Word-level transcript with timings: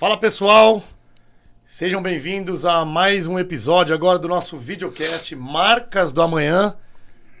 Fala 0.00 0.16
pessoal, 0.16 0.82
sejam 1.66 2.00
bem-vindos 2.00 2.64
a 2.64 2.86
mais 2.86 3.26
um 3.26 3.38
episódio 3.38 3.94
agora 3.94 4.18
do 4.18 4.28
nosso 4.28 4.56
videocast 4.56 5.36
Marcas 5.36 6.10
do 6.10 6.22
Amanhã. 6.22 6.74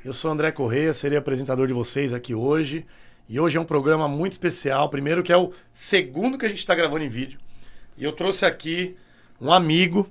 Eu 0.04 0.12
sou 0.12 0.30
André 0.30 0.52
Correia, 0.52 0.92
serei 0.92 1.16
apresentador 1.16 1.66
de 1.66 1.72
vocês 1.72 2.12
aqui 2.12 2.34
hoje. 2.34 2.84
E 3.26 3.40
hoje 3.40 3.56
é 3.56 3.60
um 3.62 3.64
programa 3.64 4.06
muito 4.06 4.32
especial. 4.32 4.90
Primeiro, 4.90 5.22
que 5.22 5.32
é 5.32 5.36
o 5.38 5.54
segundo 5.72 6.36
que 6.36 6.44
a 6.44 6.50
gente 6.50 6.58
está 6.58 6.74
gravando 6.74 7.02
em 7.02 7.08
vídeo. 7.08 7.38
E 7.96 8.04
eu 8.04 8.12
trouxe 8.12 8.44
aqui 8.44 8.94
um 9.40 9.50
amigo. 9.50 10.06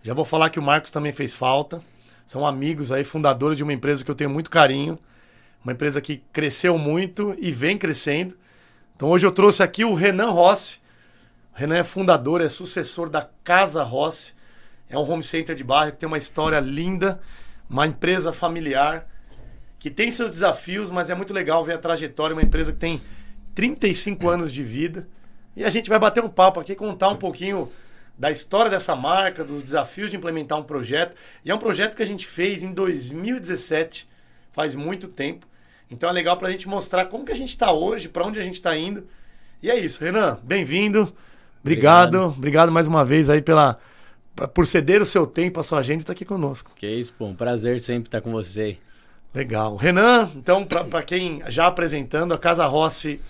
Já 0.00 0.14
vou 0.14 0.24
falar 0.24 0.48
que 0.50 0.60
o 0.60 0.62
Marcos 0.62 0.92
também 0.92 1.10
fez 1.10 1.34
falta. 1.34 1.82
São 2.24 2.46
amigos 2.46 2.92
aí, 2.92 3.02
fundadores 3.02 3.56
de 3.56 3.64
uma 3.64 3.72
empresa 3.72 4.04
que 4.04 4.10
eu 4.12 4.14
tenho 4.14 4.30
muito 4.30 4.48
carinho. 4.48 4.96
Uma 5.64 5.72
empresa 5.72 6.00
que 6.00 6.22
cresceu 6.32 6.78
muito 6.78 7.34
e 7.36 7.50
vem 7.50 7.76
crescendo. 7.76 8.38
Então 8.94 9.08
hoje 9.08 9.26
eu 9.26 9.32
trouxe 9.32 9.60
aqui 9.60 9.84
o 9.84 9.92
Renan 9.92 10.30
Rossi. 10.30 10.78
Renan 11.52 11.78
é 11.78 11.84
fundador, 11.84 12.40
é 12.40 12.48
sucessor 12.48 13.08
da 13.08 13.28
Casa 13.44 13.82
Rossi. 13.82 14.34
É 14.88 14.98
um 14.98 15.08
home 15.08 15.22
center 15.22 15.54
de 15.54 15.62
bairro 15.62 15.92
que 15.92 15.98
tem 15.98 16.06
uma 16.06 16.18
história 16.18 16.58
linda, 16.58 17.20
uma 17.68 17.86
empresa 17.86 18.32
familiar 18.32 19.06
que 19.78 19.90
tem 19.90 20.12
seus 20.12 20.30
desafios, 20.30 20.90
mas 20.90 21.08
é 21.08 21.14
muito 21.14 21.32
legal 21.32 21.64
ver 21.64 21.72
a 21.72 21.78
trajetória. 21.78 22.34
Uma 22.36 22.42
empresa 22.42 22.70
que 22.70 22.78
tem 22.78 23.00
35 23.54 24.28
anos 24.28 24.52
de 24.52 24.62
vida. 24.62 25.08
E 25.56 25.64
a 25.64 25.70
gente 25.70 25.88
vai 25.88 25.98
bater 25.98 26.22
um 26.22 26.28
papo 26.28 26.60
aqui, 26.60 26.74
contar 26.74 27.08
um 27.08 27.16
pouquinho 27.16 27.72
da 28.16 28.30
história 28.30 28.70
dessa 28.70 28.94
marca, 28.94 29.42
dos 29.42 29.62
desafios 29.62 30.10
de 30.10 30.16
implementar 30.16 30.58
um 30.58 30.62
projeto. 30.62 31.16
E 31.42 31.50
é 31.50 31.54
um 31.54 31.58
projeto 31.58 31.96
que 31.96 32.02
a 32.02 32.06
gente 32.06 32.26
fez 32.26 32.62
em 32.62 32.72
2017, 32.72 34.06
faz 34.52 34.74
muito 34.74 35.08
tempo. 35.08 35.46
Então 35.90 36.10
é 36.10 36.12
legal 36.12 36.36
para 36.36 36.48
a 36.48 36.50
gente 36.50 36.68
mostrar 36.68 37.06
como 37.06 37.24
que 37.24 37.32
a 37.32 37.36
gente 37.36 37.48
está 37.48 37.72
hoje, 37.72 38.08
para 38.08 38.24
onde 38.24 38.38
a 38.38 38.42
gente 38.42 38.56
está 38.56 38.76
indo. 38.76 39.08
E 39.62 39.70
é 39.70 39.78
isso, 39.78 40.04
Renan, 40.04 40.38
bem-vindo. 40.42 41.12
Obrigado, 41.62 42.14
obrigado, 42.14 42.36
obrigado 42.36 42.72
mais 42.72 42.86
uma 42.86 43.04
vez 43.04 43.28
aí 43.28 43.42
pela 43.42 43.78
por 44.54 44.66
ceder 44.66 45.02
o 45.02 45.04
seu 45.04 45.26
tempo, 45.26 45.60
a 45.60 45.62
sua 45.62 45.80
agenda 45.80 45.98
e 45.98 46.02
estar 46.02 46.14
tá 46.14 46.16
aqui 46.16 46.24
conosco. 46.24 46.72
Que 46.74 46.86
isso, 46.86 47.14
pô, 47.14 47.26
um 47.26 47.34
prazer 47.34 47.78
sempre 47.80 48.08
estar 48.08 48.20
com 48.20 48.30
você. 48.30 48.76
Legal. 49.34 49.76
Renan, 49.76 50.30
então, 50.34 50.64
para 50.64 51.02
quem 51.02 51.42
já 51.48 51.66
apresentando, 51.66 52.34
a 52.34 52.38
Casa 52.38 52.66
Rossi, 52.66 53.20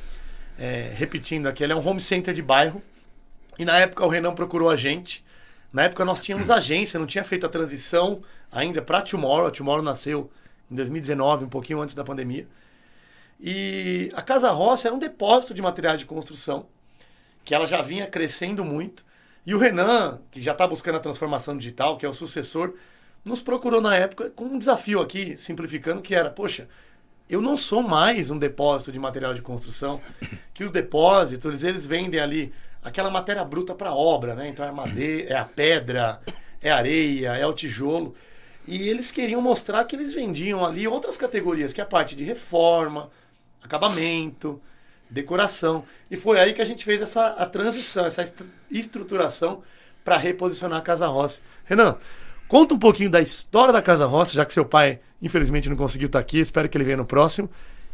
é, 0.58 0.92
repetindo 0.94 1.46
aqui, 1.46 1.62
ela 1.62 1.72
é 1.72 1.76
um 1.76 1.86
home 1.86 2.00
center 2.00 2.32
de 2.32 2.40
bairro. 2.40 2.80
E 3.58 3.64
na 3.64 3.78
época 3.78 4.04
o 4.06 4.08
Renan 4.08 4.34
procurou 4.34 4.70
a 4.70 4.76
gente. 4.76 5.24
Na 5.72 5.82
época 5.82 6.04
nós 6.04 6.22
tínhamos 6.22 6.48
agência, 6.52 6.98
não 6.98 7.06
tinha 7.06 7.24
feito 7.24 7.44
a 7.44 7.48
transição 7.48 8.22
ainda 8.50 8.80
para 8.80 9.02
Tomorrow. 9.02 9.48
A 9.48 9.50
Tomorrow 9.50 9.82
nasceu 9.82 10.30
em 10.70 10.74
2019, 10.74 11.44
um 11.44 11.48
pouquinho 11.48 11.80
antes 11.80 11.94
da 11.94 12.04
pandemia. 12.04 12.46
E 13.38 14.10
a 14.14 14.22
Casa 14.22 14.50
Rossi 14.50 14.86
era 14.86 14.94
um 14.94 14.98
depósito 14.98 15.52
de 15.52 15.60
materiais 15.60 15.98
de 15.98 16.06
construção 16.06 16.66
que 17.44 17.54
ela 17.54 17.66
já 17.66 17.82
vinha 17.82 18.06
crescendo 18.06 18.64
muito. 18.64 19.04
E 19.46 19.54
o 19.54 19.58
Renan, 19.58 20.20
que 20.30 20.42
já 20.42 20.52
está 20.52 20.66
buscando 20.66 20.96
a 20.96 21.00
transformação 21.00 21.56
digital, 21.56 21.96
que 21.96 22.04
é 22.04 22.08
o 22.08 22.12
sucessor, 22.12 22.74
nos 23.24 23.42
procurou 23.42 23.80
na 23.80 23.96
época 23.96 24.30
com 24.30 24.44
um 24.44 24.58
desafio 24.58 25.00
aqui, 25.00 25.36
simplificando, 25.36 26.02
que 26.02 26.14
era, 26.14 26.30
poxa, 26.30 26.68
eu 27.28 27.40
não 27.40 27.56
sou 27.56 27.82
mais 27.82 28.30
um 28.30 28.38
depósito 28.38 28.92
de 28.92 28.98
material 28.98 29.34
de 29.34 29.42
construção, 29.42 30.00
que 30.52 30.64
os 30.64 30.70
depósitos, 30.70 31.62
eles 31.62 31.84
vendem 31.86 32.20
ali 32.20 32.52
aquela 32.82 33.10
matéria 33.10 33.44
bruta 33.44 33.74
para 33.74 33.94
obra, 33.94 34.34
né? 34.34 34.48
Então 34.48 34.64
é 34.64 34.72
madeira, 34.72 35.34
é 35.34 35.36
a 35.36 35.44
pedra, 35.44 36.20
é 36.60 36.70
a 36.70 36.76
areia, 36.76 37.36
é 37.36 37.46
o 37.46 37.52
tijolo. 37.52 38.14
E 38.66 38.88
eles 38.88 39.10
queriam 39.10 39.40
mostrar 39.40 39.84
que 39.84 39.96
eles 39.96 40.12
vendiam 40.12 40.64
ali 40.64 40.86
outras 40.86 41.16
categorias, 41.16 41.72
que 41.72 41.80
é 41.80 41.84
a 41.84 41.86
parte 41.86 42.14
de 42.14 42.24
reforma, 42.24 43.10
acabamento, 43.62 44.60
decoração. 45.10 45.84
E 46.10 46.16
foi 46.16 46.38
aí 46.38 46.52
que 46.52 46.62
a 46.62 46.64
gente 46.64 46.84
fez 46.84 47.02
essa 47.02 47.28
a 47.28 47.46
transição, 47.46 48.06
essa 48.06 48.24
estruturação 48.70 49.62
para 50.04 50.16
reposicionar 50.16 50.78
a 50.78 50.82
Casa 50.82 51.06
Rossi. 51.06 51.40
Renan, 51.64 51.96
conta 52.48 52.74
um 52.74 52.78
pouquinho 52.78 53.10
da 53.10 53.20
história 53.20 53.72
da 53.72 53.82
Casa 53.82 54.06
Rossi, 54.06 54.34
já 54.34 54.44
que 54.44 54.52
seu 54.52 54.64
pai, 54.64 55.00
infelizmente, 55.20 55.68
não 55.68 55.76
conseguiu 55.76 56.06
estar 56.06 56.18
aqui, 56.18 56.38
espero 56.38 56.68
que 56.68 56.76
ele 56.76 56.84
venha 56.84 56.96
no 56.96 57.04
próximo. 57.04 57.50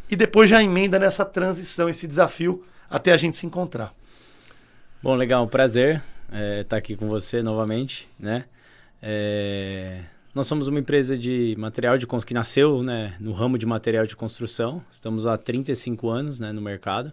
E 0.09 0.15
depois 0.15 0.49
já 0.49 0.63
emenda 0.63 0.99
nessa 0.99 1.25
transição, 1.25 1.89
esse 1.89 2.07
desafio, 2.07 2.65
até 2.89 3.13
a 3.13 3.17
gente 3.17 3.37
se 3.37 3.47
encontrar. 3.47 3.93
Bom, 5.03 5.15
legal, 5.15 5.45
um 5.45 5.49
prazer 5.49 6.03
é, 6.31 6.61
estar 6.61 6.77
aqui 6.77 6.97
com 6.97 7.09
você 7.09 7.43
novamente, 7.43 8.09
né? 8.19 8.45
É, 9.03 10.01
nós 10.37 10.47
somos 10.47 10.69
uma 10.69 10.79
empresa 10.79 11.17
de 11.17 11.55
material 11.57 11.97
de 11.97 12.07
construção 12.07 12.29
que 12.29 12.35
nasceu 12.35 12.83
né, 12.83 13.15
no 13.19 13.33
ramo 13.33 13.57
de 13.57 13.65
material 13.65 14.07
de 14.07 14.15
construção. 14.15 14.85
Estamos 14.91 15.27
há 15.27 15.39
35 15.39 16.11
anos 16.11 16.39
né, 16.39 16.53
no 16.53 16.61
mercado. 16.61 17.11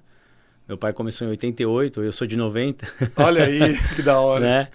Meu 0.68 0.78
pai 0.78 0.92
começou 0.92 1.26
em 1.26 1.30
88, 1.30 2.04
eu 2.04 2.12
sou 2.12 2.28
de 2.28 2.36
90. 2.36 2.86
Olha 3.16 3.46
aí, 3.46 3.80
que 3.96 4.02
da 4.02 4.20
hora. 4.20 4.44
né? 4.44 4.68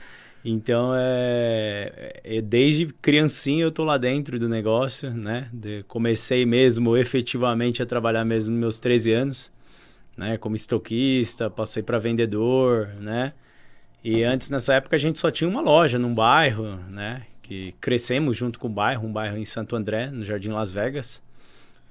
Então, 0.42 0.92
é, 0.97 2.20
é, 2.25 2.41
desde 2.41 2.87
criancinha 2.87 3.64
eu 3.64 3.70
tô 3.70 3.84
lá 3.84 3.98
dentro 3.98 4.38
do 4.38 4.48
negócio, 4.48 5.10
né? 5.10 5.50
De, 5.53 5.82
comecei 5.82 6.47
mesmo 6.47 6.97
efetivamente 6.97 7.82
a 7.82 7.87
trabalhar 7.87 8.25
mesmo 8.25 8.53
nos 8.53 8.60
meus 8.60 8.78
13 8.78 9.12
anos, 9.12 9.53
né? 10.16 10.38
Como 10.38 10.56
estoquista, 10.56 11.50
passei 11.50 11.82
para 11.82 11.98
vendedor, 11.98 12.88
né? 12.98 13.34
E 14.03 14.25
antes, 14.25 14.48
nessa 14.48 14.72
época, 14.72 14.97
a 14.97 14.98
gente 14.98 15.19
só 15.19 15.31
tinha 15.31 15.50
uma 15.50 15.60
loja 15.60 15.98
num 15.98 16.14
bairro, 16.14 16.76
né? 16.88 17.25
Que 17.48 17.72
crescemos 17.81 18.36
junto 18.36 18.59
com 18.59 18.66
o 18.66 18.70
bairro, 18.70 19.09
um 19.09 19.12
bairro 19.12 19.38
em 19.38 19.44
Santo 19.44 19.75
André, 19.75 20.10
no 20.10 20.22
Jardim 20.22 20.50
Las 20.50 20.70
Vegas. 20.70 21.22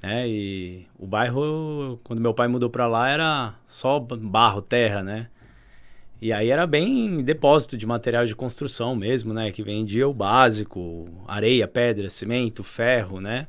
Né? 0.04 0.30
E 0.30 0.86
o 1.00 1.08
bairro, 1.08 2.00
quando 2.04 2.22
meu 2.22 2.32
pai 2.32 2.48
mudou 2.48 2.70
para 2.70 2.88
lá, 2.88 3.10
era 3.10 3.56
só 3.66 4.00
barro, 4.00 4.62
terra, 4.62 5.02
né? 5.02 5.28
E 6.22 6.32
aí 6.32 6.52
era 6.52 6.68
bem 6.68 7.24
depósito 7.24 7.76
de 7.76 7.88
material 7.88 8.28
de 8.28 8.36
construção 8.36 8.96
mesmo, 8.96 9.34
né? 9.34 9.52
Que 9.52 9.64
vendia 9.64 10.08
o 10.08 10.14
básico, 10.14 11.10
areia, 11.28 11.68
pedra, 11.68 12.08
cimento, 12.08 12.64
ferro, 12.64 13.20
né? 13.20 13.48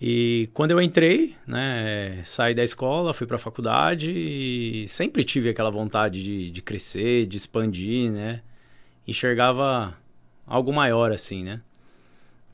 E 0.00 0.48
quando 0.54 0.70
eu 0.70 0.80
entrei, 0.80 1.34
né, 1.46 2.20
saí 2.24 2.54
da 2.54 2.62
escola, 2.62 3.14
fui 3.14 3.26
para 3.26 3.36
a 3.36 3.38
faculdade 3.38 4.12
e 4.12 4.86
sempre 4.86 5.24
tive 5.24 5.48
aquela 5.48 5.70
vontade 5.70 6.22
de, 6.22 6.50
de 6.50 6.62
crescer, 6.62 7.26
de 7.26 7.36
expandir, 7.36 8.10
né? 8.12 8.40
Enxergava 9.06 9.96
algo 10.46 10.72
maior, 10.72 11.12
assim, 11.12 11.42
né? 11.42 11.60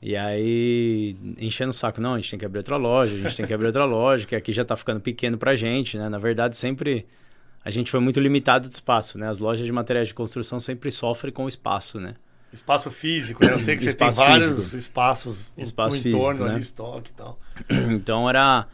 E 0.01 0.15
aí, 0.15 1.15
enchendo 1.37 1.69
o 1.69 1.73
saco, 1.73 2.01
não, 2.01 2.15
a 2.15 2.19
gente 2.19 2.31
tem 2.31 2.39
que 2.39 2.45
abrir 2.45 2.59
outra 2.59 2.75
loja, 2.75 3.13
a 3.13 3.17
gente 3.17 3.35
tem 3.35 3.45
que 3.45 3.53
abrir 3.53 3.67
outra 3.67 3.85
loja, 3.85 4.25
que 4.25 4.35
aqui 4.35 4.51
já 4.51 4.65
tá 4.65 4.75
ficando 4.75 4.99
pequeno 4.99 5.37
pra 5.37 5.55
gente, 5.55 5.95
né? 5.97 6.09
Na 6.09 6.17
verdade, 6.17 6.57
sempre 6.57 7.05
a 7.63 7.69
gente 7.69 7.91
foi 7.91 7.99
muito 7.99 8.19
limitado 8.19 8.67
de 8.67 8.73
espaço, 8.73 9.19
né? 9.19 9.29
As 9.29 9.37
lojas 9.39 9.63
de 9.63 9.71
materiais 9.71 10.07
de 10.07 10.15
construção 10.15 10.59
sempre 10.59 10.91
sofrem 10.91 11.31
com 11.31 11.45
o 11.45 11.47
espaço, 11.47 11.99
né? 11.99 12.15
Espaço 12.51 12.89
físico, 12.89 13.45
né? 13.45 13.53
Eu 13.53 13.59
sei 13.59 13.77
que 13.77 13.83
você 13.83 13.93
tem 13.93 14.09
vários 14.09 14.49
físico. 14.49 14.77
espaços 14.77 15.53
espaço 15.55 15.97
no 15.97 16.01
físico, 16.01 16.17
entorno 16.17 16.45
né? 16.45 16.51
ali, 16.53 16.61
estoque 16.61 17.11
e 17.11 17.13
tal. 17.13 17.39
Então 17.91 18.27
era 18.27 18.67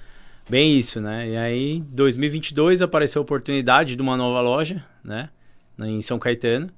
bem 0.50 0.80
isso, 0.80 1.02
né? 1.02 1.30
E 1.30 1.38
aí, 1.38 1.74
em 1.76 1.82
2022 1.92 2.82
apareceu 2.82 3.20
a 3.20 3.24
oportunidade 3.24 3.98
de 3.98 4.02
uma 4.02 4.16
nova 4.16 4.40
loja, 4.40 4.84
né? 5.04 5.30
Em 5.78 6.02
São 6.02 6.18
Caetano. 6.18 6.72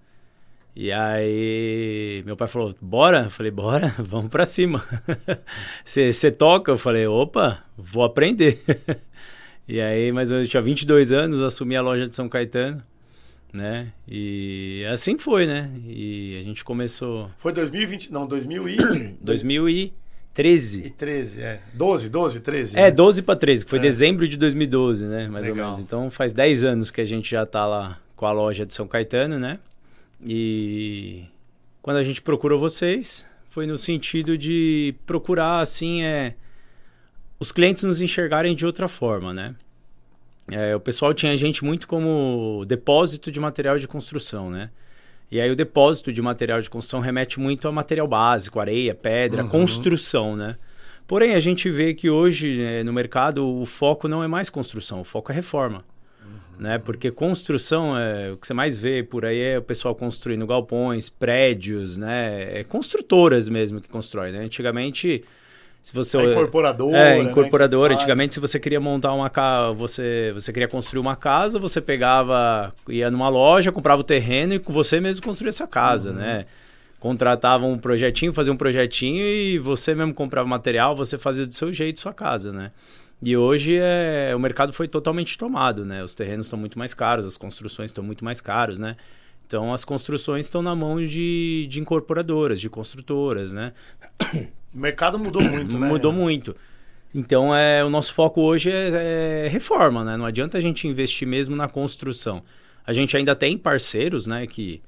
E 0.75 0.91
aí, 0.91 2.23
meu 2.25 2.35
pai 2.35 2.47
falou: 2.47 2.73
bora? 2.81 3.23
Eu 3.25 3.29
falei: 3.29 3.51
bora, 3.51 3.93
vamos 3.99 4.29
pra 4.29 4.45
cima. 4.45 4.83
Você 5.83 6.31
toca? 6.31 6.71
Eu 6.71 6.77
falei: 6.77 7.07
opa, 7.07 7.63
vou 7.77 8.03
aprender. 8.03 8.59
e 9.67 9.81
aí, 9.81 10.11
mais 10.11 10.29
ou 10.29 10.35
menos, 10.35 10.47
eu 10.47 10.51
tinha 10.51 10.61
22 10.61 11.11
anos, 11.11 11.41
assumi 11.41 11.75
a 11.75 11.81
loja 11.81 12.07
de 12.07 12.15
São 12.15 12.29
Caetano, 12.29 12.83
né? 13.51 13.91
E 14.07 14.85
assim 14.91 15.17
foi, 15.17 15.45
né? 15.45 15.71
E 15.85 16.37
a 16.39 16.43
gente 16.43 16.63
começou. 16.63 17.29
Foi 17.37 17.51
2020, 17.51 18.11
não, 18.11 18.27
2000 18.27 18.69
e. 18.69 18.77
2013. 19.19 20.85
E 20.85 20.89
13, 20.91 21.41
é. 21.41 21.59
12, 21.73 22.09
12, 22.09 22.39
13. 22.39 22.77
É, 22.77 22.83
né? 22.83 22.91
12 22.91 23.23
para 23.23 23.35
13, 23.35 23.65
que 23.65 23.69
foi 23.69 23.79
é. 23.79 23.81
dezembro 23.81 24.27
de 24.27 24.37
2012, 24.37 25.05
né? 25.05 25.27
Mais 25.27 25.45
Legal. 25.45 25.65
ou 25.65 25.71
menos. 25.71 25.83
Então 25.83 26.09
faz 26.11 26.31
10 26.31 26.63
anos 26.63 26.91
que 26.91 27.01
a 27.01 27.05
gente 27.05 27.31
já 27.31 27.45
tá 27.45 27.65
lá 27.65 27.99
com 28.15 28.25
a 28.25 28.31
loja 28.31 28.65
de 28.65 28.73
São 28.73 28.87
Caetano, 28.87 29.39
né? 29.39 29.59
E 30.25 31.25
quando 31.81 31.97
a 31.97 32.03
gente 32.03 32.21
procurou 32.21 32.59
vocês, 32.59 33.25
foi 33.49 33.65
no 33.65 33.77
sentido 33.77 34.37
de 34.37 34.95
procurar, 35.05 35.61
assim, 35.61 36.03
é, 36.03 36.35
os 37.39 37.51
clientes 37.51 37.83
nos 37.83 38.01
enxergarem 38.01 38.55
de 38.55 38.65
outra 38.65 38.87
forma, 38.87 39.33
né? 39.33 39.55
É, 40.51 40.75
o 40.75 40.79
pessoal 40.79 41.13
tinha 41.13 41.31
a 41.31 41.35
gente 41.35 41.63
muito 41.63 41.87
como 41.87 42.65
depósito 42.67 43.31
de 43.31 43.39
material 43.39 43.77
de 43.77 43.87
construção, 43.87 44.49
né? 44.49 44.71
E 45.31 45.39
aí 45.39 45.49
o 45.49 45.55
depósito 45.55 46.11
de 46.11 46.21
material 46.21 46.59
de 46.59 46.69
construção 46.69 46.99
remete 46.99 47.39
muito 47.39 47.67
a 47.67 47.71
material 47.71 48.07
básico, 48.07 48.59
areia, 48.59 48.95
pedra, 48.95 49.43
uhum. 49.43 49.49
construção, 49.49 50.35
né? 50.35 50.57
Porém, 51.05 51.33
a 51.33 51.39
gente 51.39 51.69
vê 51.69 51.93
que 51.93 52.09
hoje 52.09 52.61
é, 52.61 52.83
no 52.83 52.91
mercado 52.91 53.47
o 53.47 53.65
foco 53.65 54.07
não 54.07 54.23
é 54.23 54.27
mais 54.27 54.49
construção, 54.49 55.01
o 55.01 55.03
foco 55.03 55.31
é 55.31 55.35
reforma 55.35 55.83
né? 56.59 56.77
Porque 56.77 57.09
construção, 57.09 57.97
é, 57.97 58.31
o 58.31 58.37
que 58.37 58.45
você 58.45 58.53
mais 58.53 58.77
vê 58.77 59.01
por 59.01 59.25
aí 59.25 59.39
é 59.39 59.57
o 59.57 59.61
pessoal 59.61 59.95
construindo 59.95 60.45
galpões, 60.45 61.09
prédios, 61.09 61.95
né? 61.95 62.59
É 62.59 62.63
construtoras 62.65 63.47
mesmo 63.47 63.79
que 63.79 63.87
constroem, 63.87 64.33
né? 64.33 64.39
Antigamente 64.39 65.23
Se 65.81 65.93
você, 65.93 66.17
a 66.17 66.25
incorporadora. 66.25 66.97
É, 66.97 67.23
né, 67.23 67.29
incorporadora. 67.31 67.93
Antigamente, 67.93 68.33
se 68.33 68.39
você 68.41 68.59
queria 68.59 68.79
montar 68.79 69.13
uma 69.13 69.29
casa, 69.29 69.73
você, 69.73 70.31
você 70.33 70.51
queria 70.51 70.67
construir 70.67 70.99
uma 70.99 71.15
casa, 71.15 71.57
você 71.57 71.79
pegava, 71.79 72.73
ia 72.89 73.09
numa 73.09 73.29
loja, 73.29 73.71
comprava 73.71 74.01
o 74.01 74.03
terreno 74.03 74.53
e 74.53 74.57
você 74.57 74.99
mesmo 74.99 75.23
construía 75.23 75.49
essa 75.49 75.65
casa, 75.65 76.09
uhum. 76.09 76.17
né? 76.17 76.45
Contratava 76.99 77.65
um 77.65 77.77
projetinho, 77.77 78.33
fazia 78.33 78.51
um 78.51 78.57
projetinho 78.57 79.25
e 79.25 79.57
você 79.57 79.95
mesmo 79.95 80.13
comprava 80.13 80.45
material, 80.45 80.93
você 80.93 81.17
fazia 81.17 81.47
do 81.47 81.53
seu 81.55 81.71
jeito 81.71 82.01
sua 82.01 82.13
casa, 82.13 82.51
né? 82.51 82.71
E 83.21 83.35
hoje 83.35 83.77
é, 83.77 84.33
o 84.33 84.39
mercado 84.39 84.71
foi 84.71 84.87
totalmente 84.87 85.37
tomado, 85.37 85.85
né? 85.85 86.03
Os 86.03 86.13
terrenos 86.13 86.45
estão 86.45 86.57
muito 86.57 86.79
mais 86.79 86.93
caros, 86.93 87.25
as 87.25 87.37
construções 87.37 87.89
estão 87.89 88.03
muito 88.03 88.23
mais 88.23 88.39
caros, 88.39 88.79
né? 88.79 88.95
Então 89.45 89.73
as 89.73 89.83
construções 89.83 90.45
estão 90.45 90.61
na 90.61 90.75
mão 90.75 91.03
de, 91.03 91.67
de 91.69 91.81
incorporadoras, 91.81 92.61
de 92.61 92.69
construtoras, 92.69 93.51
né? 93.51 93.73
O 94.71 94.77
mercado 94.77 95.17
mudou 95.17 95.41
muito, 95.41 95.79
né? 95.79 95.87
Mudou 95.87 96.13
muito. 96.13 96.55
Então 97.13 97.55
é, 97.55 97.83
o 97.83 97.89
nosso 97.89 98.13
foco 98.13 98.39
hoje 98.39 98.69
é, 98.69 99.45
é, 99.45 99.47
reforma, 99.47 100.05
né? 100.05 100.15
Não 100.15 100.27
adianta 100.27 100.59
a 100.59 100.61
gente 100.61 100.87
investir 100.87 101.27
mesmo 101.27 101.55
na 101.55 101.67
construção. 101.67 102.43
A 102.85 102.93
gente 102.93 103.17
ainda 103.17 103.35
tem 103.35 103.57
parceiros, 103.57 104.27
né? 104.27 104.45
Que, 104.45 104.79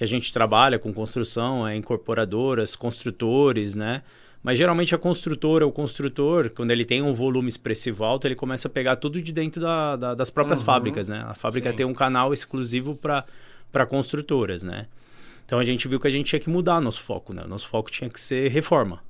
que 0.00 0.04
a 0.04 0.06
gente 0.06 0.32
trabalha 0.32 0.78
com 0.78 0.94
construção, 0.94 1.68
é, 1.68 1.76
incorporadoras, 1.76 2.74
construtores, 2.74 3.74
né? 3.74 4.02
Mas 4.42 4.56
geralmente 4.56 4.94
a 4.94 4.98
construtora, 4.98 5.66
o 5.66 5.70
construtor, 5.70 6.48
quando 6.48 6.70
ele 6.70 6.86
tem 6.86 7.02
um 7.02 7.12
volume 7.12 7.48
expressivo 7.48 8.02
alto, 8.02 8.26
ele 8.26 8.34
começa 8.34 8.66
a 8.66 8.70
pegar 8.70 8.96
tudo 8.96 9.20
de 9.20 9.30
dentro 9.30 9.60
da, 9.60 9.96
da, 9.96 10.14
das 10.14 10.30
próprias 10.30 10.60
uhum. 10.60 10.64
fábricas, 10.64 11.10
né? 11.10 11.22
A 11.28 11.34
fábrica 11.34 11.68
Sim. 11.68 11.76
tem 11.76 11.84
um 11.84 11.92
canal 11.92 12.32
exclusivo 12.32 12.94
para 12.94 13.26
para 13.70 13.84
construtoras, 13.84 14.62
né? 14.62 14.86
Então 15.44 15.58
a 15.58 15.64
gente 15.64 15.86
viu 15.86 16.00
que 16.00 16.06
a 16.06 16.10
gente 16.10 16.28
tinha 16.28 16.40
que 16.40 16.48
mudar 16.48 16.80
nosso 16.80 17.02
foco, 17.02 17.34
né? 17.34 17.44
Nosso 17.46 17.68
foco 17.68 17.90
tinha 17.90 18.08
que 18.08 18.18
ser 18.18 18.50
reforma, 18.50 19.02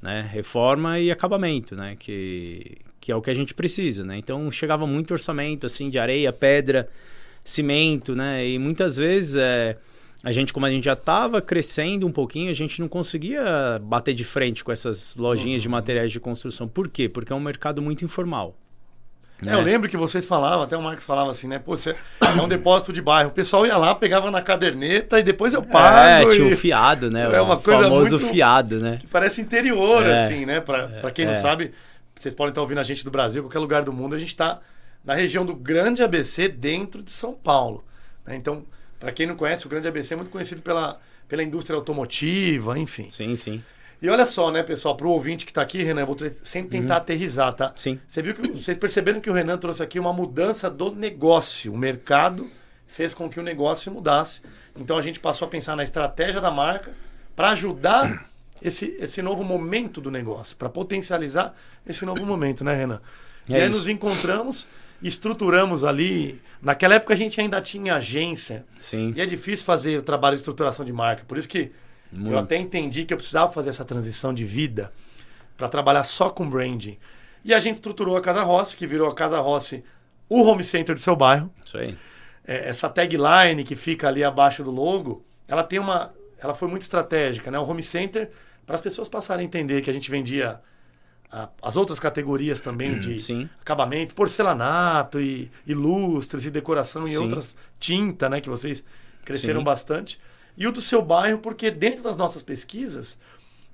né? 0.00 0.26
Reforma 0.32 0.98
e 0.98 1.10
acabamento, 1.10 1.76
né? 1.76 1.94
Que, 2.00 2.78
que 2.98 3.12
é 3.12 3.14
o 3.14 3.20
que 3.20 3.28
a 3.28 3.34
gente 3.34 3.52
precisa, 3.52 4.02
né? 4.02 4.16
Então 4.16 4.50
chegava 4.50 4.86
muito 4.86 5.12
orçamento 5.12 5.66
assim 5.66 5.90
de 5.90 5.98
areia, 5.98 6.32
pedra, 6.32 6.88
cimento, 7.44 8.14
né? 8.16 8.48
E 8.48 8.58
muitas 8.58 8.96
vezes 8.96 9.36
é, 9.36 9.76
a 10.24 10.30
gente, 10.30 10.52
como 10.52 10.66
a 10.66 10.70
gente 10.70 10.84
já 10.84 10.92
estava 10.92 11.40
crescendo 11.40 12.06
um 12.06 12.12
pouquinho, 12.12 12.50
a 12.50 12.54
gente 12.54 12.80
não 12.80 12.88
conseguia 12.88 13.80
bater 13.82 14.14
de 14.14 14.24
frente 14.24 14.62
com 14.62 14.70
essas 14.70 15.16
lojinhas 15.16 15.60
uhum. 15.60 15.62
de 15.62 15.68
materiais 15.68 16.12
de 16.12 16.20
construção. 16.20 16.68
Por 16.68 16.88
quê? 16.88 17.08
Porque 17.08 17.32
é 17.32 17.36
um 17.36 17.40
mercado 17.40 17.82
muito 17.82 18.04
informal. 18.04 18.56
É, 19.44 19.54
eu 19.54 19.58
né? 19.58 19.64
lembro 19.64 19.88
que 19.88 19.96
vocês 19.96 20.24
falavam, 20.24 20.62
até 20.62 20.76
o 20.76 20.82
Marcos 20.82 21.04
falava 21.04 21.30
assim, 21.30 21.48
né? 21.48 21.58
Pô, 21.58 21.74
você 21.74 21.96
é 22.20 22.40
um 22.40 22.46
depósito 22.46 22.92
de 22.92 23.02
bairro. 23.02 23.30
O 23.30 23.32
pessoal 23.32 23.66
ia 23.66 23.76
lá, 23.76 23.92
pegava 23.94 24.30
na 24.30 24.40
caderneta 24.40 25.18
e 25.18 25.22
depois 25.24 25.52
eu 25.52 25.62
é, 25.62 25.64
pago. 25.64 26.30
É, 26.30 26.34
tinha 26.34 26.46
o 26.46 26.56
fiado, 26.56 27.10
né? 27.10 27.28
É 27.34 27.40
uma 27.40 27.56
o 27.56 27.60
coisa 27.60 27.82
famoso 27.82 28.16
muito, 28.16 28.32
fiado, 28.32 28.78
né? 28.78 28.98
Que 29.00 29.06
parece 29.08 29.40
interior, 29.40 30.06
é, 30.06 30.24
assim, 30.24 30.46
né? 30.46 30.60
Pra, 30.60 30.82
é, 30.82 31.00
pra 31.00 31.10
quem 31.10 31.24
não 31.26 31.32
é. 31.32 31.36
sabe, 31.36 31.72
vocês 32.14 32.32
podem 32.32 32.50
estar 32.50 32.60
ouvindo 32.60 32.78
a 32.78 32.84
gente 32.84 33.04
do 33.04 33.10
Brasil, 33.10 33.42
qualquer 33.42 33.58
lugar 33.58 33.82
do 33.82 33.92
mundo, 33.92 34.14
a 34.14 34.18
gente 34.18 34.28
está 34.28 34.60
na 35.04 35.14
região 35.14 35.44
do 35.44 35.56
Grande 35.56 36.04
ABC, 36.04 36.48
dentro 36.48 37.02
de 37.02 37.10
São 37.10 37.32
Paulo. 37.32 37.84
Né? 38.24 38.36
Então, 38.36 38.64
para 39.02 39.10
quem 39.10 39.26
não 39.26 39.34
conhece, 39.34 39.66
o 39.66 39.68
Grande 39.68 39.88
ABC 39.88 40.14
é 40.14 40.16
muito 40.16 40.30
conhecido 40.30 40.62
pela, 40.62 41.00
pela 41.26 41.42
indústria 41.42 41.76
automotiva, 41.76 42.78
enfim. 42.78 43.10
Sim, 43.10 43.34
sim. 43.34 43.60
E 44.00 44.08
olha 44.08 44.24
só, 44.24 44.48
né, 44.52 44.62
pessoal, 44.62 44.96
para 44.96 45.08
o 45.08 45.10
ouvinte 45.10 45.44
que 45.44 45.50
está 45.50 45.60
aqui, 45.60 45.82
Renan, 45.82 46.02
eu 46.02 46.06
vou 46.06 46.16
sempre 46.44 46.70
tentar 46.70 46.94
uhum. 46.94 47.00
aterrizar, 47.00 47.52
tá? 47.52 47.72
Sim. 47.74 47.98
Você 48.06 48.22
viu 48.22 48.32
que 48.32 48.48
vocês 48.52 48.76
perceberam 48.76 49.20
que 49.20 49.28
o 49.28 49.32
Renan 49.32 49.58
trouxe 49.58 49.82
aqui 49.82 49.98
uma 49.98 50.12
mudança 50.12 50.70
do 50.70 50.94
negócio. 50.94 51.72
O 51.72 51.76
mercado 51.76 52.48
fez 52.86 53.12
com 53.12 53.28
que 53.28 53.40
o 53.40 53.42
negócio 53.42 53.90
mudasse. 53.90 54.40
Então 54.76 54.96
a 54.96 55.02
gente 55.02 55.18
passou 55.18 55.48
a 55.48 55.50
pensar 55.50 55.74
na 55.74 55.82
estratégia 55.82 56.40
da 56.40 56.52
marca 56.52 56.92
para 57.34 57.50
ajudar 57.50 58.30
esse, 58.62 58.96
esse 59.00 59.20
novo 59.20 59.42
momento 59.42 60.00
do 60.00 60.12
negócio, 60.12 60.56
para 60.56 60.68
potencializar 60.68 61.52
esse 61.84 62.04
novo 62.04 62.24
momento, 62.24 62.62
né, 62.62 62.72
Renan? 62.76 63.00
É 63.48 63.52
e 63.52 63.54
aí 63.56 63.68
isso. 63.68 63.78
nos 63.78 63.88
encontramos, 63.88 64.68
estruturamos 65.02 65.84
ali. 65.84 66.40
Naquela 66.60 66.94
época 66.94 67.14
a 67.14 67.16
gente 67.16 67.40
ainda 67.40 67.60
tinha 67.60 67.96
agência. 67.96 68.64
Sim. 68.80 69.12
E 69.16 69.20
é 69.20 69.26
difícil 69.26 69.64
fazer 69.64 69.98
o 69.98 70.02
trabalho 70.02 70.36
de 70.36 70.40
estruturação 70.40 70.84
de 70.84 70.92
marca. 70.92 71.24
Por 71.26 71.36
isso 71.36 71.48
que 71.48 71.72
muito. 72.12 72.32
Eu 72.32 72.38
até 72.38 72.56
entendi 72.56 73.04
que 73.04 73.14
eu 73.14 73.16
precisava 73.16 73.50
fazer 73.50 73.70
essa 73.70 73.84
transição 73.84 74.34
de 74.34 74.44
vida 74.44 74.92
para 75.56 75.68
trabalhar 75.68 76.04
só 76.04 76.28
com 76.28 76.48
branding. 76.48 76.98
E 77.44 77.54
a 77.54 77.58
gente 77.58 77.76
estruturou 77.76 78.16
a 78.16 78.20
Casa 78.20 78.42
Rossi, 78.42 78.76
que 78.76 78.86
virou 78.86 79.08
a 79.08 79.14
Casa 79.14 79.40
Rossi 79.40 79.82
o 80.28 80.42
home 80.42 80.62
center 80.62 80.94
do 80.94 81.00
seu 81.00 81.16
bairro. 81.16 81.50
Isso 81.64 81.78
aí. 81.78 81.96
É, 82.44 82.68
essa 82.68 82.88
tagline 82.88 83.64
que 83.64 83.74
fica 83.74 84.08
ali 84.08 84.22
abaixo 84.22 84.62
do 84.62 84.70
logo, 84.70 85.24
ela 85.48 85.64
tem 85.64 85.78
uma. 85.78 86.12
Ela 86.38 86.54
foi 86.54 86.68
muito 86.68 86.82
estratégica, 86.82 87.50
né? 87.50 87.58
O 87.58 87.62
home 87.62 87.82
center, 87.82 88.30
para 88.66 88.74
as 88.74 88.80
pessoas 88.80 89.08
passarem 89.08 89.44
a 89.44 89.46
entender 89.46 89.80
que 89.80 89.88
a 89.88 89.92
gente 89.92 90.10
vendia 90.10 90.60
a, 91.32 91.48
as 91.62 91.76
outras 91.76 91.98
categorias 91.98 92.60
também 92.60 92.98
de 92.98 93.18
Sim. 93.18 93.48
acabamento, 93.60 94.14
porcelanato 94.14 95.18
e, 95.18 95.50
e 95.66 95.72
lustres 95.72 96.44
e 96.44 96.50
decoração 96.50 97.06
e 97.06 97.12
Sim. 97.12 97.16
outras 97.16 97.56
tinta, 97.80 98.28
né? 98.28 98.40
Que 98.40 98.50
vocês 98.50 98.84
cresceram 99.24 99.60
Sim. 99.60 99.64
bastante 99.64 100.18
e 100.56 100.66
o 100.66 100.72
do 100.72 100.80
seu 100.80 101.02
bairro, 101.02 101.38
porque 101.38 101.70
dentro 101.70 102.02
das 102.02 102.16
nossas 102.16 102.42
pesquisas, 102.42 103.18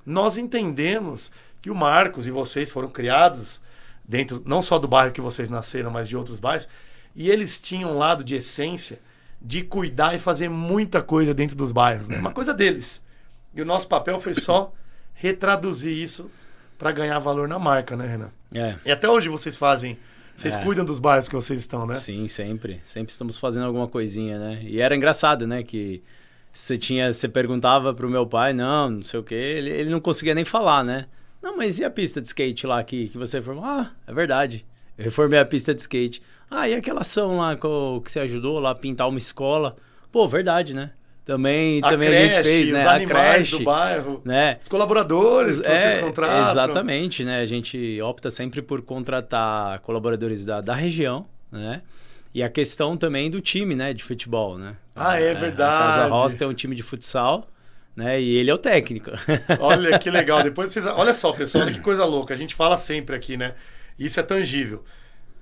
nós 0.06 0.38
entendemos 0.38 1.30
que 1.60 1.70
o 1.70 1.74
Marcos 1.74 2.26
e 2.26 2.30
vocês 2.30 2.70
foram 2.70 2.88
criados 2.88 3.60
dentro 4.04 4.42
não 4.46 4.62
só 4.62 4.78
do 4.78 4.88
bairro 4.88 5.12
que 5.12 5.20
vocês 5.20 5.50
nasceram, 5.50 5.90
mas 5.90 6.08
de 6.08 6.16
outros 6.16 6.40
bairros, 6.40 6.68
e 7.14 7.30
eles 7.30 7.60
tinham 7.60 7.92
um 7.92 7.98
lado 7.98 8.22
de 8.22 8.36
essência 8.36 9.00
de 9.40 9.62
cuidar 9.62 10.14
e 10.14 10.18
fazer 10.18 10.48
muita 10.48 11.02
coisa 11.02 11.34
dentro 11.34 11.56
dos 11.56 11.72
bairros, 11.72 12.08
né? 12.08 12.18
Uma 12.18 12.32
coisa 12.32 12.54
deles. 12.54 13.02
E 13.54 13.60
o 13.60 13.64
nosso 13.64 13.88
papel 13.88 14.18
foi 14.18 14.34
só 14.34 14.72
retraduzir 15.14 15.92
isso 15.92 16.30
para 16.78 16.92
ganhar 16.92 17.18
valor 17.18 17.48
na 17.48 17.58
marca, 17.58 17.96
né, 17.96 18.06
Renan? 18.06 18.30
É. 18.54 18.76
E 18.86 18.90
até 18.90 19.08
hoje 19.08 19.28
vocês 19.28 19.56
fazem 19.56 19.98
vocês 20.38 20.54
é. 20.54 20.62
cuidam 20.62 20.84
dos 20.84 21.00
bairros 21.00 21.28
que 21.28 21.34
vocês 21.34 21.58
estão, 21.58 21.84
né? 21.84 21.94
Sim, 21.94 22.28
sempre. 22.28 22.80
Sempre 22.84 23.10
estamos 23.10 23.36
fazendo 23.36 23.66
alguma 23.66 23.88
coisinha, 23.88 24.38
né? 24.38 24.60
E 24.62 24.80
era 24.80 24.94
engraçado, 24.94 25.48
né? 25.48 25.64
Que 25.64 26.00
você 26.52 26.78
tinha, 26.78 27.12
você 27.12 27.28
perguntava 27.28 27.92
pro 27.92 28.08
meu 28.08 28.24
pai, 28.24 28.52
não, 28.52 28.88
não 28.88 29.02
sei 29.02 29.18
o 29.18 29.22
quê, 29.24 29.34
ele, 29.34 29.68
ele 29.68 29.90
não 29.90 30.00
conseguia 30.00 30.36
nem 30.36 30.44
falar, 30.44 30.84
né? 30.84 31.06
Não, 31.42 31.56
mas 31.56 31.80
e 31.80 31.84
a 31.84 31.90
pista 31.90 32.20
de 32.20 32.28
skate 32.28 32.68
lá 32.68 32.82
que, 32.84 33.08
que 33.08 33.18
você 33.18 33.42
formou? 33.42 33.64
Ah, 33.64 33.90
é 34.06 34.12
verdade. 34.12 34.64
Eu 34.96 35.06
reformei 35.06 35.40
a 35.40 35.44
pista 35.44 35.74
de 35.74 35.80
skate. 35.80 36.22
Ah, 36.48 36.68
e 36.68 36.74
aquela 36.74 37.00
ação 37.00 37.38
lá 37.38 37.56
que, 37.56 37.62
que 38.04 38.12
você 38.12 38.20
ajudou 38.20 38.60
lá 38.60 38.70
a 38.70 38.74
pintar 38.76 39.08
uma 39.08 39.18
escola? 39.18 39.76
Pô, 40.12 40.28
verdade, 40.28 40.72
né? 40.72 40.92
Também 41.28 41.78
a, 41.84 41.90
também 41.90 42.08
creche, 42.08 42.24
a 42.24 42.42
gente 42.42 42.48
fez, 42.48 42.70
né? 42.70 42.88
a 42.88 43.04
creche 43.04 43.58
do 43.58 43.64
bairro, 43.64 44.22
né? 44.24 44.56
Os 44.62 44.68
colaboradores 44.68 45.60
que 45.60 45.66
é, 45.66 45.76
vocês 45.76 46.02
contratam. 46.02 46.50
Exatamente, 46.50 47.22
né? 47.22 47.42
A 47.42 47.44
gente 47.44 48.00
opta 48.00 48.30
sempre 48.30 48.62
por 48.62 48.80
contratar 48.80 49.80
colaboradores 49.80 50.42
da, 50.42 50.62
da 50.62 50.74
região, 50.74 51.26
né? 51.52 51.82
E 52.32 52.42
a 52.42 52.48
questão 52.48 52.96
também 52.96 53.30
do 53.30 53.42
time, 53.42 53.76
né, 53.76 53.92
de 53.92 54.02
futebol, 54.02 54.56
né? 54.56 54.74
Ah, 54.96 55.20
é, 55.20 55.26
é 55.26 55.34
verdade. 55.34 55.70
A 55.70 55.86
Casa 55.86 56.06
Rosta 56.06 56.44
é 56.44 56.46
um 56.46 56.54
time 56.54 56.74
de 56.74 56.82
futsal, 56.82 57.46
né? 57.94 58.18
E 58.18 58.38
ele 58.38 58.48
é 58.50 58.54
o 58.54 58.58
técnico. 58.58 59.10
Olha 59.60 59.98
que 59.98 60.10
legal. 60.10 60.42
Depois 60.42 60.72
vocês, 60.72 60.86
olha 60.86 61.12
só, 61.12 61.30
pessoal, 61.32 61.64
olha 61.64 61.74
que 61.74 61.80
coisa 61.80 62.06
louca. 62.06 62.32
A 62.32 62.38
gente 62.38 62.54
fala 62.54 62.78
sempre 62.78 63.14
aqui, 63.14 63.36
né? 63.36 63.52
Isso 63.98 64.18
é 64.18 64.22
tangível. 64.22 64.82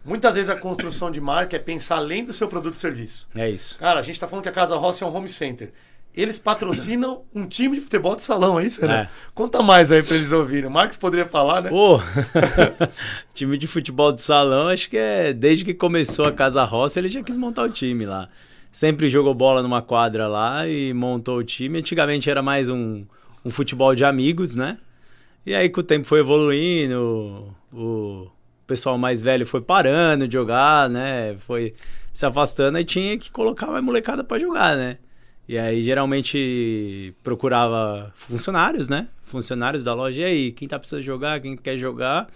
Muitas 0.06 0.34
vezes 0.34 0.48
a 0.48 0.56
construção 0.56 1.10
de 1.10 1.20
marca 1.20 1.56
é 1.56 1.58
pensar 1.58 1.96
além 1.96 2.24
do 2.24 2.32
seu 2.32 2.48
produto 2.48 2.74
e 2.74 2.78
serviço. 2.78 3.28
É 3.34 3.50
isso. 3.50 3.76
Cara, 3.78 3.98
a 3.98 4.02
gente 4.02 4.14
está 4.14 4.28
falando 4.28 4.44
que 4.44 4.48
a 4.48 4.52
Casa 4.52 4.76
Roça 4.76 5.04
é 5.04 5.08
um 5.08 5.14
home 5.14 5.28
center 5.28 5.72
eles 6.16 6.38
patrocinam 6.38 7.22
um 7.34 7.46
time 7.46 7.76
de 7.76 7.82
futebol 7.82 8.16
de 8.16 8.22
salão, 8.22 8.58
é 8.58 8.64
isso, 8.64 8.84
né? 8.86 9.02
É. 9.02 9.08
Conta 9.34 9.62
mais 9.62 9.92
aí 9.92 10.02
para 10.02 10.16
eles 10.16 10.32
ouvirem. 10.32 10.66
O 10.66 10.70
Marcos 10.70 10.96
poderia 10.96 11.26
falar, 11.26 11.60
né? 11.60 11.68
Pô, 11.68 12.00
time 13.34 13.58
de 13.58 13.66
futebol 13.66 14.10
de 14.10 14.22
salão, 14.22 14.68
acho 14.68 14.88
que 14.88 14.96
é 14.96 15.34
desde 15.34 15.62
que 15.62 15.74
começou 15.74 16.24
a 16.24 16.32
Casa 16.32 16.64
Roça, 16.64 16.98
ele 16.98 17.10
já 17.10 17.22
quis 17.22 17.36
montar 17.36 17.64
o 17.64 17.68
time 17.68 18.06
lá. 18.06 18.30
Sempre 18.72 19.10
jogou 19.10 19.34
bola 19.34 19.62
numa 19.62 19.82
quadra 19.82 20.26
lá 20.26 20.66
e 20.66 20.94
montou 20.94 21.38
o 21.38 21.44
time. 21.44 21.78
Antigamente 21.78 22.30
era 22.30 22.40
mais 22.40 22.70
um, 22.70 23.04
um 23.44 23.50
futebol 23.50 23.94
de 23.94 24.04
amigos, 24.04 24.56
né? 24.56 24.78
E 25.44 25.54
aí 25.54 25.68
com 25.68 25.80
o 25.80 25.84
tempo 25.84 26.06
foi 26.06 26.20
evoluindo, 26.20 27.54
o 27.72 28.26
pessoal 28.66 28.98
mais 28.98 29.22
velho 29.22 29.46
foi 29.46 29.60
parando 29.60 30.26
de 30.26 30.34
jogar, 30.34 30.88
né? 30.90 31.34
Foi 31.36 31.74
se 32.12 32.24
afastando 32.26 32.78
e 32.78 32.84
tinha 32.84 33.18
que 33.18 33.30
colocar 33.30 33.68
uma 33.68 33.80
molecada 33.80 34.24
para 34.24 34.38
jogar, 34.38 34.76
né? 34.76 34.98
E 35.48 35.56
aí 35.56 35.82
geralmente 35.82 37.14
procurava 37.22 38.12
funcionários, 38.16 38.88
né? 38.88 39.08
Funcionários 39.24 39.84
da 39.84 39.94
loja. 39.94 40.22
E 40.22 40.24
aí, 40.24 40.52
quem 40.52 40.66
tá 40.66 40.78
precisando 40.78 41.02
jogar, 41.02 41.40
quem 41.40 41.56
quer 41.56 41.76
jogar. 41.76 42.28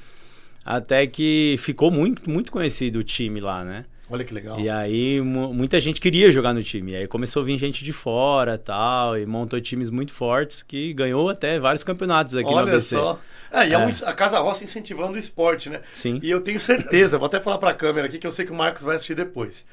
Até 0.65 1.07
que 1.07 1.57
ficou 1.59 1.91
muito, 1.91 2.31
muito 2.31 2.53
conhecido 2.53 3.01
o 3.01 3.03
time 3.03 3.41
lá, 3.41 3.65
né? 3.65 3.87
Olha 4.11 4.25
que 4.25 4.35
legal. 4.35 4.59
E 4.59 4.69
aí 4.69 5.21
muita 5.21 5.79
gente 5.79 6.01
queria 6.01 6.31
jogar 6.31 6.53
no 6.53 6.63
time. 6.63 6.93
E 6.93 6.97
aí 6.97 7.07
começou 7.07 7.43
a 7.43 7.45
vir 7.47 7.57
gente 7.57 7.85
de 7.85 7.93
fora 7.93 8.59
tal. 8.59 9.17
E 9.17 9.25
montou 9.25 9.61
times 9.61 9.89
muito 9.89 10.13
fortes 10.13 10.63
que 10.63 10.93
ganhou 10.93 11.29
até 11.29 11.61
vários 11.61 11.85
campeonatos 11.85 12.37
aqui 12.37 12.49
Olha 12.49 12.67
no 12.67 12.73
ABC. 12.73 12.97
Só. 12.97 13.21
É, 13.53 13.69
e 13.69 13.71
é. 13.71 13.75
é 13.75 13.79
um, 13.79 13.89
a 14.05 14.13
Casa 14.13 14.39
Roça 14.41 14.65
incentivando 14.65 15.15
o 15.15 15.19
esporte, 15.19 15.71
né? 15.71 15.81
Sim. 15.93 16.19
E 16.23 16.31
eu 16.31 16.41
tenho 16.41 16.59
certeza, 16.59 17.19
vou 17.19 17.27
até 17.27 17.39
falar 17.39 17.59
para 17.59 17.71
a 17.71 17.75
câmera 17.75 18.07
aqui 18.07 18.19
que 18.19 18.27
eu 18.27 18.31
sei 18.31 18.45
que 18.45 18.53
o 18.53 18.55
Marcos 18.55 18.83
vai 18.83 18.97
assistir 18.97 19.15
depois 19.15 19.65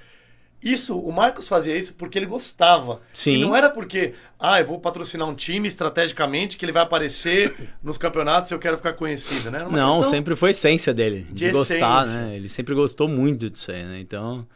isso, 0.62 0.98
o 1.00 1.12
Marcos 1.12 1.48
fazia 1.48 1.78
isso 1.78 1.94
porque 1.94 2.18
ele 2.18 2.26
gostava. 2.26 3.00
Sim. 3.14 3.34
E 3.34 3.38
não 3.38 3.56
era 3.56 3.70
porque, 3.70 4.14
ah, 4.40 4.60
eu 4.60 4.66
vou 4.66 4.80
patrocinar 4.80 5.28
um 5.28 5.36
time 5.36 5.68
estrategicamente 5.68 6.58
que 6.58 6.66
ele 6.66 6.72
vai 6.72 6.82
aparecer 6.82 7.56
nos 7.82 7.98
campeonatos 7.98 8.50
e 8.50 8.54
eu 8.54 8.60
quero 8.60 8.78
ficar 8.78 8.94
conhecido, 8.94 9.52
né? 9.52 9.66
Não, 9.70 10.04
sempre 10.04 10.36
foi 10.36 10.50
a 10.50 10.52
essência 10.52 10.94
dele, 10.94 11.28
de, 11.30 11.46
de 11.46 11.52
gostar, 11.52 12.04
essência. 12.04 12.22
né? 12.22 12.36
Ele 12.36 12.48
sempre 12.48 12.74
gostou 12.74 13.08
muito 13.08 13.50
disso 13.50 13.72
aí, 13.72 13.84
né? 13.84 14.00
Então, 14.00 14.48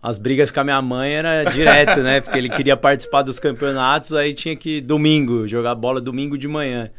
as 0.00 0.18
brigas 0.18 0.52
com 0.52 0.60
a 0.60 0.64
minha 0.64 0.80
mãe 0.80 1.12
era 1.12 1.44
direto, 1.44 2.00
né? 2.00 2.20
Porque 2.20 2.38
ele 2.38 2.48
queria 2.48 2.76
participar 2.76 3.22
dos 3.22 3.40
campeonatos, 3.40 4.14
aí 4.14 4.32
tinha 4.32 4.54
que 4.54 4.80
domingo, 4.80 5.48
jogar 5.48 5.74
bola 5.74 6.00
domingo 6.00 6.38
de 6.38 6.46
manhã. 6.46 6.90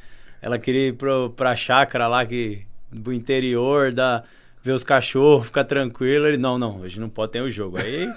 Ela 0.41 0.59
queria 0.59 0.89
ir 0.89 0.93
pro, 0.93 1.29
pra 1.29 1.55
chácara 1.55 2.07
lá 2.07 2.25
que 2.25 2.63
do 2.91 3.13
interior, 3.13 3.93
da 3.93 4.23
ver 4.63 4.73
os 4.73 4.83
cachorros, 4.83 5.47
ficar 5.47 5.63
tranquilo. 5.63 6.27
Ele, 6.27 6.37
não, 6.37 6.57
não, 6.57 6.81
hoje 6.81 6.99
não 6.99 7.09
pode 7.09 7.31
ter 7.31 7.41
o 7.41 7.49
jogo. 7.49 7.77
Aí, 7.77 8.11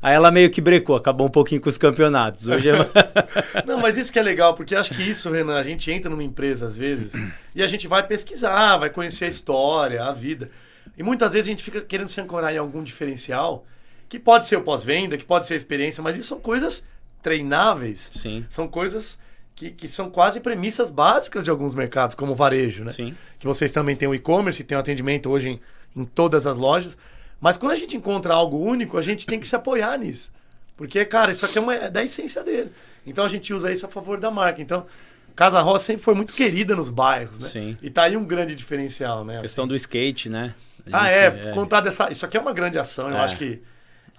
aí 0.00 0.14
ela 0.14 0.30
meio 0.30 0.50
que 0.50 0.60
brecou, 0.60 0.96
acabou 0.96 1.26
um 1.26 1.30
pouquinho 1.30 1.60
com 1.60 1.68
os 1.68 1.78
campeonatos. 1.78 2.48
Hoje 2.48 2.68
ela... 2.68 2.88
Não, 3.66 3.78
mas 3.78 3.96
isso 3.96 4.12
que 4.12 4.18
é 4.18 4.22
legal, 4.22 4.54
porque 4.54 4.74
acho 4.74 4.94
que 4.94 5.02
isso, 5.02 5.30
Renan, 5.30 5.58
a 5.58 5.62
gente 5.62 5.90
entra 5.90 6.10
numa 6.10 6.22
empresa 6.22 6.66
às 6.66 6.76
vezes 6.76 7.14
e 7.54 7.62
a 7.62 7.66
gente 7.66 7.88
vai 7.88 8.06
pesquisar, 8.06 8.76
vai 8.76 8.90
conhecer 8.90 9.24
a 9.24 9.28
história, 9.28 10.04
a 10.04 10.12
vida. 10.12 10.50
E 10.96 11.02
muitas 11.02 11.32
vezes 11.32 11.48
a 11.48 11.50
gente 11.50 11.62
fica 11.62 11.80
querendo 11.80 12.08
se 12.08 12.20
ancorar 12.20 12.54
em 12.54 12.58
algum 12.58 12.82
diferencial, 12.82 13.66
que 14.08 14.18
pode 14.18 14.46
ser 14.46 14.56
o 14.56 14.62
pós-venda, 14.62 15.16
que 15.16 15.24
pode 15.24 15.46
ser 15.46 15.54
a 15.54 15.56
experiência, 15.56 16.02
mas 16.02 16.16
isso 16.16 16.28
são 16.28 16.40
coisas 16.40 16.82
treináveis. 17.22 18.10
Sim, 18.12 18.46
São 18.48 18.66
coisas 18.66 19.18
que, 19.54 19.70
que 19.70 19.88
são 19.88 20.08
quase 20.08 20.40
premissas 20.40 20.88
básicas 20.88 21.44
de 21.44 21.50
alguns 21.50 21.74
mercados, 21.74 22.14
como 22.14 22.32
o 22.32 22.34
varejo, 22.34 22.84
né? 22.84 22.92
sim. 22.92 23.14
Que 23.38 23.46
vocês 23.46 23.70
também 23.70 23.96
têm 23.96 24.08
o 24.08 24.14
e-commerce, 24.14 24.62
tem 24.62 24.76
o 24.76 24.80
atendimento 24.80 25.28
hoje 25.28 25.48
em, 25.50 25.60
em 25.96 26.04
todas 26.04 26.46
as 26.46 26.56
lojas. 26.56 26.96
Mas 27.40 27.56
quando 27.56 27.72
a 27.72 27.76
gente 27.76 27.96
encontra 27.96 28.34
algo 28.34 28.58
único, 28.58 28.98
a 28.98 29.02
gente 29.02 29.26
tem 29.26 29.38
que 29.38 29.46
se 29.46 29.54
apoiar 29.54 29.96
nisso. 29.98 30.30
Porque, 30.76 31.04
cara, 31.04 31.30
isso 31.32 31.44
aqui 31.44 31.58
é, 31.58 31.60
uma, 31.60 31.74
é 31.74 31.90
da 31.90 32.02
essência 32.02 32.42
dele. 32.44 32.70
Então 33.06 33.24
a 33.24 33.28
gente 33.28 33.52
usa 33.52 33.70
isso 33.72 33.86
a 33.86 33.88
favor 33.88 34.18
da 34.20 34.30
marca. 34.30 34.60
Então, 34.62 34.86
Casa 35.34 35.60
Rosa 35.60 35.84
sempre 35.84 36.02
foi 36.02 36.14
muito 36.14 36.32
querida 36.32 36.74
nos 36.74 36.90
bairros, 36.90 37.38
né? 37.38 37.48
Sim. 37.48 37.76
E 37.82 37.90
tá 37.90 38.02
aí 38.04 38.16
um 38.16 38.24
grande 38.24 38.54
diferencial, 38.54 39.24
né? 39.24 39.38
A 39.38 39.42
questão 39.42 39.66
do 39.68 39.74
skate, 39.74 40.28
né? 40.28 40.54
Ah, 40.92 41.04
gente- 41.30 41.48
é, 41.48 41.52
contar 41.52 41.80
dessa. 41.80 42.10
Isso 42.10 42.24
aqui 42.24 42.36
é 42.36 42.40
uma 42.40 42.52
grande 42.52 42.78
ação, 42.78 43.08
eu 43.08 43.16
É. 43.16 43.20
acho 43.20 43.36
que. 43.36 43.62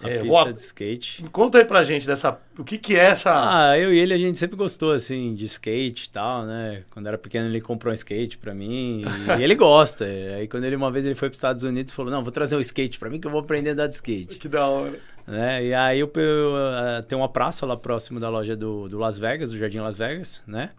A 0.01 0.09
é, 0.09 0.21
pista 0.21 0.41
a- 0.41 0.51
de 0.51 0.59
skate. 0.59 1.23
Conta 1.31 1.57
aí 1.57 1.65
pra 1.65 1.83
gente 1.83 2.07
dessa. 2.07 2.39
O 2.57 2.63
que, 2.63 2.77
que 2.77 2.95
é 2.95 3.05
essa. 3.05 3.31
Ah, 3.33 3.77
eu 3.77 3.93
e 3.93 3.99
ele 3.99 4.13
a 4.13 4.17
gente 4.17 4.39
sempre 4.39 4.55
gostou 4.55 4.91
assim 4.91 5.35
de 5.35 5.45
skate 5.45 6.05
e 6.07 6.09
tal, 6.09 6.45
né? 6.45 6.83
Quando 6.91 7.07
era 7.07 7.17
pequeno 7.17 7.47
ele 7.47 7.59
comprou 7.59 7.91
um 7.91 7.93
skate 7.93 8.37
pra 8.37 8.53
mim 8.53 9.03
e 9.37 9.43
ele 9.43 9.55
gosta. 9.55 10.05
Aí 10.37 10.47
quando 10.47 10.63
ele 10.63 10.75
uma 10.75 10.89
vez 10.91 11.03
ele 11.05 11.15
foi 11.15 11.27
para 11.29 11.33
os 11.33 11.37
Estados 11.37 11.63
Unidos 11.63 11.93
falou: 11.93 12.11
"Não, 12.11 12.23
vou 12.23 12.31
trazer 12.31 12.55
um 12.55 12.59
skate 12.61 12.97
pra 12.97 13.09
mim 13.09 13.19
que 13.19 13.27
eu 13.27 13.31
vou 13.31 13.41
aprender 13.41 13.71
a 13.71 13.73
andar 13.73 13.87
de 13.87 13.95
skate". 13.95 14.37
Que 14.37 14.47
da 14.47 14.65
hora. 14.67 14.97
né? 15.27 15.65
E 15.65 15.73
aí 15.73 15.99
eu, 15.99 16.11
eu, 16.15 16.55
ah, 16.55 17.03
tem 17.07 17.17
uma 17.17 17.29
praça 17.29 17.65
lá 17.65 17.75
próximo 17.75 18.19
da 18.19 18.29
loja 18.29 18.55
do, 18.55 18.87
do 18.87 18.97
Las 18.97 19.17
Vegas, 19.17 19.51
do 19.51 19.57
Jardim 19.57 19.79
Las 19.79 19.97
Vegas, 19.97 20.41
né? 20.47 20.69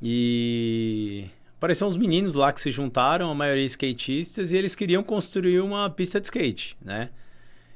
E 0.00 1.26
apareceram 1.56 1.88
uns 1.88 1.96
meninos 1.96 2.34
lá 2.34 2.52
que 2.52 2.60
se 2.60 2.70
juntaram, 2.70 3.30
a 3.30 3.34
maioria 3.34 3.64
skatistas, 3.66 4.52
e 4.52 4.56
eles 4.56 4.74
queriam 4.74 5.02
construir 5.02 5.60
uma 5.60 5.88
pista 5.88 6.18
de 6.20 6.26
skate, 6.26 6.76
né? 6.84 7.10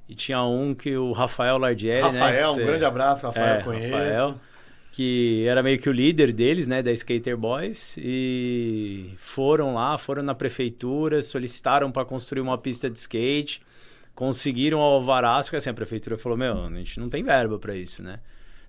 E 0.09 0.15
tinha 0.15 0.43
um 0.43 0.75
que 0.75 0.97
o 0.97 1.13
Rafael 1.13 1.59
Lardieri, 1.59 2.13
né? 2.13 2.19
Rafael, 2.19 2.55
que 2.55 2.61
um 2.61 2.67
grande 2.67 2.85
abraço, 2.85 3.27
Rafael, 3.27 3.61
é, 3.61 3.63
conheço. 3.63 3.93
Rafael, 3.93 4.41
que 4.97 5.45
era 5.47 5.63
meio 5.63 5.79
que 5.79 5.91
o 5.91 5.93
líder 5.93 6.33
deles, 6.33 6.67
né, 6.67 6.83
da 6.83 6.91
Skater 6.91 7.37
Boys, 7.37 7.97
e 7.99 9.11
foram 9.19 9.75
lá, 9.75 9.99
foram 9.99 10.23
na 10.23 10.35
prefeitura, 10.35 11.21
solicitaram 11.21 11.93
para 11.93 12.03
construir 12.05 12.41
uma 12.41 12.57
pista 12.57 12.89
de 12.89 12.99
skate, 12.99 13.61
conseguiram 14.15 14.79
o 14.79 14.83
alvará, 14.83 15.43
só 15.43 15.51
que 15.51 15.57
assim, 15.57 15.69
a 15.69 15.75
prefeitura 15.75 16.17
falou, 16.17 16.39
meu, 16.39 16.65
a 16.65 16.71
gente 16.71 16.99
não 16.99 17.11
tem 17.11 17.23
verba 17.23 17.59
para 17.59 17.77
isso, 17.77 18.03
né? 18.03 18.21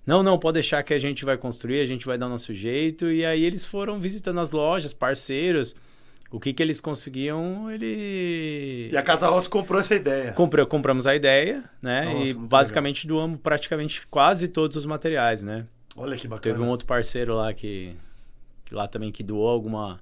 Não, 0.04 0.22
não, 0.22 0.38
pode 0.38 0.54
deixar 0.54 0.82
que 0.82 0.92
a 0.92 0.98
gente 0.98 1.24
vai 1.24 1.38
construir, 1.38 1.80
a 1.80 1.86
gente 1.86 2.04
vai 2.04 2.18
dar 2.18 2.26
o 2.26 2.28
nosso 2.28 2.52
jeito, 2.52 3.10
e 3.10 3.24
aí 3.24 3.44
eles 3.44 3.64
foram 3.64 3.98
visitando 3.98 4.40
as 4.40 4.50
lojas, 4.50 4.92
parceiros, 4.92 5.74
o 6.30 6.38
que 6.38 6.52
que 6.52 6.62
eles 6.62 6.80
conseguiam, 6.80 7.70
ele... 7.70 8.90
E 8.92 8.96
a 8.96 9.02
Casa 9.02 9.28
Rosa 9.28 9.48
comprou 9.48 9.80
essa 9.80 9.94
ideia. 9.94 10.32
Compre- 10.32 10.66
compramos 10.66 11.06
a 11.06 11.16
ideia, 11.16 11.64
né? 11.80 12.04
Nossa, 12.04 12.30
e 12.30 12.34
basicamente 12.34 13.06
doamos 13.06 13.40
praticamente 13.40 14.06
quase 14.08 14.48
todos 14.48 14.76
os 14.76 14.84
materiais, 14.86 15.42
né? 15.42 15.66
Olha 15.96 16.16
que 16.16 16.28
bacana. 16.28 16.54
Teve 16.54 16.64
um 16.64 16.68
outro 16.70 16.86
parceiro 16.86 17.34
lá 17.34 17.52
que, 17.54 17.96
que 18.64 18.74
lá 18.74 18.86
também 18.86 19.10
que 19.10 19.22
doou 19.22 19.48
alguma, 19.48 20.00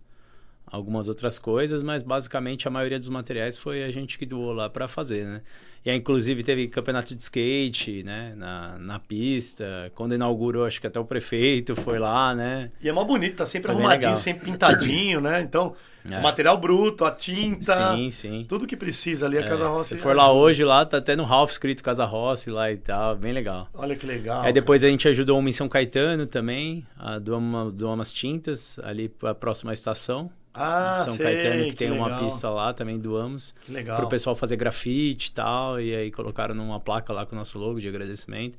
algumas 0.66 1.08
outras 1.08 1.38
coisas, 1.38 1.82
mas 1.82 2.02
basicamente 2.02 2.66
a 2.66 2.70
maioria 2.70 2.98
dos 2.98 3.08
materiais 3.08 3.56
foi 3.56 3.84
a 3.84 3.90
gente 3.90 4.18
que 4.18 4.26
doou 4.26 4.52
lá 4.52 4.68
para 4.68 4.88
fazer, 4.88 5.24
né? 5.24 5.42
E 5.84 5.90
aí, 5.90 5.96
inclusive 5.96 6.42
teve 6.42 6.66
campeonato 6.66 7.14
de 7.14 7.22
skate, 7.22 8.02
né? 8.02 8.34
Na, 8.36 8.76
na 8.76 8.98
pista. 8.98 9.92
Quando 9.94 10.16
inaugurou, 10.16 10.66
acho 10.66 10.80
que 10.80 10.86
até 10.88 10.98
o 10.98 11.04
prefeito 11.04 11.76
foi 11.76 12.00
lá, 12.00 12.34
né? 12.34 12.72
E 12.82 12.88
é 12.88 12.92
mó 12.92 13.04
bonito, 13.04 13.36
tá 13.36 13.46
sempre 13.46 13.70
Foi 13.70 13.80
arrumadinho, 13.80 14.08
legal. 14.08 14.16
sempre 14.16 14.46
pintadinho, 14.50 15.20
né? 15.20 15.40
Então, 15.42 15.76
É. 16.10 16.18
o 16.18 16.22
material 16.22 16.56
bruto, 16.58 17.04
a 17.04 17.10
tinta, 17.10 17.94
Sim, 17.96 18.10
sim. 18.10 18.46
tudo 18.48 18.66
que 18.66 18.76
precisa 18.76 19.26
ali, 19.26 19.38
a 19.38 19.40
É, 19.40 19.44
Casa 19.48 19.68
Rosa. 19.68 19.84
se 19.88 19.96
for 19.98 20.14
lá 20.14 20.30
hoje, 20.32 20.64
lá 20.64 20.84
tá 20.84 20.98
até 20.98 21.16
no 21.16 21.24
Ralph 21.24 21.50
escrito 21.50 21.82
Casa 21.82 22.04
Rossi 22.04 22.50
lá 22.50 22.70
e 22.70 22.76
tal, 22.76 23.16
bem 23.16 23.32
legal. 23.32 23.68
Olha 23.74 23.96
que 23.96 24.06
legal. 24.06 24.42
Aí 24.42 24.52
depois 24.52 24.84
a 24.84 24.88
gente 24.88 25.08
ajudou 25.08 25.38
uma 25.38 25.48
em 25.48 25.52
São 25.52 25.68
Caetano 25.68 26.26
também, 26.26 26.86
a 26.98 27.18
uma, 27.36 27.70
doar 27.70 27.94
umas 27.94 28.12
tintas 28.12 28.78
ali 28.82 29.08
para 29.08 29.30
a 29.30 29.34
próxima 29.34 29.72
estação. 29.72 30.30
Ah, 30.58 31.02
São 31.04 31.12
sei, 31.14 31.24
Caetano, 31.26 31.64
que, 31.64 31.70
que 31.70 31.76
tem 31.76 31.90
uma 31.90 32.06
legal. 32.06 32.24
pista 32.24 32.48
lá, 32.48 32.72
também 32.72 32.98
doamos. 32.98 33.54
Que 33.62 33.72
legal. 33.72 33.96
Para 33.96 34.06
o 34.06 34.08
pessoal 34.08 34.34
fazer 34.34 34.56
grafite 34.56 35.28
e 35.28 35.32
tal, 35.32 35.78
e 35.80 35.94
aí 35.94 36.10
colocaram 36.10 36.54
numa 36.54 36.80
placa 36.80 37.12
lá 37.12 37.26
com 37.26 37.34
o 37.36 37.38
nosso 37.38 37.58
logo 37.58 37.78
de 37.78 37.86
agradecimento. 37.88 38.56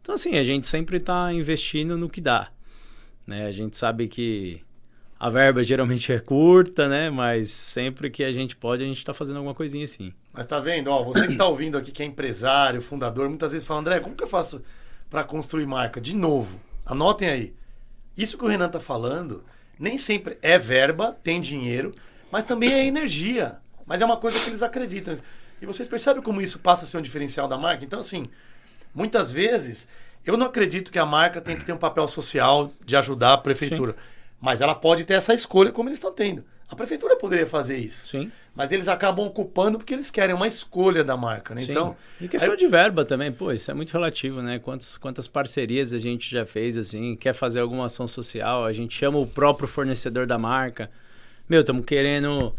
Então, 0.00 0.14
assim, 0.14 0.36
a 0.38 0.44
gente 0.44 0.66
sempre 0.68 0.98
está 0.98 1.32
investindo 1.32 1.96
no 1.98 2.08
que 2.08 2.20
dá. 2.20 2.48
Né? 3.26 3.46
A 3.46 3.50
gente 3.50 3.76
sabe 3.76 4.06
que 4.06 4.60
a 5.22 5.30
verba 5.30 5.62
geralmente 5.62 6.12
é 6.12 6.18
curta, 6.18 6.88
né? 6.88 7.08
Mas 7.08 7.48
sempre 7.48 8.10
que 8.10 8.24
a 8.24 8.32
gente 8.32 8.56
pode, 8.56 8.82
a 8.82 8.86
gente 8.88 8.98
está 8.98 9.14
fazendo 9.14 9.36
alguma 9.36 9.54
coisinha 9.54 9.84
assim. 9.84 10.12
Mas 10.32 10.46
tá 10.46 10.58
vendo, 10.58 10.90
ó, 10.90 11.04
você 11.04 11.28
que 11.28 11.36
tá 11.36 11.46
ouvindo 11.46 11.78
aqui, 11.78 11.92
que 11.92 12.02
é 12.02 12.06
empresário, 12.06 12.82
fundador, 12.82 13.28
muitas 13.28 13.52
vezes 13.52 13.64
fala, 13.64 13.78
André, 13.78 14.00
como 14.00 14.16
que 14.16 14.24
eu 14.24 14.26
faço 14.26 14.60
para 15.08 15.22
construir 15.22 15.64
marca? 15.64 16.00
De 16.00 16.12
novo, 16.12 16.60
anotem 16.84 17.28
aí. 17.28 17.54
Isso 18.16 18.36
que 18.36 18.44
o 18.44 18.48
Renan 18.48 18.68
tá 18.68 18.80
falando, 18.80 19.44
nem 19.78 19.96
sempre 19.96 20.38
é 20.42 20.58
verba, 20.58 21.16
tem 21.22 21.40
dinheiro, 21.40 21.92
mas 22.28 22.42
também 22.42 22.72
é 22.72 22.84
energia. 22.84 23.60
Mas 23.86 24.02
é 24.02 24.04
uma 24.04 24.16
coisa 24.16 24.40
que 24.40 24.50
eles 24.50 24.60
acreditam. 24.60 25.16
E 25.60 25.66
vocês 25.66 25.86
percebem 25.86 26.20
como 26.20 26.40
isso 26.40 26.58
passa 26.58 26.82
a 26.82 26.86
ser 26.88 26.98
um 26.98 27.02
diferencial 27.02 27.46
da 27.46 27.56
marca? 27.56 27.84
Então, 27.84 28.00
assim, 28.00 28.26
muitas 28.92 29.30
vezes, 29.30 29.86
eu 30.26 30.36
não 30.36 30.46
acredito 30.46 30.90
que 30.90 30.98
a 30.98 31.06
marca 31.06 31.40
tem 31.40 31.56
que 31.56 31.64
ter 31.64 31.72
um 31.72 31.78
papel 31.78 32.08
social 32.08 32.72
de 32.84 32.96
ajudar 32.96 33.34
a 33.34 33.38
prefeitura. 33.38 33.94
Mas 34.42 34.60
ela 34.60 34.74
pode 34.74 35.04
ter 35.04 35.14
essa 35.14 35.32
escolha 35.32 35.70
como 35.70 35.88
eles 35.88 35.98
estão 35.98 36.12
tendo. 36.12 36.44
A 36.68 36.74
prefeitura 36.74 37.16
poderia 37.16 37.46
fazer 37.46 37.76
isso. 37.76 38.06
Sim. 38.06 38.32
Mas 38.54 38.72
eles 38.72 38.88
acabam 38.88 39.24
ocupando 39.26 39.78
porque 39.78 39.94
eles 39.94 40.10
querem 40.10 40.34
uma 40.34 40.48
escolha 40.48 41.04
da 41.04 41.16
marca, 41.16 41.54
né? 41.54 41.60
Sim. 41.62 41.70
Então, 41.70 41.96
e 42.20 42.26
questão 42.26 42.52
aí- 42.52 42.58
de 42.58 42.66
verba 42.66 43.04
também, 43.04 43.30
pô, 43.30 43.52
isso 43.52 43.70
é 43.70 43.74
muito 43.74 43.92
relativo, 43.92 44.42
né? 44.42 44.58
Quantas, 44.58 44.98
quantas 44.98 45.28
parcerias 45.28 45.92
a 45.92 45.98
gente 45.98 46.28
já 46.28 46.44
fez, 46.44 46.76
assim, 46.76 47.14
quer 47.14 47.34
fazer 47.34 47.60
alguma 47.60 47.84
ação 47.84 48.08
social, 48.08 48.64
a 48.64 48.72
gente 48.72 48.98
chama 48.98 49.18
o 49.18 49.26
próprio 49.26 49.68
fornecedor 49.68 50.26
da 50.26 50.38
marca. 50.38 50.90
Meu, 51.48 51.60
estamos 51.60 51.84
querendo 51.84 52.52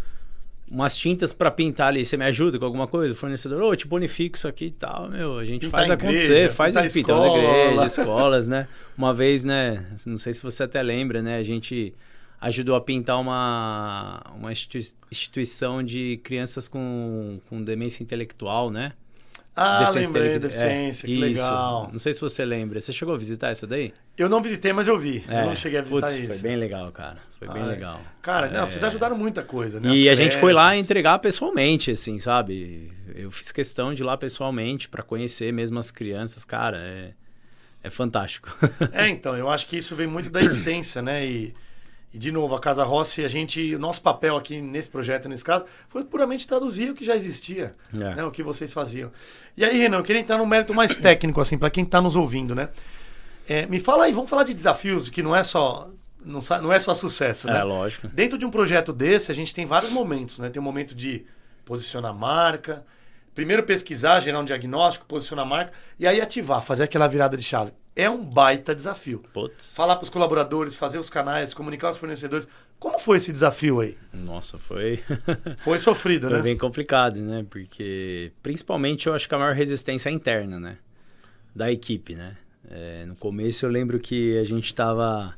umas 0.70 0.96
tintas 0.98 1.34
para 1.34 1.51
pintar 1.51 1.89
ali, 1.89 2.05
você 2.05 2.17
me 2.17 2.25
ajuda 2.25 2.58
com 2.58 2.65
alguma 2.65 2.88
coisa? 2.88 3.13
O 3.13 3.17
fornecedor, 3.17 3.62
ô, 3.62 3.75
te 3.75 3.88
bonifico 3.88 4.36
isso 4.38 4.48
aqui 4.48 4.65
e 4.65 4.72
tal, 4.72 5.10
meu, 5.10 5.38
a 5.38 5.46
gente 5.46 5.65
Pintar 5.65 5.86
faz 5.86 5.89
igreja, 5.89 6.08
acontecer, 6.10 6.51
faz 6.51 6.74
pintar 6.74 6.86
escola. 7.17 7.38
igrejas, 7.38 7.98
escolas, 8.00 8.48
né? 8.48 8.67
Uma 8.98 9.13
vez, 9.13 9.43
né, 9.43 9.86
não 10.05 10.17
sei 10.17 10.34
se 10.34 10.41
você 10.41 10.63
até 10.63 10.82
lembra, 10.82 11.22
né, 11.22 11.38
a 11.38 11.43
gente 11.43 11.93
ajudou 12.41 12.75
a 12.75 12.82
pintar 12.82 13.20
uma, 13.20 14.22
uma 14.36 14.51
institui- 14.51 14.86
instituição 15.12 15.82
de 15.84 16.20
crianças 16.24 16.67
com, 16.67 17.39
com 17.50 17.62
demência 17.63 18.03
intelectual, 18.03 18.70
né? 18.70 18.93
Ah, 19.55 19.79
Deficiência 19.79 20.07
lembrei, 20.07 20.27
intele- 20.36 20.39
deficiência, 20.39 21.05
é, 21.05 21.07
que 21.07 21.12
isso. 21.13 21.22
legal. 21.22 21.89
Não 21.91 22.00
sei 22.00 22.12
se 22.13 22.19
você 22.22 22.43
lembra. 22.43 22.81
Você 22.81 22.91
chegou 22.91 23.13
a 23.13 23.17
visitar 23.17 23.50
essa 23.50 23.67
daí? 23.67 23.93
Eu 24.17 24.27
não 24.27 24.41
visitei, 24.41 24.74
mas 24.74 24.88
eu 24.88 24.98
vi. 24.98 25.24
É. 25.27 25.41
Eu 25.41 25.45
não 25.48 25.55
cheguei 25.55 25.79
a 25.79 25.81
visitar 25.83 26.07
Putz, 26.07 26.15
isso. 26.15 26.27
Foi 26.39 26.50
bem 26.50 26.57
legal, 26.57 26.91
cara. 26.91 27.17
Foi 27.38 27.48
bem 27.50 27.62
Ah, 27.62 27.65
legal. 27.67 28.01
Cara, 28.22 28.50
não, 28.50 28.63
É. 28.63 28.65
vocês 28.65 28.83
ajudaram 28.83 29.15
muita 29.17 29.43
coisa, 29.43 29.79
né? 29.79 29.89
E 29.93 30.10
As 30.10 30.17
a 30.19 30.22
gente 30.24 30.38
foi 30.38 30.53
lá 30.53 30.75
entregar 30.75 31.19
pessoalmente, 31.19 31.91
assim, 31.91 32.17
sabe? 32.19 32.91
Eu 33.15 33.29
fiz 33.29 33.51
questão 33.51 33.93
de 33.93 34.01
ir 34.01 34.05
lá 34.05 34.17
pessoalmente 34.17 34.89
pra 34.89 35.03
conhecer 35.03 35.53
mesmo 35.53 35.77
as 35.77 35.91
crianças. 35.91 36.43
Cara, 36.43 36.77
é, 36.77 37.12
é 37.83 37.89
fantástico. 37.89 38.50
É, 38.91 39.07
então, 39.07 39.36
eu 39.38 39.50
acho 39.50 39.67
que 39.67 39.77
isso 39.77 39.95
vem 39.95 40.07
muito 40.07 40.29
da 40.31 40.41
essência, 40.43 41.01
né? 41.01 41.25
E, 41.25 41.53
e, 42.13 42.17
de 42.20 42.32
novo, 42.32 42.53
a 42.55 42.60
Casa 42.60 42.84
Rossi, 42.84 43.25
a 43.25 43.27
gente, 43.27 43.74
o 43.75 43.79
nosso 43.79 44.01
papel 44.01 44.38
aqui 44.38 44.62
nesse 44.62 44.88
projeto, 44.89 45.27
nesse 45.27 45.43
caso, 45.43 45.65
foi 45.89 46.03
puramente 46.03 46.48
traduzir 46.48 46.91
o 46.91 46.93
que 46.93 47.03
já 47.03 47.15
existia, 47.15 47.75
É. 47.93 48.15
né? 48.15 48.24
O 48.24 48.29
que 48.32 48.43
vocês 48.43 48.72
faziam. 48.72 49.12
E 49.58 49.65
aí, 49.65 49.77
Renan, 49.79 49.98
eu 49.98 50.03
queria 50.03 50.22
entrar 50.22 50.38
num 50.38 50.46
mérito 50.46 50.74
mais 50.74 50.96
técnico, 50.96 51.41
assim, 51.41 51.58
para 51.58 51.70
quem 51.72 51.84
tá 51.84 52.00
nos 52.00 52.15
ouvindo, 52.15 52.53
né? 52.53 52.70
É, 53.48 53.65
me 53.65 53.79
fala 53.79 54.05
aí, 54.05 54.12
vamos 54.13 54.29
falar 54.29 54.43
de 54.43 54.53
desafios, 54.53 55.10
que 55.10 55.24
não 55.24 55.36
é 55.36 55.43
só, 55.43 55.89
não, 56.24 56.39
não 56.62 56.72
é 56.72 56.79
só 56.79 56.93
sucesso, 56.93 57.48
né? 57.48 57.60
É, 57.60 57.63
lógico. 57.63 58.08
Dentro 58.08 58.38
de 58.38 58.46
um 58.46 58.51
projeto 58.51 58.93
desse, 58.93 59.32
a 59.32 59.36
gente 59.36 59.53
tem 59.53 59.65
vários 59.65 59.91
momentos, 59.91 60.38
né? 60.39 60.50
Tem 60.50 60.62
um 60.62 60.63
momento 60.65 60.93
de 60.96 61.25
posicionar 61.65 62.12
a 62.12 62.13
marca, 62.13 62.86
primeiro 63.34 63.63
pesquisar, 63.63 64.20
gerar 64.20 64.40
um 64.40 64.46
diagnóstico, 64.46 65.06
posicionar 65.06 65.46
a 65.46 65.50
marca 65.50 65.74
e 66.00 66.08
aí 66.08 66.22
ativar, 66.22 66.62
fazer 66.62 66.84
aquela 66.84 67.08
virada 67.08 67.36
de 67.36 67.44
chave. 67.44 67.72
É 67.96 68.10
um 68.10 68.24
baita 68.24 68.74
desafio. 68.74 69.24
Putz. 69.34 69.74
Falar 69.75 69.96
para 69.96 70.04
os 70.04 70.10
colaboradores, 70.10 70.75
fazer 70.75 70.98
os 70.98 71.10
canais, 71.10 71.54
comunicar 71.54 71.92
os 71.92 71.98
fornecedores. 71.98 72.48
Como 72.80 72.98
foi 72.98 73.18
esse 73.18 73.32
desafio 73.32 73.82
aí? 73.82 73.96
Nossa, 74.12 74.58
foi. 74.58 75.04
foi 75.60 75.78
sofrido, 75.78 76.28
foi 76.28 76.38
né? 76.38 76.42
bem 76.42 76.58
complicado, 76.58 77.20
né? 77.20 77.46
Porque, 77.48 78.32
principalmente, 78.42 79.06
eu 79.06 79.13
acho 79.13 79.30
que 79.30 79.36
a 79.36 79.38
maior 79.38 79.54
resistência 79.54 80.10
é 80.10 80.12
interna, 80.12 80.60
né? 80.60 80.78
Da 81.56 81.72
equipe, 81.72 82.16
né? 82.16 82.36
É, 82.70 83.06
no 83.06 83.16
começo 83.16 83.66
eu 83.66 83.70
lembro 83.70 84.00
que 84.00 84.38
a 84.40 84.44
gente 84.44 84.66
estava 84.66 85.36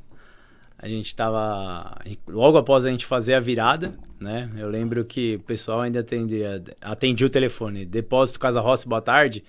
a 0.77 0.87
gente 0.87 1.07
estava 1.07 1.97
logo 2.27 2.57
após 2.57 2.85
a 2.85 2.91
gente 2.91 3.05
fazer 3.05 3.33
a 3.33 3.39
virada, 3.39 3.93
né? 4.19 4.49
Eu 4.57 4.69
lembro 4.69 5.03
que 5.05 5.35
o 5.35 5.39
pessoal 5.39 5.81
ainda 5.81 5.99
atendia, 6.01 6.61
atendia 6.81 7.27
o 7.27 7.29
telefone, 7.29 7.85
depósito 7.85 8.39
Casa 8.39 8.59
Rossi, 8.59 8.87
boa 8.87 9.01
tarde. 9.01 9.43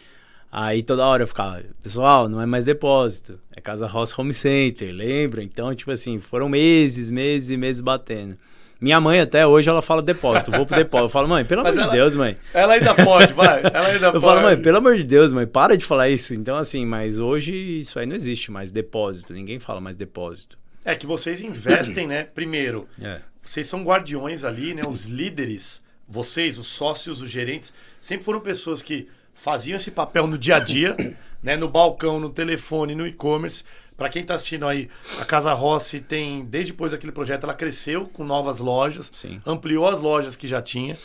Aí 0.51 0.83
toda 0.83 1.05
hora 1.05 1.25
eu 1.25 1.27
ficava, 1.27 1.63
pessoal, 1.83 2.29
não 2.29 2.41
é 2.41 2.47
mais 2.47 2.65
depósito, 2.65 3.39
é 3.55 3.61
Casa 3.61 3.87
Rossi 3.87 4.15
Home 4.19 4.33
Center, 4.33 4.95
lembra? 4.95 5.43
Então, 5.43 5.75
tipo 5.75 5.91
assim, 5.91 6.19
foram 6.21 6.49
meses, 6.49 7.11
meses 7.11 7.51
e 7.51 7.57
meses 7.57 7.81
batendo. 7.81 8.39
Minha 8.81 9.01
mãe 9.01 9.21
até 9.21 9.47
hoje 9.47 9.69
ela 9.71 9.81
fala 9.81 10.03
depósito, 10.03 10.51
vou 10.51 10.67
pro 10.67 10.77
depósito. 10.77 11.07
Eu 11.07 11.09
falo, 11.09 11.27
mãe, 11.29 11.45
pelo 11.45 11.63
Mas 11.63 11.73
amor 11.77 11.83
ela, 11.83 11.91
de 11.91 11.97
Deus, 11.97 12.15
mãe. 12.15 12.37
Ela 12.53 12.75
ainda 12.75 12.95
pode, 12.95 13.33
vai. 13.33 13.61
Ela 13.65 13.89
ainda 13.89 14.07
eu 14.09 14.13
pode. 14.13 14.25
falo, 14.25 14.43
mãe, 14.43 14.57
pelo 14.61 14.77
amor 14.77 14.97
de 14.97 15.05
Deus, 15.05 15.33
mãe, 15.33 15.47
para 15.47 15.77
de 15.77 15.85
falar 15.85 16.11
isso. 16.11 16.35
Então, 16.35 16.57
assim, 16.57 16.85
mas 16.85 17.19
hoje 17.19 17.55
isso 17.55 17.99
aí 17.99 18.07
não 18.07 18.15
existe 18.15 18.51
mais 18.51 18.71
depósito. 18.71 19.33
Ninguém 19.33 19.59
fala 19.59 19.81
mais 19.81 19.97
depósito. 19.97 20.59
É 20.87 20.95
que 20.95 21.05
vocês 21.05 21.41
investem, 21.41 22.07
né? 22.07 22.23
Primeiro, 22.23 22.89
é. 23.03 23.21
vocês 23.43 23.67
são 23.67 23.83
guardiões 23.83 24.45
ali, 24.45 24.73
né? 24.73 24.87
Os 24.87 25.07
líderes, 25.07 25.83
vocês, 26.09 26.57
os 26.57 26.69
sócios, 26.69 27.21
os 27.21 27.29
gerentes, 27.29 27.75
sempre 28.01 28.25
foram 28.25 28.39
pessoas 28.39 28.83
que 28.83 29.09
faziam 29.35 29.77
esse 29.77 29.91
papel 29.91 30.29
no 30.29 30.39
dia 30.39 30.57
a 30.57 30.59
dia, 30.61 30.97
né? 31.43 31.57
No 31.57 31.69
balcão, 31.69 32.21
no 32.21 32.31
telefone, 32.31 32.95
no 32.95 33.05
e-commerce. 33.05 33.65
Para 33.97 34.09
quem 34.09 34.23
está 34.23 34.37
assistindo 34.37 34.65
aí, 34.65 34.89
a 35.19 35.25
Casa 35.25 35.53
Rossi 35.55 35.99
tem, 35.99 36.45
desde 36.45 36.71
depois 36.71 36.93
daquele 36.93 37.11
projeto, 37.11 37.43
ela 37.45 37.55
cresceu 37.55 38.07
com 38.07 38.23
novas 38.23 38.61
lojas, 38.61 39.11
Sim. 39.13 39.41
ampliou 39.45 39.89
as 39.89 39.99
lojas 39.99 40.37
que 40.37 40.47
já 40.47 40.63
tinha, 40.63 40.97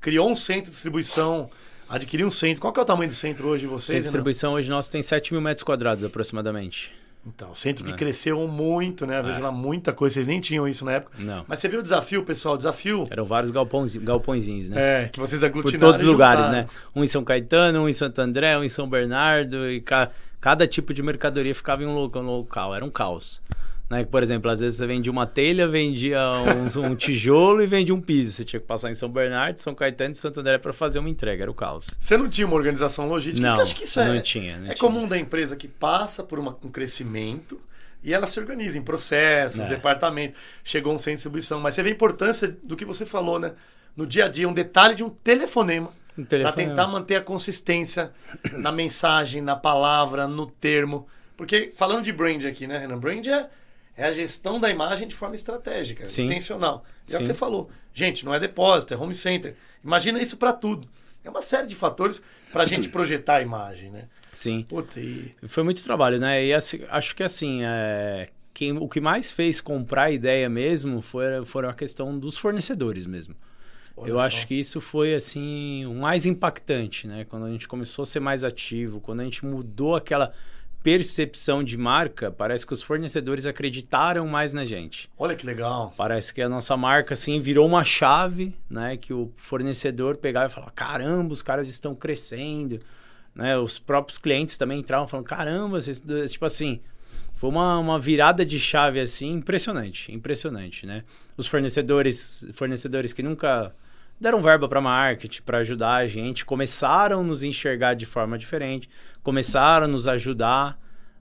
criou 0.00 0.30
um 0.30 0.34
centro 0.34 0.66
de 0.66 0.70
distribuição, 0.70 1.50
adquiriu 1.86 2.26
um 2.26 2.30
centro. 2.30 2.62
Qual 2.62 2.72
que 2.72 2.80
é 2.80 2.82
o 2.82 2.86
tamanho 2.86 3.10
do 3.10 3.14
centro 3.14 3.48
hoje 3.48 3.62
de 3.62 3.66
vocês? 3.66 3.84
Centro 3.84 3.96
de 3.98 4.04
distribuição 4.04 4.54
hoje 4.54 4.70
nosso 4.70 4.90
tem 4.90 5.02
7 5.02 5.34
mil 5.34 5.42
metros 5.42 5.62
quadrados 5.62 6.02
aproximadamente. 6.04 6.90
Então, 7.26 7.52
centro 7.54 7.84
que 7.84 7.90
é. 7.90 7.94
cresceu 7.94 8.46
muito, 8.46 9.04
né? 9.04 9.20
Vejo 9.20 9.40
é. 9.40 9.42
lá 9.42 9.50
muita 9.50 9.92
coisa. 9.92 10.14
Vocês 10.14 10.26
nem 10.28 10.40
tinham 10.40 10.68
isso 10.68 10.84
na 10.84 10.92
época. 10.92 11.16
Não. 11.18 11.44
Mas 11.48 11.58
você 11.58 11.68
viu 11.68 11.80
o 11.80 11.82
desafio, 11.82 12.22
pessoal? 12.22 12.54
O 12.54 12.56
desafio. 12.56 13.08
Eram 13.10 13.24
vários 13.24 13.50
galpões, 13.50 13.96
galpõezinhos, 13.96 14.68
né? 14.68 15.04
É, 15.04 15.08
que 15.08 15.18
vocês 15.18 15.42
aglutinaram. 15.42 15.78
Por 15.78 15.86
todos 15.86 16.02
os 16.02 16.08
lugares, 16.08 16.48
né? 16.50 16.66
Um 16.94 17.02
em 17.02 17.06
São 17.06 17.24
Caetano, 17.24 17.82
um 17.82 17.88
em 17.88 17.92
Santo 17.92 18.20
André, 18.20 18.56
um 18.56 18.62
em 18.62 18.68
São 18.68 18.88
Bernardo. 18.88 19.68
E 19.68 19.80
ca... 19.80 20.10
cada 20.40 20.66
tipo 20.68 20.94
de 20.94 21.02
mercadoria 21.02 21.54
ficava 21.54 21.82
em 21.82 21.86
um 21.86 21.94
local. 21.94 22.22
Um 22.22 22.26
local. 22.26 22.74
Era 22.74 22.84
um 22.84 22.90
caos. 22.90 23.42
Né? 23.88 24.04
Por 24.04 24.22
exemplo, 24.22 24.50
às 24.50 24.60
vezes 24.60 24.78
você 24.78 24.86
vendia 24.86 25.12
uma 25.12 25.26
telha, 25.26 25.68
vendia 25.68 26.20
um, 26.32 26.66
um, 26.90 26.96
tijolo 26.96 27.62
e 27.62 27.66
vendia 27.66 27.94
um 27.94 28.00
piso. 28.00 28.32
Você 28.32 28.44
tinha 28.44 28.60
que 28.60 28.66
passar 28.66 28.90
em 28.90 28.94
São 28.94 29.08
Bernardo, 29.08 29.58
São 29.60 29.74
Caetano 29.74 30.12
e 30.12 30.16
Santo 30.16 30.40
André 30.40 30.58
para 30.58 30.72
fazer 30.72 30.98
uma 30.98 31.08
entrega, 31.08 31.44
era 31.44 31.50
o 31.50 31.54
caos. 31.54 31.90
Você 31.98 32.16
não 32.16 32.28
tinha 32.28 32.46
uma 32.46 32.56
organização 32.56 33.08
logística? 33.08 33.46
Não, 33.46 33.60
acho 33.60 33.74
que 33.74 33.84
isso 33.84 34.00
é, 34.00 34.12
não 34.12 34.20
tinha. 34.20 34.56
Não 34.56 34.66
é 34.66 34.74
tinha. 34.74 34.78
comum 34.78 35.06
da 35.06 35.16
empresa 35.16 35.54
que 35.56 35.68
passa 35.68 36.22
por 36.24 36.38
uma, 36.38 36.56
um 36.62 36.68
crescimento 36.68 37.60
e 38.02 38.12
ela 38.12 38.26
se 38.26 38.38
organiza 38.38 38.78
em 38.78 38.82
processos, 38.82 39.60
é. 39.60 39.68
departamento. 39.68 40.38
Chegou 40.64 40.94
um 40.94 40.98
centro 40.98 41.12
de 41.12 41.16
distribuição. 41.16 41.60
Mas 41.60 41.74
você 41.74 41.82
vê 41.82 41.90
a 41.90 41.92
importância 41.92 42.56
do 42.62 42.76
que 42.76 42.84
você 42.84 43.06
falou, 43.06 43.38
né? 43.38 43.52
No 43.96 44.06
dia 44.06 44.26
a 44.26 44.28
dia, 44.28 44.48
um 44.48 44.52
detalhe 44.52 44.94
de 44.94 45.02
um 45.02 45.08
telefonema. 45.08 45.90
Um 46.18 46.24
para 46.24 46.52
tentar 46.52 46.86
manter 46.86 47.16
a 47.16 47.20
consistência 47.20 48.10
na 48.52 48.72
mensagem, 48.72 49.42
na 49.42 49.54
palavra, 49.54 50.26
no 50.26 50.46
termo. 50.46 51.06
Porque 51.36 51.72
falando 51.74 52.04
de 52.04 52.12
brand 52.12 52.44
aqui, 52.44 52.66
né, 52.66 52.78
Renan? 52.78 52.98
Brand 52.98 53.26
é 53.26 53.48
é 53.96 54.04
a 54.04 54.12
gestão 54.12 54.60
da 54.60 54.68
imagem 54.68 55.08
de 55.08 55.14
forma 55.14 55.34
estratégica, 55.34 56.04
Sim. 56.04 56.26
intencional. 56.26 56.84
E 57.08 57.14
é 57.14 57.16
o 57.16 57.20
que 57.20 57.26
você 57.26 57.34
falou. 57.34 57.70
Gente, 57.94 58.24
não 58.24 58.34
é 58.34 58.38
depósito, 58.38 58.92
é 58.92 58.96
home 58.96 59.14
center. 59.14 59.56
Imagina 59.82 60.20
isso 60.20 60.36
para 60.36 60.52
tudo. 60.52 60.88
É 61.24 61.30
uma 61.30 61.42
série 61.42 61.66
de 61.66 61.74
fatores 61.74 62.22
para 62.52 62.62
a 62.62 62.66
gente 62.66 62.88
projetar 62.88 63.36
a 63.36 63.42
imagem, 63.42 63.90
né? 63.90 64.04
Sim. 64.32 64.64
Puta, 64.68 65.00
e... 65.00 65.34
Foi 65.48 65.62
muito 65.62 65.82
trabalho, 65.82 66.20
né? 66.20 66.44
E 66.44 66.52
assim, 66.52 66.80
acho 66.88 67.16
que 67.16 67.22
assim, 67.22 67.60
é... 67.64 68.28
Quem, 68.52 68.76
o 68.78 68.88
que 68.88 69.00
mais 69.00 69.30
fez 69.30 69.60
comprar 69.60 70.04
a 70.04 70.10
ideia 70.10 70.48
mesmo 70.48 71.02
foi, 71.02 71.44
foi 71.44 71.66
a 71.66 71.74
questão 71.74 72.18
dos 72.18 72.38
fornecedores 72.38 73.06
mesmo. 73.06 73.34
Olha 73.96 74.10
Eu 74.10 74.18
só. 74.18 74.24
acho 74.24 74.46
que 74.46 74.54
isso 74.54 74.80
foi 74.80 75.14
assim 75.14 75.84
o 75.86 75.94
mais 75.94 76.26
impactante, 76.26 77.06
né? 77.06 77.24
Quando 77.24 77.46
a 77.46 77.50
gente 77.50 77.66
começou 77.66 78.02
a 78.02 78.06
ser 78.06 78.20
mais 78.20 78.44
ativo, 78.44 79.00
quando 79.00 79.20
a 79.20 79.24
gente 79.24 79.44
mudou 79.44 79.96
aquela 79.96 80.32
percepção 80.86 81.64
de 81.64 81.76
marca, 81.76 82.30
parece 82.30 82.64
que 82.64 82.72
os 82.72 82.80
fornecedores 82.80 83.44
acreditaram 83.44 84.24
mais 84.28 84.52
na 84.52 84.64
gente. 84.64 85.10
Olha 85.18 85.34
que 85.34 85.44
legal. 85.44 85.92
Parece 85.96 86.32
que 86.32 86.40
a 86.40 86.48
nossa 86.48 86.76
marca 86.76 87.12
assim 87.12 87.40
virou 87.40 87.66
uma 87.66 87.84
chave, 87.84 88.54
né, 88.70 88.96
que 88.96 89.12
o 89.12 89.32
fornecedor 89.36 90.16
pegava 90.16 90.46
e 90.46 90.48
falava: 90.48 90.70
"Caramba, 90.70 91.32
os 91.32 91.42
caras 91.42 91.66
estão 91.66 91.92
crescendo". 91.92 92.78
Né? 93.34 93.58
Os 93.58 93.80
próprios 93.80 94.16
clientes 94.16 94.56
também 94.56 94.78
entravam 94.78 95.08
falando: 95.08 95.26
"Caramba, 95.26 95.80
vocês... 95.80 96.00
tipo 96.30 96.44
assim, 96.44 96.80
foi 97.34 97.50
uma, 97.50 97.80
uma 97.80 97.98
virada 97.98 98.46
de 98.46 98.60
chave 98.60 99.00
assim 99.00 99.32
impressionante, 99.32 100.12
impressionante, 100.14 100.86
né? 100.86 101.02
Os 101.36 101.48
fornecedores, 101.48 102.46
fornecedores 102.52 103.12
que 103.12 103.24
nunca 103.24 103.74
deram 104.20 104.40
verba 104.40 104.68
para 104.68 104.80
marketing, 104.80 105.42
para 105.42 105.58
ajudar 105.58 105.96
a 105.96 106.06
gente, 106.06 106.44
começaram 106.44 107.20
a 107.20 107.22
nos 107.22 107.42
enxergar 107.42 107.94
de 107.94 108.06
forma 108.06 108.38
diferente, 108.38 108.88
começaram 109.22 109.84
a 109.84 109.88
nos 109.88 110.06
ajudar, 110.06 110.78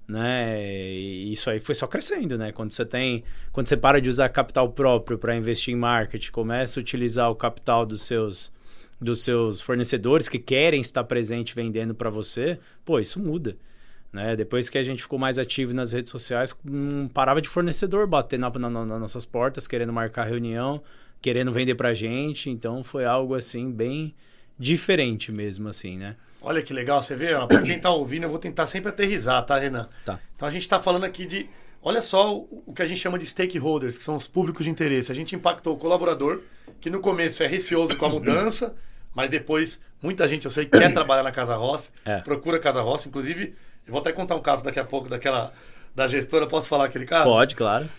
né? 0.07 0.61
E 0.61 1.31
isso 1.31 1.49
aí 1.49 1.59
foi 1.59 1.75
só 1.75 1.87
crescendo, 1.87 2.37
né? 2.37 2.51
Quando 2.51 2.71
você 2.71 2.85
tem, 2.85 3.23
quando 3.51 3.67
você 3.67 3.75
para 3.75 3.99
de 3.99 4.09
usar 4.09 4.29
capital 4.29 4.69
próprio 4.69 5.17
para 5.17 5.35
investir 5.35 5.73
em 5.73 5.77
marketing, 5.77 6.31
começa 6.31 6.79
a 6.79 6.81
utilizar 6.81 7.29
o 7.29 7.35
capital 7.35 7.85
dos 7.85 8.03
seus 8.03 8.53
dos 8.99 9.23
seus 9.23 9.59
fornecedores 9.59 10.29
que 10.29 10.39
querem 10.39 10.79
estar 10.79 11.03
presente 11.03 11.53
vendendo 11.53 11.93
para 11.93 12.09
você, 12.09 12.57
pô, 12.85 12.97
isso 12.97 13.19
muda. 13.19 13.57
Né? 14.11 14.33
Depois 14.33 14.69
que 14.69 14.77
a 14.77 14.83
gente 14.83 15.01
ficou 15.01 15.19
mais 15.19 15.37
ativo 15.37 15.73
nas 15.73 15.91
redes 15.91 16.09
sociais, 16.09 16.55
não 16.63 17.09
parava 17.09 17.41
de 17.41 17.49
fornecedor 17.49 18.07
bater 18.07 18.39
na, 18.39 18.49
na, 18.49 18.69
nas 18.69 18.99
nossas 19.01 19.25
portas, 19.25 19.67
querendo 19.67 19.91
marcar 19.91 20.23
reunião, 20.23 20.81
querendo 21.25 21.51
vender 21.51 21.73
pra 21.73 21.91
gente. 21.95 22.51
Então 22.51 22.83
foi 22.83 23.03
algo 23.03 23.33
assim 23.33 23.71
bem 23.71 24.13
diferente 24.59 25.31
mesmo, 25.31 25.67
assim, 25.67 25.97
né? 25.97 26.15
Olha 26.39 26.61
que 26.61 26.71
legal, 26.71 27.01
você 27.01 27.15
vê, 27.15 27.33
ó, 27.33 27.47
pra 27.47 27.63
quem 27.63 27.79
tá 27.79 27.89
ouvindo, 27.89 28.25
eu 28.25 28.29
vou 28.29 28.37
tentar 28.37 28.67
sempre 28.67 28.89
aterrizar, 28.89 29.43
tá, 29.43 29.57
Renan? 29.57 29.89
Tá. 30.05 30.19
Então 30.35 30.47
a 30.47 30.51
gente 30.51 30.67
tá 30.67 30.79
falando 30.79 31.03
aqui 31.03 31.25
de. 31.25 31.49
Olha 31.81 31.99
só 31.99 32.35
o, 32.35 32.63
o 32.67 32.73
que 32.73 32.83
a 32.83 32.85
gente 32.85 32.99
chama 32.99 33.17
de 33.17 33.25
stakeholders, 33.25 33.97
que 33.97 34.03
são 34.03 34.15
os 34.15 34.27
públicos 34.27 34.63
de 34.63 34.69
interesse. 34.69 35.11
A 35.11 35.15
gente 35.15 35.35
impactou 35.35 35.73
o 35.73 35.77
colaborador, 35.77 36.41
que 36.79 36.91
no 36.91 36.99
começo 36.99 37.41
é 37.41 37.47
receoso 37.47 37.97
com 37.97 38.05
a 38.05 38.09
mudança, 38.09 38.75
mas 39.15 39.27
depois 39.27 39.81
muita 40.03 40.27
gente, 40.27 40.45
eu 40.45 40.51
sei, 40.51 40.65
quer 40.65 40.93
trabalhar 40.93 41.23
na 41.23 41.31
Casa 41.31 41.55
Roça, 41.55 41.89
é. 42.05 42.19
procura 42.19 42.59
Casa 42.59 42.83
Roça. 42.83 43.07
Inclusive, 43.07 43.55
eu 43.87 43.91
vou 43.91 43.99
até 43.99 44.11
contar 44.11 44.35
um 44.35 44.41
caso 44.41 44.63
daqui 44.63 44.79
a 44.79 44.85
pouco 44.85 45.09
daquela 45.09 45.51
da 45.95 46.07
gestora. 46.07 46.45
Posso 46.45 46.67
falar 46.67 46.85
aquele 46.85 47.05
caso? 47.05 47.27
Pode, 47.27 47.55
claro. 47.55 47.89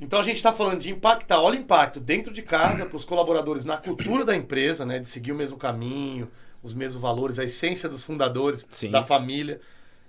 Então 0.00 0.18
a 0.18 0.22
gente 0.22 0.36
está 0.36 0.50
falando 0.52 0.80
de 0.80 0.90
impactar, 0.90 1.40
olha 1.40 1.58
o 1.58 1.62
impacto 1.62 2.00
dentro 2.00 2.32
de 2.32 2.40
casa 2.40 2.86
para 2.86 2.96
os 2.96 3.04
colaboradores 3.04 3.64
na 3.64 3.76
cultura 3.76 4.24
da 4.24 4.34
empresa, 4.34 4.86
né, 4.86 4.98
de 4.98 5.08
seguir 5.08 5.32
o 5.32 5.34
mesmo 5.34 5.58
caminho, 5.58 6.28
os 6.62 6.72
mesmos 6.72 7.00
valores, 7.00 7.38
a 7.38 7.44
essência 7.44 7.88
dos 7.88 8.02
fundadores, 8.02 8.66
Sim. 8.70 8.90
da 8.90 9.02
família. 9.02 9.60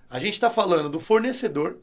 A 0.09 0.17
gente 0.17 0.33
está 0.33 0.49
falando 0.49 0.89
do 0.89 0.99
fornecedor. 0.99 1.77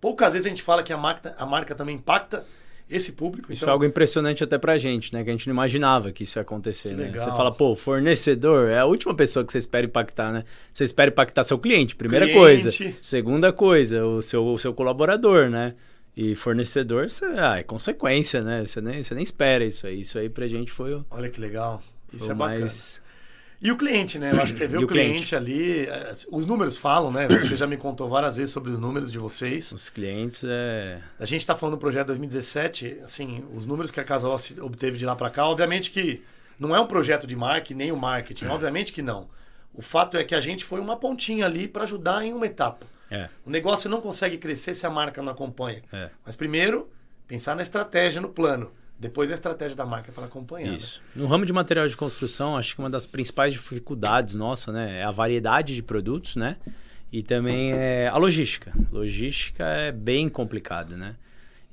Poucas 0.00 0.32
vezes 0.34 0.46
a 0.46 0.48
gente 0.48 0.62
fala 0.62 0.82
que 0.82 0.92
a 0.92 0.96
marca, 0.96 1.34
a 1.36 1.44
marca 1.44 1.74
também 1.74 1.96
impacta 1.96 2.46
esse 2.88 3.12
público. 3.12 3.52
Isso 3.52 3.64
então... 3.64 3.70
é 3.70 3.72
algo 3.72 3.84
impressionante 3.84 4.42
até 4.42 4.56
pra 4.56 4.78
gente, 4.78 5.12
né? 5.12 5.22
Que 5.22 5.30
a 5.30 5.32
gente 5.32 5.46
não 5.46 5.54
imaginava 5.54 6.10
que 6.10 6.22
isso 6.22 6.38
ia 6.38 6.42
acontecer, 6.42 6.90
que 6.90 6.94
né? 6.94 7.04
Legal. 7.06 7.24
Você 7.24 7.30
fala, 7.36 7.52
pô, 7.52 7.76
fornecedor 7.76 8.70
é 8.70 8.78
a 8.78 8.86
última 8.86 9.14
pessoa 9.14 9.44
que 9.44 9.52
você 9.52 9.58
espera 9.58 9.84
impactar, 9.84 10.32
né? 10.32 10.44
Você 10.72 10.84
espera 10.84 11.10
impactar 11.10 11.42
seu 11.42 11.58
cliente, 11.58 11.94
primeira 11.94 12.24
cliente. 12.24 12.40
coisa. 12.40 12.70
Segunda 13.02 13.52
coisa, 13.52 14.04
o 14.06 14.22
seu, 14.22 14.46
o 14.46 14.58
seu 14.58 14.72
colaborador, 14.72 15.50
né? 15.50 15.74
E 16.20 16.34
fornecedor, 16.34 17.08
você, 17.08 17.24
ah, 17.26 17.58
é 17.58 17.62
consequência, 17.62 18.42
né? 18.42 18.66
Você 18.66 18.80
nem, 18.80 19.00
nem 19.12 19.22
espera 19.22 19.64
isso 19.64 19.86
aí. 19.86 20.00
Isso 20.00 20.18
aí 20.18 20.28
pra 20.28 20.48
gente 20.48 20.72
foi 20.72 20.92
o. 20.92 21.06
Olha 21.08 21.30
que 21.30 21.40
legal. 21.40 21.80
Isso 22.12 22.32
é 22.32 22.34
bacana. 22.34 22.58
Mais... 22.58 23.00
E 23.62 23.70
o 23.70 23.76
cliente, 23.76 24.18
né? 24.18 24.32
Eu 24.32 24.42
acho 24.42 24.52
que 24.52 24.58
você 24.58 24.66
vê 24.68 24.82
o, 24.82 24.86
cliente, 24.88 25.12
cliente, 25.12 25.36
ali. 25.36 25.86
É, 25.86 26.10
os 26.32 26.44
números 26.44 26.76
falam, 26.76 27.12
né? 27.12 27.28
Você 27.28 27.56
já 27.56 27.68
me 27.68 27.76
contou 27.76 28.08
várias 28.08 28.34
vezes 28.34 28.52
sobre 28.52 28.72
os 28.72 28.80
números 28.80 29.12
de 29.12 29.18
vocês. 29.18 29.70
Os 29.70 29.90
clientes 29.90 30.42
é. 30.44 31.00
A 31.20 31.24
gente 31.24 31.42
está 31.42 31.54
falando 31.54 31.76
do 31.76 31.80
projeto 31.80 32.08
2017, 32.08 32.98
assim, 33.04 33.44
os 33.54 33.64
números 33.64 33.92
que 33.92 34.00
a 34.00 34.04
Casa 34.04 34.26
Ossi 34.26 34.60
obteve 34.60 34.98
de 34.98 35.06
lá 35.06 35.14
para 35.14 35.30
cá, 35.30 35.46
obviamente 35.46 35.88
que 35.88 36.20
não 36.58 36.74
é 36.74 36.80
um 36.80 36.86
projeto 36.88 37.28
de 37.28 37.36
marketing, 37.36 37.74
nem 37.78 37.92
o 37.92 37.96
marketing, 37.96 38.46
obviamente 38.46 38.92
que 38.92 39.02
não. 39.02 39.28
O 39.72 39.82
fato 39.82 40.16
é 40.16 40.24
que 40.24 40.34
a 40.34 40.40
gente 40.40 40.64
foi 40.64 40.80
uma 40.80 40.96
pontinha 40.96 41.46
ali 41.46 41.68
para 41.68 41.84
ajudar 41.84 42.24
em 42.24 42.32
uma 42.32 42.46
etapa. 42.46 42.97
É. 43.10 43.28
O 43.44 43.50
negócio 43.50 43.88
não 43.88 44.00
consegue 44.00 44.38
crescer 44.38 44.74
se 44.74 44.86
a 44.86 44.90
marca 44.90 45.22
não 45.22 45.32
acompanha. 45.32 45.82
É. 45.92 46.10
Mas 46.24 46.36
primeiro, 46.36 46.90
pensar 47.26 47.54
na 47.56 47.62
estratégia, 47.62 48.20
no 48.20 48.28
plano. 48.28 48.72
Depois 48.98 49.30
a 49.30 49.34
estratégia 49.34 49.76
da 49.76 49.86
marca 49.86 50.10
para 50.10 50.24
acompanhar. 50.24 50.70
né? 50.70 50.76
Isso. 50.76 51.00
No 51.14 51.26
ramo 51.26 51.46
de 51.46 51.52
material 51.52 51.86
de 51.86 51.96
construção, 51.96 52.56
acho 52.56 52.74
que 52.74 52.80
uma 52.80 52.90
das 52.90 53.06
principais 53.06 53.52
dificuldades 53.52 54.34
nossa, 54.34 54.72
né, 54.72 55.00
é 55.00 55.04
a 55.04 55.10
variedade 55.12 55.74
de 55.74 55.82
produtos, 55.82 56.34
né? 56.34 56.56
E 57.10 57.22
também 57.22 57.72
é 57.72 58.08
a 58.08 58.16
logística. 58.18 58.72
Logística 58.92 59.64
é 59.64 59.92
bem 59.92 60.28
complicada, 60.28 60.96
né? 60.96 61.16